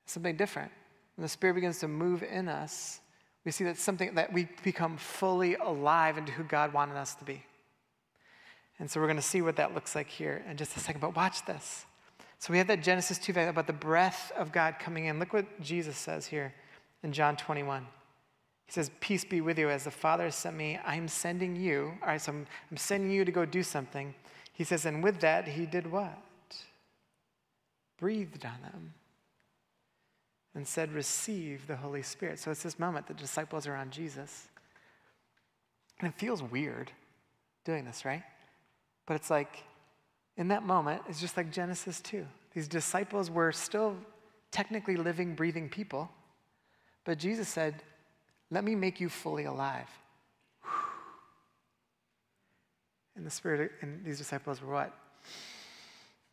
something 0.06 0.36
different. 0.36 0.72
When 1.16 1.24
the 1.24 1.30
Spirit 1.30 1.56
begins 1.56 1.80
to 1.80 1.88
move 1.88 2.24
in 2.24 2.50
us, 2.50 3.00
we 3.46 3.52
see 3.52 3.64
that 3.66 3.78
something 3.78 4.16
that 4.16 4.32
we 4.32 4.48
become 4.64 4.98
fully 4.98 5.56
alive 5.56 6.18
into 6.18 6.32
who 6.32 6.44
God 6.44 6.74
wanted 6.74 6.98
us 6.98 7.14
to 7.16 7.26
be. 7.26 7.44
And 8.80 8.90
so 8.90 9.00
we're 9.00 9.08
going 9.08 9.18
to 9.18 9.22
see 9.22 9.42
what 9.42 9.56
that 9.58 9.74
looks 9.74 9.96
like 9.96 10.10
here 10.10 10.44
in 10.50 10.58
just 10.58 10.76
a 10.76 10.80
second. 10.80 11.02
But 11.02 11.16
watch 11.16 11.46
this. 11.46 11.86
So 12.40 12.52
we 12.52 12.58
have 12.58 12.68
that 12.68 12.84
Genesis 12.84 13.18
2 13.20 13.32
about 13.32 13.68
the 13.68 13.74
breath 13.74 14.32
of 14.36 14.52
God 14.52 14.76
coming 14.80 15.06
in. 15.06 15.20
Look 15.20 15.32
what 15.32 15.62
Jesus 15.62 15.96
says 15.96 16.26
here 16.26 16.54
in 17.04 17.14
John 17.14 17.38
21. 17.38 17.86
He 18.66 18.72
says, 18.72 18.92
Peace 19.00 19.24
be 19.24 19.42
with 19.42 19.58
you. 19.58 19.70
As 19.70 19.86
the 19.86 19.92
Father 19.92 20.30
sent 20.32 20.58
me, 20.58 20.80
I'm 20.86 21.08
sending 21.08 21.56
you. 21.56 21.94
All 22.02 22.08
right, 22.10 22.22
so 22.22 22.32
I'm, 22.32 22.46
I'm 22.70 22.78
sending 22.78 23.12
you 23.12 23.24
to 23.24 23.32
go 23.32 23.46
do 23.46 23.64
something. 23.64 24.14
He 24.54 24.64
says, 24.64 24.86
and 24.86 25.04
with 25.04 25.20
that, 25.22 25.48
he 25.48 25.66
did 25.66 25.92
what? 25.92 26.18
Breathed 27.98 28.46
on 28.46 28.62
them 28.62 28.94
and 30.56 30.68
said, 30.68 30.92
Receive 30.92 31.66
the 31.68 31.76
Holy 31.76 32.04
Spirit. 32.04 32.40
So 32.40 32.52
it's 32.52 32.64
this 32.64 32.78
moment 32.78 33.08
the 33.08 33.14
disciples 33.14 33.68
are 33.68 33.76
on 33.76 33.90
Jesus. 33.90 34.48
And 36.00 36.10
it 36.12 36.20
feels 36.20 36.44
weird 36.44 36.92
doing 37.64 37.86
this, 37.86 38.04
right? 38.04 38.24
But 39.06 39.16
it's 39.16 39.30
like, 39.30 39.64
in 40.38 40.48
that 40.48 40.64
moment, 40.64 41.02
it's 41.08 41.20
just 41.20 41.38
like 41.38 41.52
Genesis 41.52 42.02
2. 42.02 42.26
These 42.54 42.68
disciples 42.68 43.30
were 43.30 43.52
still 43.52 43.96
technically 44.52 44.96
living, 44.96 45.36
breathing 45.36 45.70
people. 45.70 46.10
But 47.04 47.20
Jesus 47.20 47.48
said, 47.48 47.84
Let 48.50 48.64
me 48.64 48.76
make 48.76 49.00
you 49.00 49.10
fully 49.10 49.46
alive. 49.46 49.90
And 53.16 53.24
the 53.28 53.30
Spirit 53.30 53.74
and 53.82 54.04
these 54.04 54.18
disciples 54.18 54.60
were 54.60 54.74
what? 54.74 54.92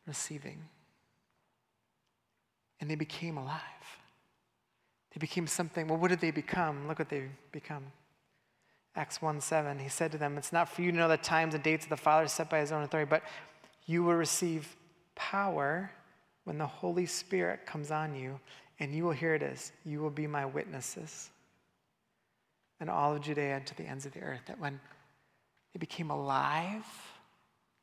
Receiving. 0.07 0.59
And 2.81 2.91
they 2.91 2.95
became 2.95 3.37
alive. 3.37 3.61
They 5.15 5.19
became 5.19 5.47
something. 5.47 5.89
Well, 5.89 5.99
what 5.99 6.09
did 6.09 6.21
they 6.21 6.31
become? 6.31 6.89
Look 6.89 6.99
what 6.99 7.11
they 7.11 7.25
become. 7.53 7.85
Acts 8.97 9.23
1 9.23 9.41
7, 9.41 9.79
he 9.79 9.89
said 9.89 10.13
to 10.13 10.19
them, 10.19 10.37
It's 10.37 10.53
not 10.53 10.69
for 10.69 10.83
you 10.83 10.91
to 10.91 10.99
know 10.99 11.09
the 11.09 11.17
times 11.17 11.55
and 11.55 11.63
dates 11.63 11.85
of 11.85 11.91
the 11.91 11.97
Father 11.97 12.27
set 12.27 12.51
by 12.51 12.59
his 12.59 12.73
own 12.73 12.83
authority, 12.83 13.09
but 13.09 13.23
you 13.87 14.03
will 14.03 14.15
receive 14.15 14.77
power 15.15 15.91
when 16.45 16.59
the 16.59 16.67
Holy 16.67 17.07
Spirit 17.07 17.67
comes 17.67 17.91
on 17.91 18.15
you, 18.15 18.41
and 18.81 18.93
you 18.93 19.05
will 19.05 19.13
hear 19.13 19.35
it 19.35 19.43
as, 19.43 19.73
you 19.85 20.01
will 20.01 20.11
be 20.11 20.27
my 20.27 20.45
witnesses 20.45 21.31
and 22.81 22.89
all 22.89 23.15
of 23.15 23.23
Judea 23.23 23.57
and 23.57 23.67
to 23.67 23.77
the 23.77 23.85
ends 23.85 24.07
of 24.07 24.13
the 24.13 24.21
earth. 24.21 24.41
That 24.47 24.59
when 24.59 24.81
they 25.73 25.79
became 25.79 26.11
alive, 26.11 26.85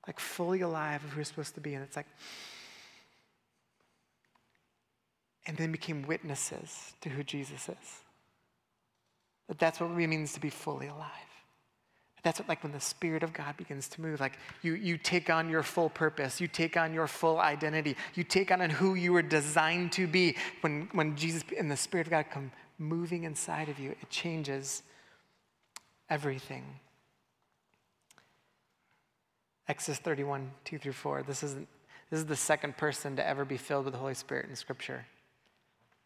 like 0.08 0.20
fully 0.20 0.62
alive 0.62 1.04
of 1.04 1.12
who 1.12 1.20
we're 1.20 1.24
supposed 1.24 1.56
to 1.56 1.62
be, 1.62 1.76
and 1.76 1.84
it's 1.84 1.96
like, 1.96 2.08
and 5.46 5.56
then 5.56 5.72
became 5.72 6.02
witnesses 6.02 6.94
to 7.02 7.10
who 7.10 7.24
Jesus 7.24 7.70
is. 7.70 8.02
That 9.48 9.60
that's 9.60 9.80
what 9.80 9.92
it 9.92 10.08
means 10.08 10.34
to 10.34 10.40
be 10.40 10.50
fully 10.50 10.88
alive. 10.88 11.12
That's 12.24 12.40
what, 12.40 12.50
like 12.50 12.64
when 12.64 12.74
the 12.74 12.82
Spirit 12.82 13.24
of 13.24 13.32
God 13.32 13.56
begins 13.56 13.88
to 13.90 14.02
move, 14.02 14.20
like 14.20 14.38
you, 14.62 14.74
you 14.74 14.98
take 14.98 15.30
on 15.30 15.50
your 15.50 15.64
full 15.64 15.90
purpose, 15.90 16.42
you 16.42 16.48
take 16.48 16.76
on 16.76 16.94
your 16.94 17.08
full 17.08 17.40
identity, 17.40 17.96
you 18.16 18.24
take 18.24 18.52
on 18.52 18.70
who 18.70 18.96
you 18.96 19.14
were 19.14 19.22
designed 19.22 19.94
to 19.94 20.08
be. 20.08 20.36
When, 20.62 20.90
when 20.92 21.16
Jesus 21.16 21.44
and 21.58 21.72
the 21.72 21.78
Spirit 21.78 22.08
of 22.08 22.12
God 22.12 22.26
come 22.30 22.52
moving 22.78 23.24
inside 23.24 23.70
of 23.70 23.80
you, 23.80 23.92
it 23.92 24.10
changes 24.10 24.84
everything. 26.10 26.66
Exodus 29.70 30.00
31, 30.00 30.52
2 30.66 30.80
through 30.80 30.94
4. 30.94 31.24
This 31.24 31.44
is, 31.44 31.56
this 31.56 32.20
is 32.20 32.26
the 32.26 32.36
second 32.36 32.78
person 32.78 33.16
to 33.18 33.26
ever 33.26 33.46
be 33.46 33.58
filled 33.58 33.86
with 33.86 33.94
the 33.94 34.00
Holy 34.00 34.14
Spirit 34.14 34.50
in 34.50 34.56
Scripture. 34.56 35.06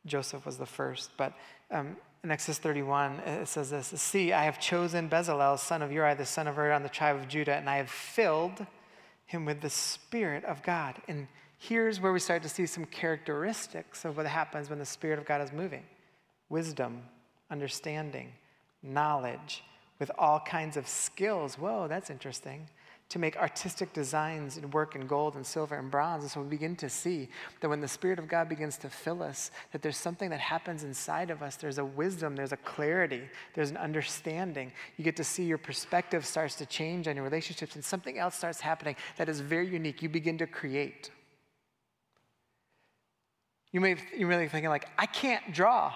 Joseph 0.06 0.46
was 0.46 0.58
the 0.58 0.66
first, 0.66 1.12
but 1.16 1.34
um, 1.70 1.96
in 2.24 2.30
Exodus 2.30 2.60
31, 2.60 3.20
it 3.20 3.48
says 3.48 3.72
this 3.72 3.88
See, 3.88 4.32
I 4.32 4.44
have 4.44 4.60
chosen 4.60 5.10
Bezalel, 5.10 5.58
son 5.58 5.82
of 5.82 5.92
Uri, 5.92 6.14
the 6.14 6.26
son 6.26 6.48
of 6.48 6.58
Uri, 6.58 6.72
on 6.72 6.84
the 6.84 6.90
tribe 6.90 7.16
of 7.16 7.28
Judah, 7.28 7.56
and 7.56 7.70
I 7.70 7.78
have 7.78 7.90
filled 7.90 8.66
him 9.26 9.46
with 9.46 9.62
the 9.62 9.70
Spirit 9.70 10.46
of 10.46 10.62
God. 10.62 11.02
And 11.08 11.28
here's 11.58 12.00
where 12.00 12.14
we 12.14 12.20
start 12.20 12.44
to 12.44 12.50
see 12.50 12.66
some 12.66 12.86
characteristics 12.86 14.06
of 14.06 14.18
what 14.18 14.28
happens 14.28 14.70
when 14.70 14.78
the 14.78 14.86
Spirit 14.86 15.18
of 15.20 15.26
God 15.26 15.42
is 15.42 15.52
moving 15.52 15.84
wisdom, 16.50 17.02
understanding, 17.50 18.30
knowledge, 18.84 19.64
with 20.00 20.12
all 20.18 20.42
kinds 20.42 20.76
of 20.76 20.88
skills. 20.88 21.58
Whoa, 21.58 21.88
that's 21.88 22.10
interesting. 22.10 22.68
To 23.12 23.20
make 23.20 23.36
artistic 23.36 23.92
designs 23.92 24.56
and 24.56 24.74
work 24.74 24.96
in 24.96 25.06
gold 25.06 25.36
and 25.36 25.46
silver 25.46 25.76
and 25.76 25.92
bronze. 25.92 26.24
And 26.24 26.32
so 26.32 26.40
we 26.42 26.48
begin 26.48 26.78
to 26.78 26.90
see 26.90 27.28
that 27.60 27.68
when 27.68 27.82
the 27.82 27.88
Spirit 27.88 28.20
of 28.20 28.30
God 28.30 28.48
begins 28.48 28.78
to 28.78 28.90
fill 28.90 29.22
us, 29.22 29.52
that 29.74 29.82
there's 29.82 29.98
something 29.98 30.30
that 30.30 30.40
happens 30.40 30.86
inside 30.86 31.30
of 31.30 31.44
us. 31.44 31.58
There's 31.58 31.78
a 31.78 31.84
wisdom, 31.84 32.38
there's 32.38 32.54
a 32.54 32.58
clarity, 32.58 33.24
there's 33.54 33.70
an 33.70 33.76
understanding. 33.76 34.72
You 34.96 35.04
get 35.04 35.18
to 35.18 35.26
see 35.26 35.44
your 35.44 35.58
perspective 35.58 36.26
starts 36.26 36.56
to 36.56 36.66
change 36.66 37.10
on 37.10 37.18
your 37.18 37.26
relationships, 37.26 37.76
and 37.76 37.84
something 37.84 38.18
else 38.18 38.36
starts 38.36 38.62
happening 38.62 38.96
that 39.18 39.28
is 39.28 39.42
very 39.42 39.68
unique. 39.68 40.02
You 40.02 40.08
begin 40.08 40.38
to 40.38 40.48
create. 40.48 41.12
You 43.74 43.82
may 43.82 43.98
you 44.18 44.26
may 44.26 44.38
be 44.38 44.48
thinking 44.48 44.70
like, 44.70 44.88
I 44.98 45.06
can't 45.06 45.54
draw. 45.54 45.94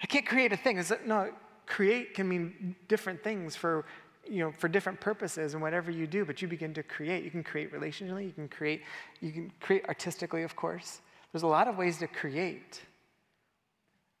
I 0.00 0.06
can't 0.06 0.26
create 0.26 0.52
a 0.52 0.56
thing. 0.56 0.78
Is 0.78 0.92
it, 0.92 1.08
no, 1.08 1.32
create 1.66 2.14
can 2.14 2.28
mean 2.28 2.76
different 2.86 3.22
things 3.22 3.56
for 3.56 3.84
you 4.28 4.38
know, 4.38 4.52
for 4.52 4.68
different 4.68 5.00
purposes 5.00 5.54
and 5.54 5.62
whatever 5.62 5.90
you 5.90 6.06
do, 6.06 6.24
but 6.24 6.40
you 6.42 6.48
begin 6.48 6.74
to 6.74 6.82
create. 6.82 7.24
You 7.24 7.30
can 7.30 7.42
create 7.42 7.72
relationally, 7.72 8.24
you 8.24 8.32
can 8.32 8.48
create, 8.48 8.82
you 9.20 9.32
can 9.32 9.52
create 9.60 9.84
artistically, 9.86 10.42
of 10.42 10.56
course. 10.56 11.00
There's 11.32 11.42
a 11.42 11.48
lot 11.48 11.68
of 11.68 11.76
ways 11.76 11.98
to 11.98 12.06
create. 12.06 12.80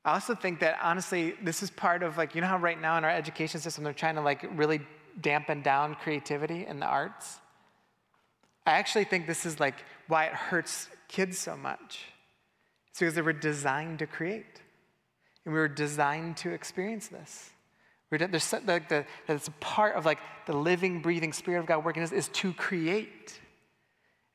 I 0.04 0.14
also 0.14 0.34
think 0.34 0.60
that 0.60 0.78
honestly, 0.82 1.34
this 1.42 1.62
is 1.62 1.70
part 1.70 2.02
of 2.02 2.18
like, 2.18 2.34
you 2.34 2.40
know 2.40 2.46
how 2.48 2.58
right 2.58 2.80
now 2.80 2.98
in 2.98 3.04
our 3.04 3.10
education 3.10 3.60
system 3.60 3.84
they're 3.84 3.92
trying 3.92 4.16
to 4.16 4.20
like 4.20 4.44
really 4.56 4.80
dampen 5.20 5.62
down 5.62 5.94
creativity 5.94 6.66
in 6.66 6.80
the 6.80 6.86
arts? 6.86 7.38
I 8.66 8.72
actually 8.72 9.04
think 9.04 9.26
this 9.26 9.46
is 9.46 9.60
like 9.60 9.84
why 10.08 10.26
it 10.26 10.32
hurts 10.32 10.88
kids 11.08 11.38
so 11.38 11.56
much. 11.56 12.06
It's 12.90 12.98
because 12.98 13.14
they 13.14 13.22
were 13.22 13.32
designed 13.32 14.00
to 14.00 14.06
create. 14.06 14.60
And 15.44 15.54
we 15.54 15.60
were 15.60 15.68
designed 15.68 16.36
to 16.38 16.50
experience 16.50 17.08
this. 17.08 17.50
There's 18.18 18.50
the, 18.50 19.04
it's 19.28 19.48
a 19.48 19.52
part 19.52 19.96
of 19.96 20.04
like 20.04 20.18
the 20.46 20.56
living, 20.56 21.00
breathing 21.00 21.32
Spirit 21.32 21.60
of 21.60 21.66
God 21.66 21.84
working 21.84 22.02
is, 22.02 22.12
is 22.12 22.28
to 22.28 22.52
create. 22.52 23.38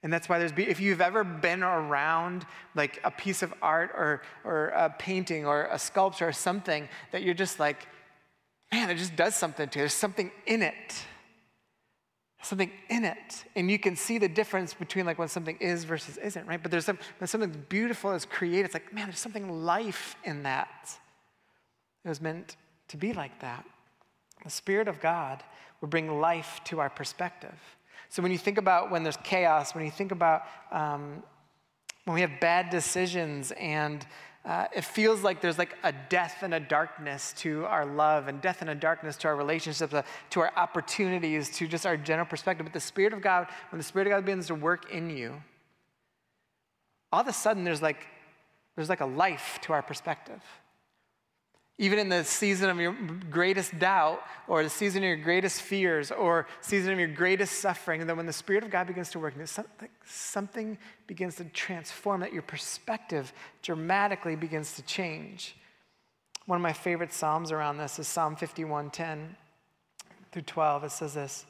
And 0.03 0.11
that's 0.11 0.29
why 0.29 0.39
there's, 0.39 0.53
if 0.57 0.79
you've 0.79 1.01
ever 1.01 1.23
been 1.23 1.63
around 1.63 2.45
like 2.75 2.99
a 3.03 3.11
piece 3.11 3.43
of 3.43 3.53
art 3.61 3.91
or, 3.95 4.21
or 4.43 4.67
a 4.69 4.89
painting 4.89 5.45
or 5.45 5.67
a 5.71 5.77
sculpture 5.77 6.27
or 6.27 6.31
something 6.31 6.87
that 7.11 7.23
you're 7.23 7.33
just 7.33 7.59
like, 7.59 7.87
man, 8.71 8.89
it 8.89 8.95
just 8.95 9.15
does 9.15 9.35
something 9.35 9.67
to 9.69 9.79
you. 9.79 9.81
There's 9.83 9.93
something 9.93 10.31
in 10.45 10.61
it. 10.61 11.05
Something 12.41 12.71
in 12.89 13.05
it. 13.05 13.43
And 13.55 13.69
you 13.69 13.79
can 13.79 13.95
see 13.95 14.17
the 14.17 14.29
difference 14.29 14.73
between 14.73 15.05
like 15.05 15.17
when 15.17 15.27
something 15.27 15.57
is 15.59 15.83
versus 15.83 16.17
isn't, 16.17 16.47
right? 16.47 16.61
But 16.61 16.71
there's 16.71 16.85
some, 16.85 16.99
something 17.25 17.65
beautiful 17.67 18.11
is 18.13 18.25
created, 18.25 18.65
it's 18.65 18.73
like, 18.73 18.93
man, 18.93 19.05
there's 19.05 19.19
something 19.19 19.65
life 19.65 20.15
in 20.23 20.43
that. 20.43 20.97
It 22.05 22.09
was 22.09 22.21
meant 22.21 22.55
to 22.89 22.97
be 22.97 23.13
like 23.13 23.39
that. 23.41 23.65
The 24.43 24.49
Spirit 24.49 24.87
of 24.87 24.99
God 24.99 25.43
will 25.81 25.87
bring 25.87 26.19
life 26.19 26.61
to 26.65 26.79
our 26.79 26.89
perspective. 26.89 27.57
So 28.09 28.21
when 28.21 28.31
you 28.31 28.37
think 28.37 28.57
about 28.57 28.89
when 28.89 29.03
there's 29.03 29.17
chaos, 29.17 29.75
when 29.75 29.83
you 29.85 29.91
think 29.91 30.11
about 30.11 30.43
um, 30.71 31.23
when 32.05 32.15
we 32.15 32.21
have 32.21 32.39
bad 32.39 32.69
decisions 32.69 33.51
and 33.59 34.05
uh, 34.45 34.65
it 34.73 34.85
feels 34.85 35.23
like 35.23 35.41
there's 35.41 35.57
like 35.57 35.75
a 35.83 35.93
death 36.07 36.37
and 36.41 36.53
a 36.53 36.59
darkness 36.59 37.33
to 37.33 37.65
our 37.65 37.85
love 37.85 38.29
and 38.29 38.39
death 38.39 38.61
and 38.61 38.69
a 38.69 38.75
darkness 38.75 39.17
to 39.17 39.27
our 39.27 39.35
relationships, 39.35 39.93
uh, 39.93 40.01
to 40.29 40.39
our 40.39 40.53
opportunities, 40.55 41.49
to 41.49 41.67
just 41.67 41.85
our 41.85 41.97
general 41.97 42.25
perspective. 42.25 42.65
But 42.65 42.71
the 42.71 42.79
Spirit 42.79 43.11
of 43.11 43.21
God, 43.21 43.47
when 43.71 43.77
the 43.77 43.83
Spirit 43.83 44.07
of 44.07 44.11
God 44.11 44.25
begins 44.25 44.47
to 44.47 44.55
work 44.55 44.89
in 44.89 45.09
you, 45.09 45.43
all 47.11 47.21
of 47.21 47.27
a 47.27 47.33
sudden 47.33 47.65
there's 47.65 47.81
like 47.81 48.07
there's 48.77 48.89
like 48.89 49.01
a 49.01 49.05
life 49.05 49.59
to 49.63 49.73
our 49.73 49.81
perspective. 49.81 50.41
Even 51.79 51.99
in 51.99 52.09
the 52.09 52.23
season 52.23 52.69
of 52.69 52.79
your 52.79 52.95
greatest 53.29 53.77
doubt, 53.77 54.23
or 54.47 54.63
the 54.63 54.69
season 54.69 55.03
of 55.03 55.07
your 55.07 55.17
greatest 55.17 55.61
fears, 55.61 56.11
or 56.11 56.47
season 56.61 56.91
of 56.91 56.97
your 56.97 57.07
greatest 57.07 57.59
suffering, 57.59 58.05
then 58.07 58.17
when 58.17 58.25
the 58.25 58.33
Spirit 58.33 58.63
of 58.63 58.71
God 58.71 58.87
begins 58.87 59.11
to 59.11 59.19
work, 59.19 59.35
something, 59.45 59.89
something 60.05 60.77
begins 61.05 61.35
to 61.35 61.43
transform, 61.45 62.21
that 62.21 62.33
your 62.33 62.41
perspective 62.41 63.31
dramatically 63.61 64.35
begins 64.35 64.75
to 64.75 64.81
change. 64.83 65.55
One 66.47 66.57
of 66.57 66.63
my 66.63 66.73
favorite 66.73 67.13
Psalms 67.13 67.51
around 67.51 67.77
this 67.77 67.99
is 67.99 68.07
Psalm 68.07 68.35
51 68.35 68.89
10 68.89 69.35
through 70.31 70.41
12. 70.43 70.85
It 70.85 70.91
says 70.91 71.13
this 71.13 71.45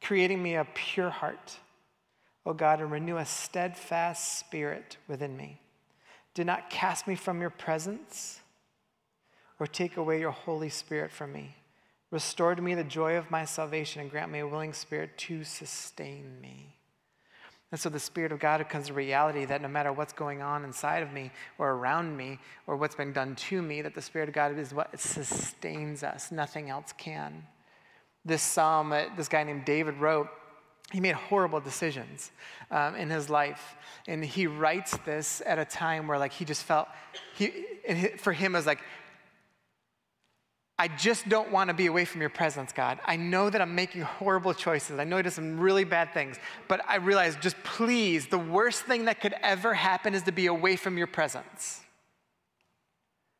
Creating 0.00 0.42
me 0.42 0.56
a 0.56 0.66
pure 0.74 1.10
heart, 1.10 1.58
O 2.44 2.54
God, 2.54 2.80
and 2.80 2.90
renew 2.90 3.18
a 3.18 3.24
steadfast 3.24 4.40
spirit 4.40 4.96
within 5.06 5.36
me. 5.36 5.60
Do 6.34 6.42
not 6.42 6.70
cast 6.70 7.06
me 7.06 7.14
from 7.14 7.40
your 7.40 7.50
presence 7.50 8.40
or 9.60 9.66
take 9.66 9.96
away 9.96 10.18
your 10.18 10.32
Holy 10.32 10.70
Spirit 10.70 11.12
from 11.12 11.32
me. 11.32 11.54
Restore 12.10 12.56
to 12.56 12.62
me 12.62 12.74
the 12.74 12.82
joy 12.82 13.16
of 13.16 13.30
my 13.30 13.44
salvation 13.44 14.00
and 14.00 14.10
grant 14.10 14.32
me 14.32 14.40
a 14.40 14.46
willing 14.46 14.72
spirit 14.72 15.16
to 15.16 15.44
sustain 15.44 16.40
me. 16.40 16.74
And 17.70 17.80
so 17.80 17.88
the 17.88 18.00
Spirit 18.00 18.32
of 18.32 18.40
God 18.40 18.58
becomes 18.58 18.90
a 18.90 18.92
reality 18.92 19.44
that 19.44 19.62
no 19.62 19.68
matter 19.68 19.92
what's 19.92 20.12
going 20.12 20.42
on 20.42 20.64
inside 20.64 21.04
of 21.04 21.12
me 21.12 21.30
or 21.56 21.70
around 21.70 22.16
me 22.16 22.40
or 22.66 22.76
what's 22.76 22.96
been 22.96 23.12
done 23.12 23.36
to 23.36 23.62
me, 23.62 23.80
that 23.82 23.94
the 23.94 24.02
Spirit 24.02 24.28
of 24.28 24.34
God 24.34 24.58
is 24.58 24.74
what 24.74 24.98
sustains 24.98 26.02
us. 26.02 26.32
Nothing 26.32 26.68
else 26.68 26.92
can. 26.98 27.46
This 28.24 28.42
psalm, 28.42 28.90
this 29.16 29.28
guy 29.28 29.44
named 29.44 29.64
David 29.64 29.98
wrote, 29.98 30.28
he 30.90 30.98
made 30.98 31.14
horrible 31.14 31.60
decisions 31.60 32.32
um, 32.72 32.96
in 32.96 33.08
his 33.08 33.30
life. 33.30 33.76
And 34.08 34.24
he 34.24 34.48
writes 34.48 34.96
this 35.04 35.40
at 35.46 35.60
a 35.60 35.64
time 35.64 36.08
where 36.08 36.18
like 36.18 36.32
he 36.32 36.44
just 36.44 36.64
felt, 36.64 36.88
he, 37.36 37.52
for 38.18 38.32
him, 38.32 38.56
it 38.56 38.58
was 38.58 38.66
like, 38.66 38.80
I 40.80 40.88
just 40.88 41.28
don't 41.28 41.52
want 41.52 41.68
to 41.68 41.74
be 41.74 41.88
away 41.88 42.06
from 42.06 42.22
your 42.22 42.30
presence, 42.30 42.72
God. 42.72 43.00
I 43.04 43.16
know 43.16 43.50
that 43.50 43.60
I'm 43.60 43.74
making 43.74 44.00
horrible 44.00 44.54
choices. 44.54 44.98
I 44.98 45.04
know 45.04 45.18
I 45.18 45.22
did 45.22 45.34
some 45.34 45.60
really 45.60 45.84
bad 45.84 46.14
things, 46.14 46.38
but 46.68 46.80
I 46.88 46.96
realize 46.96 47.36
just 47.36 47.62
please, 47.64 48.28
the 48.28 48.38
worst 48.38 48.84
thing 48.84 49.04
that 49.04 49.20
could 49.20 49.34
ever 49.42 49.74
happen 49.74 50.14
is 50.14 50.22
to 50.22 50.32
be 50.32 50.46
away 50.46 50.76
from 50.76 50.96
your 50.96 51.06
presence. 51.06 51.82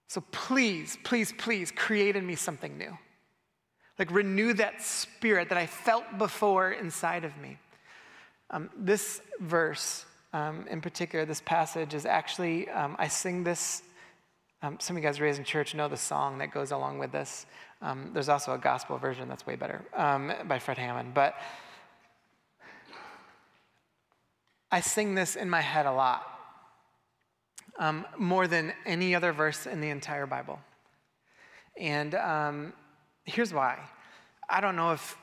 So 0.08 0.22
please, 0.32 0.98
please, 1.02 1.32
please 1.32 1.72
create 1.72 2.14
in 2.14 2.26
me 2.26 2.34
something 2.34 2.76
new. 2.76 2.98
Like 3.98 4.10
renew 4.10 4.52
that 4.54 4.82
spirit 4.82 5.48
that 5.48 5.56
I 5.56 5.64
felt 5.64 6.04
before 6.18 6.72
inside 6.72 7.24
of 7.24 7.34
me. 7.38 7.56
Um, 8.50 8.68
this 8.76 9.22
verse 9.40 10.04
um, 10.34 10.66
in 10.68 10.82
particular, 10.82 11.24
this 11.24 11.40
passage 11.40 11.94
is 11.94 12.04
actually, 12.04 12.68
um, 12.68 12.96
I 12.98 13.08
sing 13.08 13.44
this 13.44 13.82
um, 14.62 14.78
some 14.78 14.96
of 14.96 15.02
you 15.02 15.08
guys 15.08 15.20
raised 15.20 15.38
in 15.38 15.44
church 15.44 15.74
know 15.74 15.88
the 15.88 15.96
song 15.96 16.38
that 16.38 16.52
goes 16.52 16.70
along 16.70 16.98
with 16.98 17.12
this. 17.12 17.46
Um, 17.80 18.10
there's 18.12 18.28
also 18.28 18.52
a 18.52 18.58
gospel 18.58 18.98
version 18.98 19.28
that's 19.28 19.46
way 19.46 19.56
better 19.56 19.82
um, 19.94 20.32
by 20.46 20.58
Fred 20.58 20.76
Hammond. 20.76 21.14
But 21.14 21.34
I 24.70 24.80
sing 24.80 25.14
this 25.14 25.34
in 25.34 25.48
my 25.48 25.62
head 25.62 25.86
a 25.86 25.92
lot, 25.92 26.22
um, 27.78 28.06
more 28.18 28.46
than 28.46 28.74
any 28.84 29.14
other 29.14 29.32
verse 29.32 29.66
in 29.66 29.80
the 29.80 29.88
entire 29.88 30.26
Bible. 30.26 30.60
And 31.78 32.14
um, 32.14 32.72
here's 33.24 33.54
why. 33.54 33.78
I 34.48 34.60
don't 34.60 34.76
know 34.76 34.92
if 34.92 35.16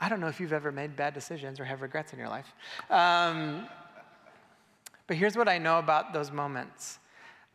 I 0.00 0.08
don't 0.08 0.18
know 0.18 0.26
if 0.26 0.40
you've 0.40 0.52
ever 0.52 0.72
made 0.72 0.96
bad 0.96 1.14
decisions 1.14 1.60
or 1.60 1.64
have 1.64 1.80
regrets 1.80 2.12
in 2.12 2.18
your 2.18 2.28
life. 2.28 2.52
Um, 2.90 3.68
but 5.06 5.16
here's 5.16 5.36
what 5.36 5.48
I 5.48 5.58
know 5.58 5.78
about 5.78 6.12
those 6.12 6.32
moments 6.32 6.98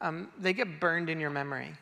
um, 0.01 0.29
they 0.39 0.53
get 0.53 0.79
burned 0.79 1.09
in 1.09 1.19
your 1.19 1.29
memory. 1.29 1.73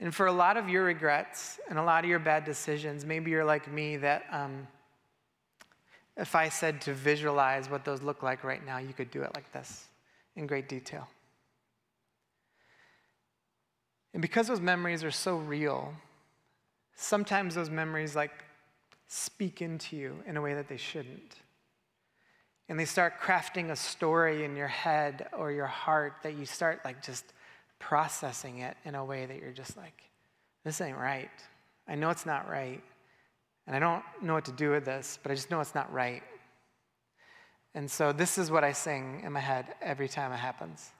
And 0.00 0.14
for 0.14 0.26
a 0.26 0.32
lot 0.32 0.56
of 0.56 0.68
your 0.68 0.84
regrets 0.84 1.60
and 1.70 1.78
a 1.78 1.82
lot 1.82 2.02
of 2.04 2.10
your 2.10 2.18
bad 2.18 2.44
decisions, 2.44 3.04
maybe 3.04 3.30
you're 3.30 3.44
like 3.44 3.70
me 3.70 3.96
that 3.98 4.24
um, 4.32 4.66
if 6.16 6.34
I 6.34 6.48
said 6.48 6.80
to 6.82 6.92
visualize 6.92 7.70
what 7.70 7.84
those 7.84 8.02
look 8.02 8.22
like 8.22 8.42
right 8.42 8.64
now, 8.66 8.78
you 8.78 8.92
could 8.92 9.10
do 9.10 9.22
it 9.22 9.30
like 9.34 9.50
this 9.52 9.86
in 10.34 10.46
great 10.46 10.68
detail. 10.68 11.08
And 14.12 14.20
because 14.20 14.48
those 14.48 14.60
memories 14.60 15.04
are 15.04 15.10
so 15.10 15.36
real, 15.36 15.94
sometimes 16.96 17.54
those 17.54 17.70
memories 17.70 18.14
like 18.14 18.44
speak 19.06 19.62
into 19.62 19.96
you 19.96 20.16
in 20.26 20.36
a 20.36 20.40
way 20.40 20.54
that 20.54 20.68
they 20.68 20.76
shouldn't 20.76 21.36
and 22.68 22.78
they 22.78 22.84
start 22.84 23.20
crafting 23.20 23.70
a 23.70 23.76
story 23.76 24.44
in 24.44 24.56
your 24.56 24.68
head 24.68 25.28
or 25.36 25.52
your 25.52 25.66
heart 25.66 26.14
that 26.22 26.34
you 26.34 26.46
start 26.46 26.80
like 26.84 27.02
just 27.02 27.24
processing 27.78 28.58
it 28.58 28.76
in 28.84 28.94
a 28.94 29.04
way 29.04 29.26
that 29.26 29.38
you're 29.38 29.52
just 29.52 29.76
like, 29.76 30.02
this 30.64 30.80
ain't 30.80 30.96
right. 30.96 31.30
I 31.88 31.96
know 31.96 32.10
it's 32.10 32.26
not 32.26 32.48
right. 32.48 32.82
And 33.66 33.76
I 33.76 33.78
don't 33.78 34.02
know 34.22 34.34
what 34.34 34.44
to 34.46 34.52
do 34.52 34.70
with 34.70 34.84
this, 34.84 35.18
but 35.22 35.32
I 35.32 35.34
just 35.34 35.50
know 35.50 35.60
it's 35.60 35.74
not 35.74 35.92
right. 35.92 36.22
And 37.74 37.90
so 37.90 38.12
this 38.12 38.38
is 38.38 38.50
what 38.50 38.64
I 38.64 38.72
sing 38.72 39.22
in 39.24 39.32
my 39.32 39.40
head 39.40 39.74
every 39.80 40.08
time 40.08 40.32
it 40.32 40.36
happens. 40.36 40.90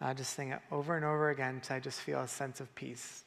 I 0.00 0.12
just 0.12 0.34
sing 0.34 0.50
it 0.50 0.60
over 0.70 0.96
and 0.96 1.04
over 1.04 1.30
again 1.30 1.56
until 1.56 1.76
I 1.76 1.80
just 1.80 2.00
feel 2.00 2.20
a 2.20 2.28
sense 2.28 2.60
of 2.60 2.72
peace. 2.74 3.24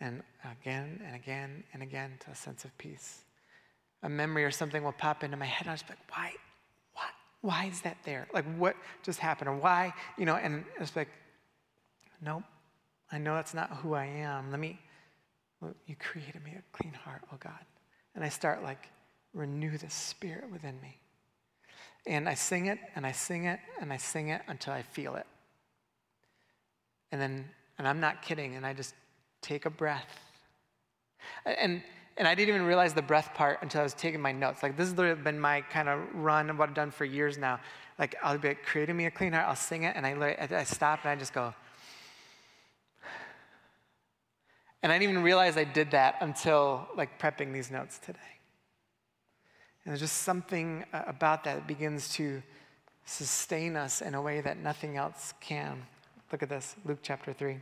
And 0.00 0.22
again 0.44 1.00
and 1.06 1.14
again 1.14 1.64
and 1.72 1.82
again 1.82 2.12
to 2.20 2.30
a 2.30 2.34
sense 2.34 2.64
of 2.64 2.76
peace 2.78 3.24
a 4.02 4.08
memory 4.08 4.44
or 4.44 4.50
something 4.50 4.82
will 4.82 4.92
pop 4.92 5.22
into 5.22 5.36
my 5.36 5.46
head. 5.46 5.62
And 5.62 5.70
I 5.70 5.74
was 5.74 5.84
like, 5.88 5.98
why, 6.08 6.32
why, 6.94 7.04
why 7.40 7.64
is 7.66 7.80
that 7.82 7.98
there? 8.04 8.28
Like, 8.32 8.44
what 8.56 8.76
just 9.02 9.18
happened? 9.18 9.48
Or 9.48 9.56
why, 9.56 9.92
you 10.16 10.24
know, 10.24 10.36
and 10.36 10.64
it's 10.78 10.96
like, 10.96 11.08
nope, 12.22 12.42
I 13.12 13.18
know 13.18 13.34
that's 13.34 13.54
not 13.54 13.70
who 13.70 13.94
I 13.94 14.06
am. 14.06 14.50
Let 14.50 14.60
me, 14.60 14.78
you 15.86 15.96
created 15.96 16.42
me 16.44 16.52
a 16.58 16.76
clean 16.76 16.94
heart, 16.94 17.22
oh 17.32 17.36
God. 17.38 17.64
And 18.14 18.24
I 18.24 18.28
start 18.28 18.62
like, 18.62 18.88
renew 19.32 19.76
the 19.78 19.90
spirit 19.90 20.50
within 20.50 20.80
me. 20.80 20.98
And 22.06 22.28
I 22.28 22.34
sing 22.34 22.66
it 22.66 22.78
and 22.94 23.06
I 23.06 23.12
sing 23.12 23.44
it 23.44 23.60
and 23.80 23.92
I 23.92 23.96
sing 23.96 24.28
it 24.28 24.42
until 24.48 24.72
I 24.72 24.82
feel 24.82 25.16
it. 25.16 25.26
And 27.12 27.20
then, 27.20 27.44
and 27.78 27.88
I'm 27.88 28.00
not 28.00 28.22
kidding, 28.22 28.54
and 28.54 28.64
I 28.64 28.72
just 28.72 28.94
take 29.42 29.66
a 29.66 29.70
breath. 29.70 30.20
And 31.44 31.82
and 32.16 32.28
I 32.28 32.34
didn't 32.34 32.54
even 32.54 32.66
realize 32.66 32.92
the 32.92 33.02
breath 33.02 33.32
part 33.34 33.58
until 33.62 33.80
I 33.80 33.84
was 33.84 33.94
taking 33.94 34.20
my 34.20 34.32
notes. 34.32 34.62
Like 34.62 34.76
this 34.76 34.92
has 34.92 35.18
been 35.18 35.40
my 35.40 35.62
kind 35.62 35.88
of 35.88 36.00
run 36.14 36.50
of 36.50 36.58
what 36.58 36.68
I've 36.68 36.74
done 36.74 36.90
for 36.90 37.04
years 37.04 37.38
now. 37.38 37.60
Like 37.98 38.16
I'll 38.22 38.38
be 38.38 38.48
like, 38.48 38.64
creating 38.64 38.96
me 38.96 39.06
a 39.06 39.10
clean 39.10 39.32
heart. 39.32 39.46
I'll 39.48 39.56
sing 39.56 39.84
it, 39.84 39.94
and 39.96 40.06
I, 40.06 40.48
I 40.50 40.64
stop 40.64 41.00
and 41.02 41.10
I 41.10 41.16
just 41.16 41.32
go. 41.32 41.54
And 44.82 44.90
I 44.90 44.98
didn't 44.98 45.10
even 45.10 45.22
realize 45.22 45.56
I 45.56 45.64
did 45.64 45.90
that 45.90 46.16
until 46.20 46.88
like 46.96 47.18
prepping 47.20 47.52
these 47.52 47.70
notes 47.70 47.98
today. 47.98 48.18
And 49.84 49.92
there's 49.92 50.00
just 50.00 50.22
something 50.22 50.84
uh, 50.92 51.02
about 51.06 51.44
that 51.44 51.56
that 51.56 51.66
begins 51.66 52.10
to 52.14 52.42
sustain 53.04 53.76
us 53.76 54.00
in 54.00 54.14
a 54.14 54.22
way 54.22 54.40
that 54.40 54.58
nothing 54.58 54.96
else 54.96 55.34
can. 55.40 55.82
Look 56.32 56.42
at 56.42 56.48
this, 56.48 56.76
Luke 56.84 57.00
chapter 57.02 57.32
3. 57.32 57.58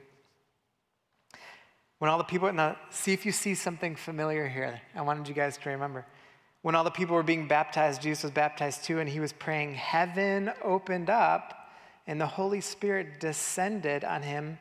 When 1.98 2.10
all 2.10 2.18
the 2.18 2.24
people, 2.24 2.52
now 2.52 2.76
see 2.90 3.12
if 3.12 3.26
you 3.26 3.32
see 3.32 3.54
something 3.54 3.96
familiar 3.96 4.46
here. 4.48 4.80
I 4.94 5.02
wanted 5.02 5.28
you 5.28 5.34
guys 5.34 5.58
to 5.58 5.70
remember. 5.70 6.06
When 6.62 6.74
all 6.74 6.84
the 6.84 6.90
people 6.90 7.16
were 7.16 7.24
being 7.24 7.48
baptized, 7.48 8.02
Jesus 8.02 8.24
was 8.24 8.32
baptized 8.32 8.84
too, 8.84 9.00
and 9.00 9.08
he 9.08 9.20
was 9.20 9.32
praying. 9.32 9.74
Heaven 9.74 10.52
opened 10.62 11.10
up, 11.10 11.70
and 12.06 12.20
the 12.20 12.26
Holy 12.26 12.60
Spirit 12.60 13.20
descended 13.20 14.04
on 14.04 14.22
him 14.22 14.58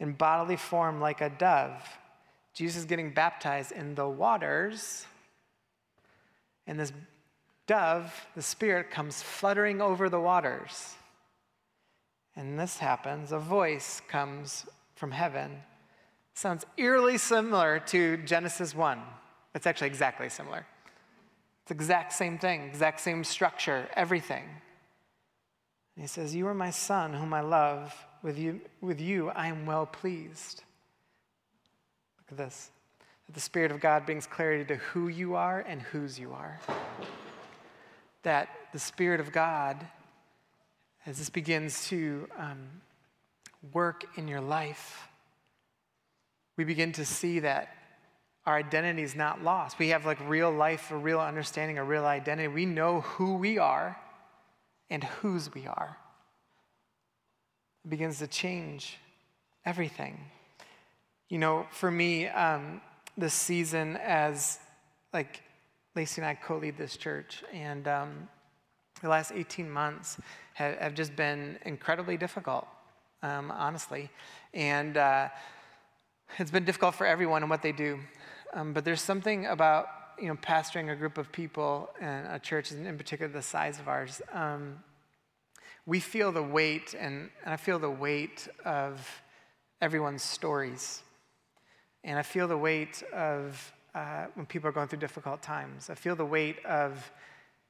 in 0.00 0.12
bodily 0.12 0.56
form 0.56 1.00
like 1.00 1.20
a 1.20 1.30
dove. 1.30 1.98
Jesus 2.54 2.80
is 2.80 2.84
getting 2.86 3.12
baptized 3.12 3.70
in 3.70 3.94
the 3.94 4.08
waters, 4.08 5.06
and 6.66 6.78
this 6.78 6.92
dove, 7.66 8.12
the 8.34 8.42
Spirit, 8.42 8.90
comes 8.90 9.22
fluttering 9.22 9.80
over 9.80 10.08
the 10.08 10.20
waters. 10.20 10.94
And 12.34 12.58
this 12.58 12.78
happens, 12.78 13.32
a 13.32 13.38
voice 13.38 14.00
comes 14.08 14.66
from 14.94 15.12
heaven 15.12 15.62
Sounds 16.40 16.64
eerily 16.78 17.18
similar 17.18 17.80
to 17.88 18.16
Genesis 18.16 18.74
1. 18.74 18.98
It's 19.54 19.66
actually 19.66 19.88
exactly 19.88 20.30
similar. 20.30 20.64
It's 21.60 21.70
exact 21.70 22.14
same 22.14 22.38
thing, 22.38 22.62
exact 22.62 23.00
same 23.00 23.24
structure, 23.24 23.86
everything. 23.94 24.44
And 25.96 26.02
he 26.02 26.06
says, 26.06 26.34
You 26.34 26.46
are 26.46 26.54
my 26.54 26.70
son, 26.70 27.12
whom 27.12 27.34
I 27.34 27.42
love. 27.42 27.94
With 28.22 28.38
you, 28.38 28.62
with 28.80 29.02
you 29.02 29.28
I 29.28 29.48
am 29.48 29.66
well 29.66 29.84
pleased. 29.84 30.62
Look 32.16 32.40
at 32.40 32.46
this. 32.46 32.70
That 33.26 33.34
the 33.34 33.40
Spirit 33.40 33.70
of 33.70 33.78
God 33.78 34.06
brings 34.06 34.26
clarity 34.26 34.64
to 34.64 34.76
who 34.76 35.08
you 35.08 35.34
are 35.34 35.60
and 35.68 35.82
whose 35.82 36.18
you 36.18 36.32
are. 36.32 36.58
That 38.22 38.48
the 38.72 38.78
Spirit 38.78 39.20
of 39.20 39.30
God, 39.30 39.76
as 41.04 41.18
this 41.18 41.28
begins 41.28 41.86
to 41.88 42.28
um, 42.38 42.80
work 43.74 44.06
in 44.16 44.26
your 44.26 44.40
life, 44.40 45.09
we 46.56 46.64
begin 46.64 46.92
to 46.92 47.04
see 47.04 47.40
that 47.40 47.74
our 48.46 48.56
identity 48.56 49.02
is 49.02 49.14
not 49.14 49.42
lost. 49.42 49.78
We 49.78 49.88
have 49.88 50.06
like 50.06 50.18
real 50.28 50.50
life, 50.50 50.90
a 50.90 50.96
real 50.96 51.20
understanding, 51.20 51.78
a 51.78 51.84
real 51.84 52.04
identity. 52.04 52.48
We 52.48 52.66
know 52.66 53.02
who 53.02 53.34
we 53.34 53.58
are 53.58 53.96
and 54.88 55.04
whose 55.04 55.52
we 55.54 55.66
are. 55.66 55.96
It 57.84 57.88
begins 57.90 58.18
to 58.18 58.26
change 58.26 58.98
everything. 59.64 60.18
You 61.28 61.38
know, 61.38 61.66
for 61.70 61.90
me, 61.90 62.26
um, 62.28 62.80
this 63.16 63.34
season 63.34 63.96
as 63.98 64.58
like 65.12 65.42
Lacey 65.94 66.20
and 66.20 66.28
I 66.28 66.34
co-lead 66.34 66.76
this 66.76 66.96
church, 66.96 67.42
and 67.52 67.86
um, 67.88 68.28
the 69.02 69.08
last 69.08 69.32
18 69.32 69.68
months 69.68 70.18
have, 70.54 70.76
have, 70.78 70.94
just 70.94 71.16
been 71.16 71.58
incredibly 71.64 72.16
difficult, 72.16 72.66
um, 73.22 73.50
honestly. 73.50 74.08
And 74.54 74.96
uh, 74.96 75.28
it's 76.38 76.50
been 76.50 76.64
difficult 76.64 76.94
for 76.94 77.06
everyone 77.06 77.42
and 77.42 77.50
what 77.50 77.62
they 77.62 77.72
do. 77.72 77.98
Um, 78.52 78.72
but 78.72 78.84
there's 78.84 79.02
something 79.02 79.46
about 79.46 79.86
you 80.18 80.28
know 80.28 80.36
pastoring 80.36 80.92
a 80.92 80.96
group 80.96 81.18
of 81.18 81.32
people 81.32 81.90
and 82.00 82.26
a 82.26 82.38
church, 82.38 82.70
and 82.70 82.86
in 82.86 82.96
particular 82.96 83.32
the 83.32 83.42
size 83.42 83.78
of 83.78 83.88
ours. 83.88 84.20
Um, 84.32 84.82
we 85.86 85.98
feel 85.98 86.30
the 86.30 86.42
weight, 86.42 86.94
and, 86.98 87.30
and 87.44 87.54
I 87.54 87.56
feel 87.56 87.78
the 87.78 87.90
weight 87.90 88.48
of 88.64 89.22
everyone's 89.80 90.22
stories. 90.22 91.02
And 92.04 92.18
I 92.18 92.22
feel 92.22 92.46
the 92.48 92.56
weight 92.56 93.02
of 93.12 93.72
uh, 93.94 94.26
when 94.34 94.46
people 94.46 94.68
are 94.68 94.72
going 94.72 94.88
through 94.88 95.00
difficult 95.00 95.42
times. 95.42 95.90
I 95.90 95.94
feel 95.94 96.14
the 96.14 96.24
weight 96.24 96.64
of 96.64 97.10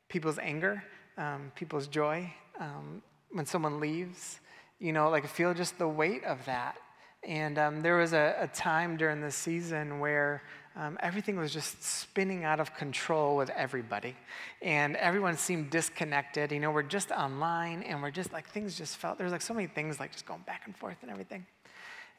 people's 0.08 0.38
anger, 0.38 0.82
um, 1.16 1.52
people's 1.54 1.86
joy, 1.86 2.32
um, 2.58 3.00
when 3.32 3.46
someone 3.46 3.80
leaves. 3.80 4.40
You 4.78 4.92
know, 4.92 5.08
like 5.08 5.24
I 5.24 5.28
feel 5.28 5.54
just 5.54 5.78
the 5.78 5.88
weight 5.88 6.24
of 6.24 6.44
that. 6.46 6.76
And 7.22 7.58
um, 7.58 7.80
there 7.82 7.96
was 7.96 8.12
a, 8.12 8.36
a, 8.40 8.48
time 8.48 8.96
during 8.96 9.20
the 9.20 9.30
season 9.30 10.00
where 10.00 10.42
um, 10.74 10.96
everything 11.00 11.36
was 11.36 11.52
just 11.52 11.82
spinning 11.82 12.44
out 12.44 12.60
of 12.60 12.74
control 12.74 13.36
with 13.36 13.50
everybody. 13.50 14.16
And 14.62 14.96
everyone 14.96 15.36
seemed 15.36 15.68
disconnected. 15.68 16.50
You 16.50 16.60
know, 16.60 16.70
we're 16.70 16.82
just 16.82 17.10
online 17.10 17.82
and 17.82 18.00
we're 18.00 18.10
just 18.10 18.32
like, 18.32 18.48
things 18.48 18.76
just 18.76 18.96
felt, 18.96 19.18
there's 19.18 19.32
like 19.32 19.42
so 19.42 19.52
many 19.52 19.66
things 19.66 20.00
like 20.00 20.12
just 20.12 20.24
going 20.24 20.40
back 20.46 20.62
and 20.64 20.74
forth 20.74 20.96
and 21.02 21.10
everything. 21.10 21.44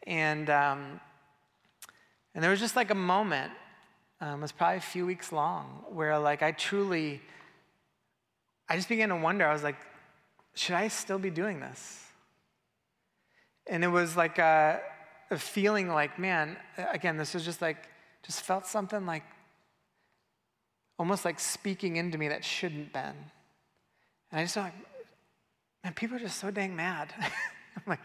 And, 0.05 0.49
um, 0.51 0.99
and 2.35 2.43
there 2.43 2.51
was 2.51 2.59
just 2.59 2.75
like 2.75 2.91
a 2.91 2.95
moment, 2.95 3.51
um, 4.19 4.39
it 4.39 4.41
was 4.43 4.51
probably 4.51 4.77
a 4.77 4.81
few 4.81 5.05
weeks 5.05 5.31
long, 5.31 5.83
where 5.89 6.17
like 6.19 6.43
I 6.43 6.51
truly, 6.51 7.21
I 8.69 8.75
just 8.75 8.87
began 8.87 9.09
to 9.09 9.15
wonder, 9.15 9.47
I 9.47 9.53
was 9.53 9.63
like, 9.63 9.77
should 10.53 10.75
I 10.75 10.89
still 10.89 11.19
be 11.19 11.31
doing 11.31 11.59
this? 11.59 12.05
And 13.71 13.85
it 13.85 13.87
was 13.87 14.17
like 14.17 14.37
a, 14.37 14.81
a 15.31 15.37
feeling 15.37 15.87
like, 15.87 16.19
man, 16.19 16.57
again, 16.91 17.15
this 17.15 17.33
was 17.33 17.45
just 17.45 17.61
like, 17.61 17.87
just 18.21 18.41
felt 18.41 18.67
something 18.67 19.05
like, 19.05 19.23
almost 20.99 21.23
like 21.23 21.39
speaking 21.39 21.95
into 21.95 22.17
me 22.17 22.27
that 22.27 22.43
shouldn't 22.43 22.91
been. 22.91 23.15
And 24.29 24.41
I 24.41 24.43
just 24.43 24.55
thought, 24.55 24.73
man, 25.85 25.93
people 25.93 26.17
are 26.17 26.19
just 26.19 26.37
so 26.37 26.51
dang 26.51 26.75
mad. 26.75 27.13
I'm 27.21 27.83
like, 27.87 28.01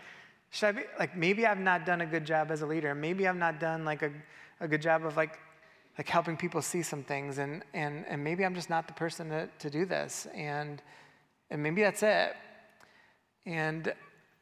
should 0.50 0.66
I 0.66 0.72
be, 0.72 0.82
like, 1.00 1.16
maybe 1.16 1.44
I've 1.44 1.58
not 1.58 1.84
done 1.84 2.00
a 2.00 2.06
good 2.06 2.24
job 2.24 2.52
as 2.52 2.62
a 2.62 2.66
leader. 2.66 2.94
Maybe 2.94 3.26
I've 3.26 3.36
not 3.36 3.58
done 3.58 3.84
like 3.84 4.02
a, 4.02 4.12
a 4.60 4.68
good 4.68 4.80
job 4.80 5.04
of 5.04 5.16
like, 5.16 5.36
like 5.98 6.08
helping 6.08 6.36
people 6.36 6.62
see 6.62 6.82
some 6.82 7.02
things. 7.02 7.38
And, 7.38 7.64
and, 7.74 8.06
and 8.06 8.22
maybe 8.22 8.44
I'm 8.44 8.54
just 8.54 8.70
not 8.70 8.86
the 8.86 8.94
person 8.94 9.30
to, 9.30 9.48
to 9.58 9.68
do 9.68 9.84
this. 9.84 10.28
And, 10.32 10.80
and 11.50 11.60
maybe 11.60 11.82
that's 11.82 12.04
it. 12.04 12.36
And 13.46 13.92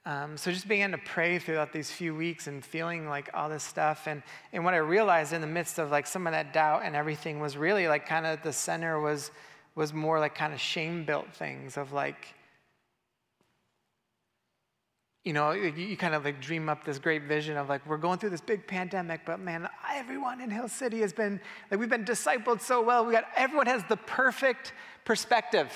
um, 0.07 0.37
so 0.37 0.51
just 0.51 0.69
began 0.69 0.91
to 0.91 0.99
pray 0.99 1.39
throughout 1.39 1.73
these 1.73 1.91
few 1.91 2.15
weeks 2.15 2.47
and 2.47 2.63
feeling 2.63 3.09
like 3.09 3.31
all 3.33 3.49
this 3.49 3.65
stuff. 3.65 4.07
And, 4.07 4.23
and 4.53 4.63
what 4.63 4.75
I 4.75 4.79
realized 4.79 5.33
in 5.33 5.41
the 5.41 5.47
midst 5.47 5.79
of 5.79 5.91
like 5.91 6.07
some 6.07 6.27
of 6.27 6.33
that 6.33 6.53
doubt 6.53 6.83
and 6.85 6.95
everything 6.95 7.41
was 7.41 7.57
really 7.57 7.89
like 7.89 8.07
kind 8.07 8.27
of 8.27 8.43
the 8.43 8.53
center 8.53 9.01
was, 9.01 9.31
was 9.75 9.95
more 9.95 10.21
like 10.21 10.35
kind 10.35 10.53
of 10.53 10.61
shame 10.61 11.07
built 11.07 11.33
things 11.33 11.79
of 11.79 11.95
like, 11.95 12.35
you 15.25 15.33
know, 15.33 15.53
you, 15.53 15.73
you, 15.73 15.97
kind 15.97 16.15
of 16.15 16.23
like 16.23 16.39
dream 16.39 16.69
up 16.69 16.85
this 16.85 16.99
great 16.99 17.23
vision 17.23 17.57
of 17.57 17.71
like, 17.71 17.87
we're 17.87 17.97
going 17.97 18.19
through 18.19 18.29
this 18.29 18.43
big 18.43 18.67
pandemic, 18.67 19.23
but 19.25 19.41
man, 19.41 19.67
everyone 19.91 20.43
in 20.43 20.51
Hill 20.51 20.69
City 20.69 21.01
has 21.01 21.15
been, 21.15 21.41
like, 21.71 21.81
we've 21.81 21.89
been 21.89 22.05
discipled 22.05 22.61
so 22.61 22.83
well. 22.83 23.07
We 23.07 23.13
got, 23.15 23.25
everyone 23.35 23.67
has 23.69 23.83
the 23.89 23.97
perfect 23.97 24.75
perspective. 25.07 25.73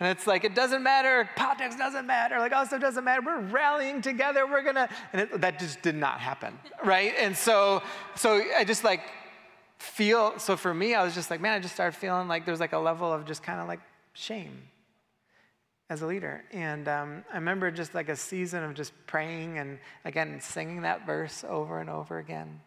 And 0.00 0.08
it's 0.08 0.26
like, 0.26 0.42
it 0.42 0.56
doesn't 0.56 0.82
matter, 0.82 1.28
politics 1.36 1.76
doesn't 1.76 2.06
matter, 2.06 2.38
like 2.38 2.52
stuff 2.66 2.80
doesn't 2.80 3.04
matter. 3.04 3.22
We're 3.24 3.40
rallying 3.42 4.02
together, 4.02 4.46
we're 4.46 4.62
gonna, 4.62 4.88
and 5.12 5.22
it, 5.22 5.40
that 5.40 5.60
just 5.60 5.82
did 5.82 5.94
not 5.94 6.20
happen, 6.20 6.58
right? 6.84 7.14
And 7.16 7.36
so, 7.36 7.80
so 8.16 8.42
I 8.56 8.64
just 8.64 8.82
like 8.82 9.02
feel, 9.78 10.36
so 10.38 10.56
for 10.56 10.74
me, 10.74 10.94
I 10.94 11.04
was 11.04 11.14
just 11.14 11.30
like, 11.30 11.40
man, 11.40 11.52
I 11.52 11.60
just 11.60 11.74
started 11.74 11.96
feeling 11.96 12.26
like 12.26 12.44
there's 12.44 12.60
like 12.60 12.72
a 12.72 12.78
level 12.78 13.12
of 13.12 13.24
just 13.24 13.44
kind 13.44 13.60
of 13.60 13.68
like 13.68 13.80
shame 14.14 14.62
as 15.90 16.02
a 16.02 16.06
leader. 16.06 16.44
And 16.52 16.88
um, 16.88 17.24
I 17.32 17.36
remember 17.36 17.70
just 17.70 17.94
like 17.94 18.08
a 18.08 18.16
season 18.16 18.64
of 18.64 18.74
just 18.74 18.92
praying 19.06 19.58
and 19.58 19.78
again, 20.04 20.40
singing 20.40 20.82
that 20.82 21.06
verse 21.06 21.44
over 21.48 21.78
and 21.78 21.88
over 21.88 22.18
again. 22.18 22.60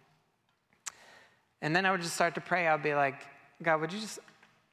And 1.62 1.76
then 1.76 1.86
I 1.86 1.92
would 1.92 2.02
just 2.02 2.14
start 2.14 2.36
to 2.36 2.42
pray. 2.42 2.68
I'd 2.68 2.84
be 2.84 2.94
like, 2.94 3.16
God, 3.62 3.82
would 3.82 3.92
you 3.92 4.00
just 4.00 4.20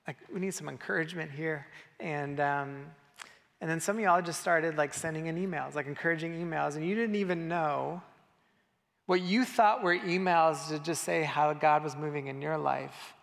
like 0.07 0.17
we 0.33 0.41
need 0.41 0.55
some 0.55 0.69
encouragement 0.69 1.31
here. 1.31 1.67
And 2.01 2.41
um, 2.41 2.87
and 3.61 3.71
then 3.71 3.81
some 3.81 3.97
of 3.97 4.03
y'all 4.03 4.23
just 4.23 4.41
started 4.41 4.77
like 4.77 4.93
sending 4.93 5.27
in 5.27 5.37
emails 5.37 5.75
like 5.75 5.87
encouraging 5.87 6.35
emails 6.35 6.77
and 6.77 6.87
you 6.87 6.95
didn't 6.95 7.17
even 7.17 7.49
know 7.49 8.03
what 9.07 9.23
you 9.23 9.45
thought 9.45 9.83
were 9.83 9.97
emails 9.97 10.69
to 10.69 10.79
just 10.79 11.03
say 11.03 11.23
how 11.23 11.51
god 11.55 11.83
was 11.83 11.97
moving 11.97 12.27
in 12.27 12.43
your 12.43 12.59
life 12.59 13.15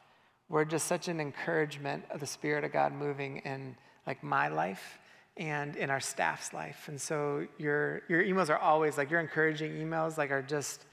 were 0.49 0.65
just 0.65 0.87
such 0.87 1.07
an 1.07 1.19
encouragement 1.19 2.03
of 2.09 2.19
the 2.19 2.25
spirit 2.25 2.63
of 2.63 2.71
god 2.71 2.91
moving 2.91 3.37
in 3.39 3.75
like 4.07 4.23
my 4.23 4.47
life 4.47 4.97
and 5.37 5.75
in 5.75 5.89
our 5.89 5.99
staff's 5.99 6.53
life. 6.53 6.87
And 6.87 6.99
so 6.99 7.47
your 7.57 8.01
your 8.09 8.23
emails 8.23 8.49
are 8.49 8.57
always 8.57 8.97
like 8.97 9.09
your 9.09 9.19
encouraging 9.19 9.73
emails 9.73 10.17
like 10.17 10.31
are 10.31 10.41
just 10.41 10.85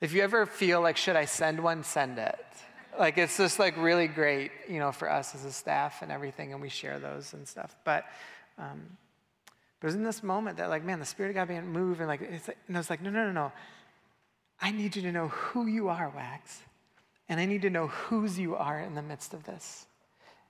If 0.00 0.12
you 0.12 0.22
ever 0.22 0.44
feel 0.44 0.80
like, 0.82 0.96
should 0.96 1.16
I 1.16 1.24
send 1.24 1.60
one, 1.60 1.82
send 1.82 2.18
it. 2.18 2.46
Like 2.98 3.18
it's 3.18 3.36
just 3.36 3.58
like 3.58 3.76
really 3.76 4.06
great, 4.06 4.50
you 4.68 4.78
know, 4.78 4.92
for 4.92 5.10
us 5.10 5.34
as 5.34 5.44
a 5.44 5.52
staff 5.52 6.02
and 6.02 6.12
everything, 6.12 6.52
and 6.52 6.62
we 6.62 6.68
share 6.68 6.98
those 6.98 7.32
and 7.32 7.46
stuff. 7.46 7.74
But 7.84 8.04
um, 8.58 8.82
but 9.80 9.88
it 9.88 9.88
was 9.88 9.94
in 9.96 10.04
this 10.04 10.22
moment 10.22 10.58
that 10.58 10.70
like, 10.70 10.84
man, 10.84 10.98
the 10.98 11.04
Spirit 11.04 11.30
of 11.30 11.34
God 11.34 11.48
began 11.48 11.64
to 11.64 11.68
move, 11.68 12.00
and 12.00 12.08
like, 12.08 12.22
it's 12.22 12.48
like, 12.48 12.56
and 12.68 12.76
I 12.76 12.80
was 12.80 12.88
like, 12.88 13.02
no, 13.02 13.10
no, 13.10 13.26
no, 13.26 13.32
no. 13.32 13.52
I 14.60 14.70
need 14.70 14.96
you 14.96 15.02
to 15.02 15.12
know 15.12 15.28
who 15.28 15.66
you 15.66 15.88
are, 15.88 16.10
Wags, 16.14 16.60
and 17.28 17.38
I 17.40 17.44
need 17.44 17.62
to 17.62 17.70
know 17.70 17.88
whose 17.88 18.38
you 18.38 18.54
are 18.56 18.80
in 18.80 18.94
the 18.94 19.02
midst 19.02 19.34
of 19.34 19.44
this. 19.44 19.86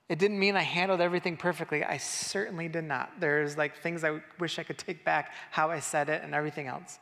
It 0.07 0.19
didn't 0.19 0.39
mean 0.39 0.55
I 0.55 0.61
handled 0.61 1.01
everything 1.01 1.35
perfectly. 1.35 1.83
I 1.83 1.97
certainly 1.97 2.67
did 2.69 2.83
not. 2.83 3.19
There's 3.19 3.57
like 3.57 3.81
things 3.81 4.03
I 4.03 4.21
wish 4.39 4.59
I 4.59 4.63
could 4.63 4.77
take 4.77 5.03
back, 5.03 5.33
how 5.51 5.71
I 5.71 5.79
said 5.79 6.09
it, 6.09 6.21
and 6.23 6.35
everything 6.35 6.67
else. 6.67 6.99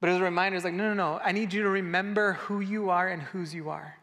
But 0.00 0.10
as 0.10 0.20
a 0.20 0.22
reminder, 0.22 0.56
it's 0.56 0.64
like, 0.64 0.74
no, 0.74 0.94
no, 0.94 0.94
no. 0.94 1.20
I 1.22 1.32
need 1.32 1.52
you 1.52 1.62
to 1.62 1.68
remember 1.68 2.34
who 2.34 2.60
you 2.60 2.90
are 2.90 3.08
and 3.08 3.20
whose 3.20 3.54
you 3.54 3.70
are. 3.70 3.96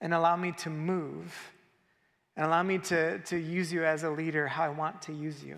And 0.00 0.14
allow 0.14 0.36
me 0.36 0.52
to 0.58 0.70
move 0.70 1.34
and 2.36 2.44
allow 2.44 2.62
me 2.62 2.78
to, 2.78 3.18
to 3.18 3.38
use 3.38 3.72
you 3.72 3.84
as 3.84 4.04
a 4.04 4.10
leader 4.10 4.46
how 4.46 4.64
I 4.64 4.68
want 4.68 5.02
to 5.02 5.12
use 5.12 5.42
you. 5.42 5.56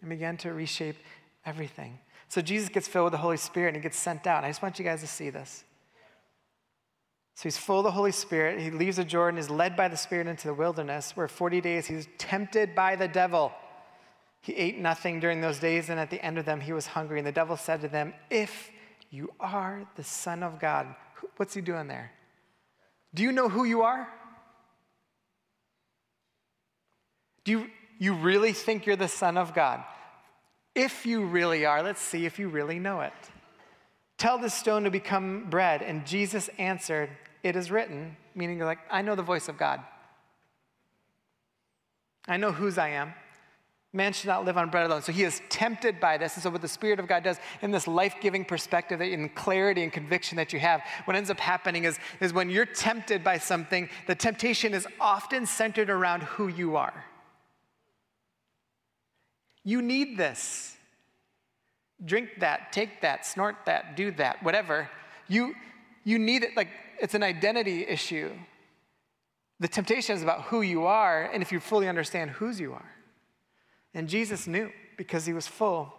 And 0.00 0.10
began 0.10 0.36
to 0.38 0.52
reshape 0.52 0.96
everything. 1.44 1.98
So 2.28 2.42
Jesus 2.42 2.68
gets 2.68 2.86
filled 2.86 3.04
with 3.04 3.12
the 3.12 3.18
Holy 3.18 3.38
Spirit 3.38 3.68
and 3.68 3.76
he 3.76 3.82
gets 3.82 3.96
sent 3.96 4.26
out. 4.26 4.44
I 4.44 4.48
just 4.48 4.62
want 4.62 4.78
you 4.78 4.84
guys 4.84 5.00
to 5.00 5.06
see 5.06 5.30
this. 5.30 5.64
So 7.34 7.44
he's 7.44 7.58
full 7.58 7.80
of 7.80 7.84
the 7.84 7.90
Holy 7.90 8.12
Spirit. 8.12 8.60
He 8.60 8.70
leaves 8.70 8.96
the 8.96 9.04
Jordan, 9.04 9.38
is 9.38 9.50
led 9.50 9.76
by 9.76 9.88
the 9.88 9.96
Spirit 9.96 10.26
into 10.26 10.48
the 10.48 10.54
wilderness, 10.54 11.16
where 11.16 11.28
40 11.28 11.60
days 11.60 11.86
he's 11.86 12.08
tempted 12.18 12.74
by 12.74 12.96
the 12.96 13.08
devil. 13.08 13.52
He 14.40 14.54
ate 14.54 14.78
nothing 14.78 15.18
during 15.20 15.40
those 15.40 15.58
days, 15.58 15.88
and 15.90 15.98
at 15.98 16.10
the 16.10 16.24
end 16.24 16.38
of 16.38 16.44
them, 16.44 16.60
he 16.60 16.72
was 16.72 16.86
hungry. 16.86 17.18
And 17.18 17.26
the 17.26 17.32
devil 17.32 17.56
said 17.56 17.80
to 17.80 17.88
them, 17.88 18.14
If 18.30 18.70
you 19.10 19.32
are 19.40 19.86
the 19.96 20.04
Son 20.04 20.42
of 20.42 20.60
God, 20.60 20.94
what's 21.36 21.54
he 21.54 21.60
doing 21.60 21.88
there? 21.88 22.12
Do 23.14 23.22
you 23.22 23.32
know 23.32 23.48
who 23.48 23.64
you 23.64 23.82
are? 23.82 24.08
Do 27.44 27.52
you, 27.52 27.70
you 27.98 28.14
really 28.14 28.52
think 28.52 28.86
you're 28.86 28.96
the 28.96 29.08
Son 29.08 29.36
of 29.36 29.54
God? 29.54 29.82
If 30.74 31.06
you 31.06 31.24
really 31.24 31.64
are, 31.64 31.82
let's 31.82 32.02
see 32.02 32.26
if 32.26 32.38
you 32.38 32.48
really 32.48 32.78
know 32.78 33.00
it. 33.00 33.12
Tell 34.18 34.38
this 34.38 34.54
stone 34.54 34.84
to 34.84 34.90
become 34.90 35.46
bread. 35.48 35.82
And 35.82 36.06
Jesus 36.06 36.50
answered, 36.58 37.10
It 37.42 37.56
is 37.56 37.70
written, 37.70 38.16
meaning 38.34 38.58
like, 38.58 38.80
I 38.90 39.02
know 39.02 39.14
the 39.14 39.22
voice 39.22 39.48
of 39.48 39.56
God. 39.56 39.80
I 42.28 42.36
know 42.36 42.52
whose 42.52 42.78
I 42.78 42.90
am. 42.90 43.14
Man 43.96 44.12
should 44.12 44.28
not 44.28 44.44
live 44.44 44.58
on 44.58 44.68
bread 44.68 44.84
alone. 44.84 45.00
So 45.00 45.10
he 45.10 45.22
is 45.22 45.40
tempted 45.48 45.98
by 45.98 46.18
this. 46.18 46.34
And 46.34 46.42
so, 46.42 46.50
what 46.50 46.60
the 46.60 46.68
Spirit 46.68 47.00
of 47.00 47.08
God 47.08 47.24
does 47.24 47.38
in 47.62 47.70
this 47.70 47.88
life 47.88 48.16
giving 48.20 48.44
perspective, 48.44 49.00
in 49.00 49.30
clarity 49.30 49.82
and 49.82 49.90
conviction 49.90 50.36
that 50.36 50.52
you 50.52 50.58
have, 50.58 50.82
what 51.06 51.16
ends 51.16 51.30
up 51.30 51.40
happening 51.40 51.84
is, 51.84 51.98
is 52.20 52.34
when 52.34 52.50
you're 52.50 52.66
tempted 52.66 53.24
by 53.24 53.38
something, 53.38 53.88
the 54.06 54.14
temptation 54.14 54.74
is 54.74 54.86
often 55.00 55.46
centered 55.46 55.88
around 55.88 56.24
who 56.24 56.48
you 56.48 56.76
are. 56.76 57.06
You 59.64 59.80
need 59.80 60.18
this. 60.18 60.76
Drink 62.04 62.28
that, 62.40 62.72
take 62.72 63.00
that, 63.00 63.24
snort 63.24 63.56
that, 63.64 63.96
do 63.96 64.10
that, 64.12 64.42
whatever. 64.42 64.90
You, 65.26 65.54
you 66.04 66.18
need 66.18 66.42
it, 66.42 66.54
like 66.54 66.68
it's 67.00 67.14
an 67.14 67.22
identity 67.22 67.86
issue. 67.86 68.30
The 69.58 69.68
temptation 69.68 70.14
is 70.14 70.22
about 70.22 70.42
who 70.42 70.60
you 70.60 70.84
are, 70.84 71.24
and 71.32 71.42
if 71.42 71.50
you 71.50 71.60
fully 71.60 71.88
understand 71.88 72.32
whose 72.32 72.60
you 72.60 72.74
are. 72.74 72.95
And 73.96 74.10
Jesus 74.10 74.46
knew 74.46 74.70
because 74.98 75.24
he 75.24 75.32
was 75.32 75.46
full 75.46 75.90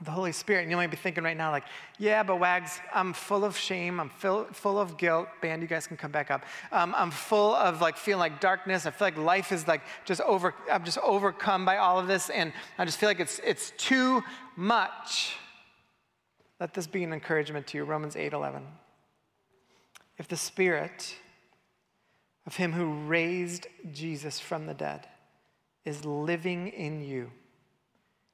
of 0.00 0.04
the 0.04 0.10
Holy 0.10 0.32
Spirit. 0.32 0.62
And 0.62 0.70
you 0.70 0.76
might 0.76 0.90
be 0.90 0.96
thinking 0.96 1.22
right 1.22 1.36
now, 1.36 1.52
like, 1.52 1.62
yeah, 1.96 2.24
but 2.24 2.40
Wags, 2.40 2.80
I'm 2.92 3.12
full 3.12 3.44
of 3.44 3.56
shame. 3.56 4.00
I'm 4.00 4.08
full, 4.08 4.46
full 4.52 4.80
of 4.80 4.98
guilt. 4.98 5.28
Band, 5.40 5.62
you 5.62 5.68
guys 5.68 5.86
can 5.86 5.96
come 5.96 6.10
back 6.10 6.32
up. 6.32 6.44
Um, 6.72 6.92
I'm 6.98 7.12
full 7.12 7.54
of 7.54 7.80
like 7.80 7.96
feeling 7.96 8.18
like 8.18 8.40
darkness. 8.40 8.84
I 8.84 8.90
feel 8.90 9.06
like 9.06 9.16
life 9.16 9.52
is 9.52 9.68
like 9.68 9.82
just 10.04 10.20
over, 10.22 10.56
I'm 10.70 10.84
just 10.84 10.98
overcome 10.98 11.64
by 11.64 11.76
all 11.76 12.00
of 12.00 12.08
this. 12.08 12.30
And 12.30 12.52
I 12.78 12.84
just 12.84 12.98
feel 12.98 13.08
like 13.08 13.20
it's, 13.20 13.40
it's 13.44 13.70
too 13.78 14.24
much. 14.56 15.36
Let 16.58 16.74
this 16.74 16.88
be 16.88 17.04
an 17.04 17.12
encouragement 17.12 17.68
to 17.68 17.78
you. 17.78 17.84
Romans 17.84 18.16
8 18.16 18.32
11. 18.32 18.66
If 20.18 20.26
the 20.26 20.36
Spirit 20.36 21.14
of 22.44 22.56
Him 22.56 22.72
who 22.72 23.06
raised 23.06 23.68
Jesus 23.92 24.40
from 24.40 24.66
the 24.66 24.74
dead, 24.74 25.06
is 25.84 26.04
living 26.04 26.68
in 26.68 27.02
you. 27.02 27.30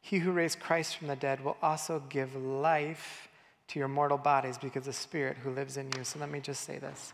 He 0.00 0.18
who 0.18 0.32
raised 0.32 0.60
Christ 0.60 0.96
from 0.96 1.08
the 1.08 1.16
dead 1.16 1.42
will 1.42 1.56
also 1.62 2.02
give 2.08 2.36
life 2.36 3.28
to 3.68 3.78
your 3.78 3.88
mortal 3.88 4.18
bodies 4.18 4.58
because 4.58 4.84
the 4.84 4.92
Spirit 4.92 5.36
who 5.38 5.50
lives 5.50 5.76
in 5.76 5.90
you. 5.96 6.04
So 6.04 6.18
let 6.18 6.30
me 6.30 6.40
just 6.40 6.62
say 6.62 6.78
this. 6.78 7.12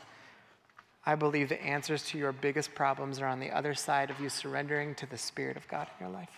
I 1.05 1.14
believe 1.14 1.49
the 1.49 1.62
answers 1.62 2.05
to 2.07 2.18
your 2.18 2.33
biggest 2.33 2.74
problems 2.74 3.20
are 3.20 3.26
on 3.26 3.41
the 3.41 3.51
other 3.51 3.74
side 3.74 4.11
of 4.11 4.20
you 4.20 4.28
surrendering 4.28 4.95
to 4.97 5.07
the 5.07 5.18
Spirit 5.18 5.57
of 5.57 5.66
God 5.68 5.89
in 5.99 6.07
your 6.07 6.14
life. 6.14 6.30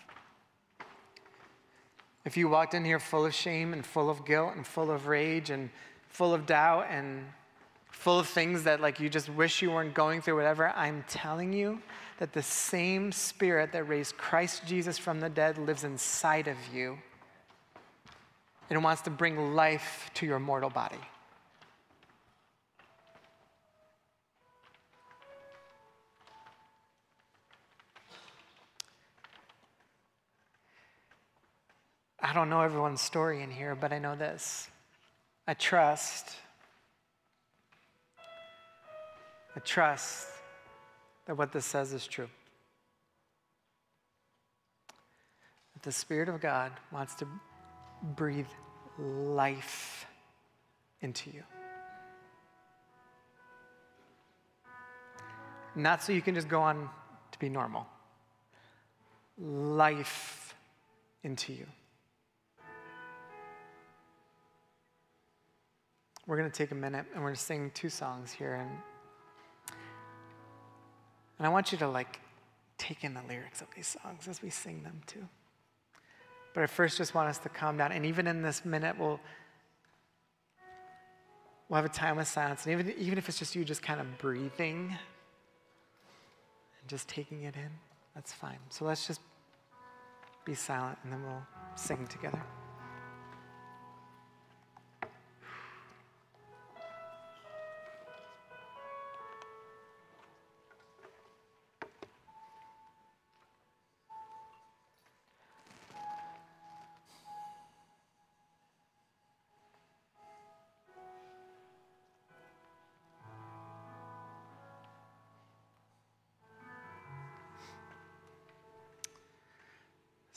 If 2.24 2.38
you 2.38 2.48
walked 2.48 2.72
in 2.72 2.84
here 2.84 2.98
full 2.98 3.26
of 3.26 3.34
shame 3.34 3.74
and 3.74 3.84
full 3.84 4.08
of 4.08 4.24
guilt 4.24 4.52
and 4.56 4.66
full 4.66 4.90
of 4.90 5.06
rage 5.06 5.50
and 5.50 5.68
full 6.08 6.32
of 6.32 6.46
doubt 6.46 6.86
and 6.88 7.26
full 7.94 8.18
of 8.18 8.28
things 8.28 8.64
that 8.64 8.80
like 8.80 9.00
you 9.00 9.08
just 9.08 9.30
wish 9.30 9.62
you 9.62 9.70
weren't 9.70 9.94
going 9.94 10.20
through 10.20 10.36
whatever, 10.36 10.68
I'm 10.70 11.04
telling 11.08 11.52
you 11.52 11.80
that 12.18 12.32
the 12.32 12.42
same 12.42 13.12
spirit 13.12 13.72
that 13.72 13.84
raised 13.84 14.18
Christ 14.18 14.66
Jesus 14.66 14.98
from 14.98 15.20
the 15.20 15.28
dead 15.28 15.56
lives 15.56 15.84
inside 15.84 16.48
of 16.48 16.56
you 16.72 16.98
and 18.68 18.84
wants 18.84 19.02
to 19.02 19.10
bring 19.10 19.54
life 19.54 20.10
to 20.14 20.26
your 20.26 20.38
mortal 20.38 20.70
body. 20.70 20.98
I 32.20 32.32
don't 32.32 32.50
know 32.50 32.62
everyone's 32.62 33.00
story 33.00 33.42
in 33.42 33.50
here, 33.50 33.74
but 33.74 33.92
I 33.92 33.98
know 33.98 34.16
this. 34.16 34.68
I 35.46 35.54
trust. 35.54 36.36
I 39.56 39.60
trust 39.60 40.28
that 41.26 41.36
what 41.36 41.52
this 41.52 41.64
says 41.64 41.92
is 41.92 42.06
true. 42.06 42.28
That 45.74 45.82
the 45.82 45.92
Spirit 45.92 46.28
of 46.28 46.40
God 46.40 46.72
wants 46.92 47.14
to 47.16 47.26
breathe 48.16 48.48
life 48.98 50.06
into 51.00 51.30
you. 51.30 51.42
Not 55.76 56.02
so 56.02 56.12
you 56.12 56.22
can 56.22 56.34
just 56.34 56.48
go 56.48 56.60
on 56.60 56.88
to 57.32 57.38
be 57.38 57.48
normal. 57.48 57.86
Life 59.38 60.54
into 61.24 61.52
you. 61.52 61.66
We're 66.26 66.36
going 66.36 66.50
to 66.50 66.56
take 66.56 66.70
a 66.70 66.76
minute 66.76 67.06
and 67.12 67.22
we're 67.22 67.30
going 67.30 67.34
to 67.34 67.40
sing 67.40 67.70
two 67.74 67.90
songs 67.90 68.32
here. 68.32 68.54
And 68.54 68.70
and 71.38 71.46
I 71.46 71.50
want 71.50 71.72
you 71.72 71.78
to 71.78 71.88
like 71.88 72.20
take 72.78 73.04
in 73.04 73.14
the 73.14 73.22
lyrics 73.28 73.60
of 73.60 73.68
these 73.74 73.96
songs 74.02 74.28
as 74.28 74.42
we 74.42 74.50
sing 74.50 74.82
them 74.82 75.00
too. 75.06 75.26
But 76.54 76.62
I 76.62 76.66
first 76.66 76.98
just 76.98 77.14
want 77.14 77.28
us 77.28 77.38
to 77.38 77.48
calm 77.48 77.76
down. 77.76 77.92
And 77.92 78.06
even 78.06 78.26
in 78.26 78.42
this 78.42 78.64
minute, 78.64 78.96
we'll, 78.98 79.18
we'll 81.68 81.76
have 81.76 81.84
a 81.84 81.88
time 81.88 82.18
of 82.18 82.28
silence. 82.28 82.64
And 82.64 82.72
even, 82.72 82.94
even 82.96 83.18
if 83.18 83.28
it's 83.28 83.38
just 83.38 83.56
you 83.56 83.64
just 83.64 83.82
kind 83.82 84.00
of 84.00 84.18
breathing 84.18 84.96
and 86.80 86.88
just 86.88 87.08
taking 87.08 87.42
it 87.42 87.56
in, 87.56 87.70
that's 88.14 88.32
fine. 88.32 88.58
So 88.68 88.84
let's 88.84 89.06
just 89.06 89.20
be 90.44 90.54
silent 90.54 90.98
and 91.02 91.12
then 91.12 91.22
we'll 91.24 91.42
sing 91.74 92.06
together. 92.06 92.42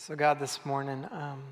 So, 0.08 0.16
God, 0.16 0.40
this 0.40 0.66
morning, 0.66 1.06
um, 1.12 1.44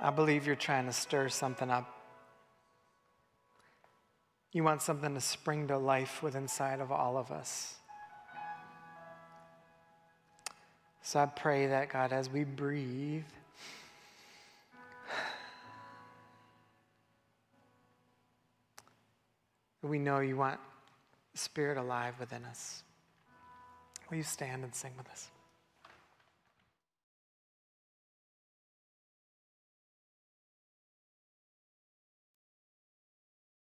I 0.00 0.08
believe 0.08 0.46
you're 0.46 0.56
trying 0.56 0.86
to 0.86 0.92
stir 0.94 1.28
something 1.28 1.70
up. 1.70 1.86
You 4.52 4.64
want 4.64 4.80
something 4.80 5.12
to 5.12 5.20
spring 5.20 5.68
to 5.68 5.76
life 5.76 6.22
within 6.22 6.44
inside 6.44 6.80
of 6.80 6.90
all 6.90 7.18
of 7.18 7.30
us. 7.30 7.74
So 11.02 11.20
I 11.20 11.26
pray 11.26 11.66
that, 11.66 11.90
God, 11.90 12.14
as 12.14 12.30
we 12.30 12.44
breathe, 12.44 13.24
we 19.82 19.98
know 19.98 20.20
you 20.20 20.38
want 20.38 20.58
Spirit 21.34 21.76
alive 21.76 22.14
within 22.18 22.46
us. 22.46 22.82
Will 24.08 24.18
you 24.18 24.22
stand 24.22 24.62
and 24.62 24.74
sing 24.74 24.92
with 24.96 25.08
us? 25.08 25.30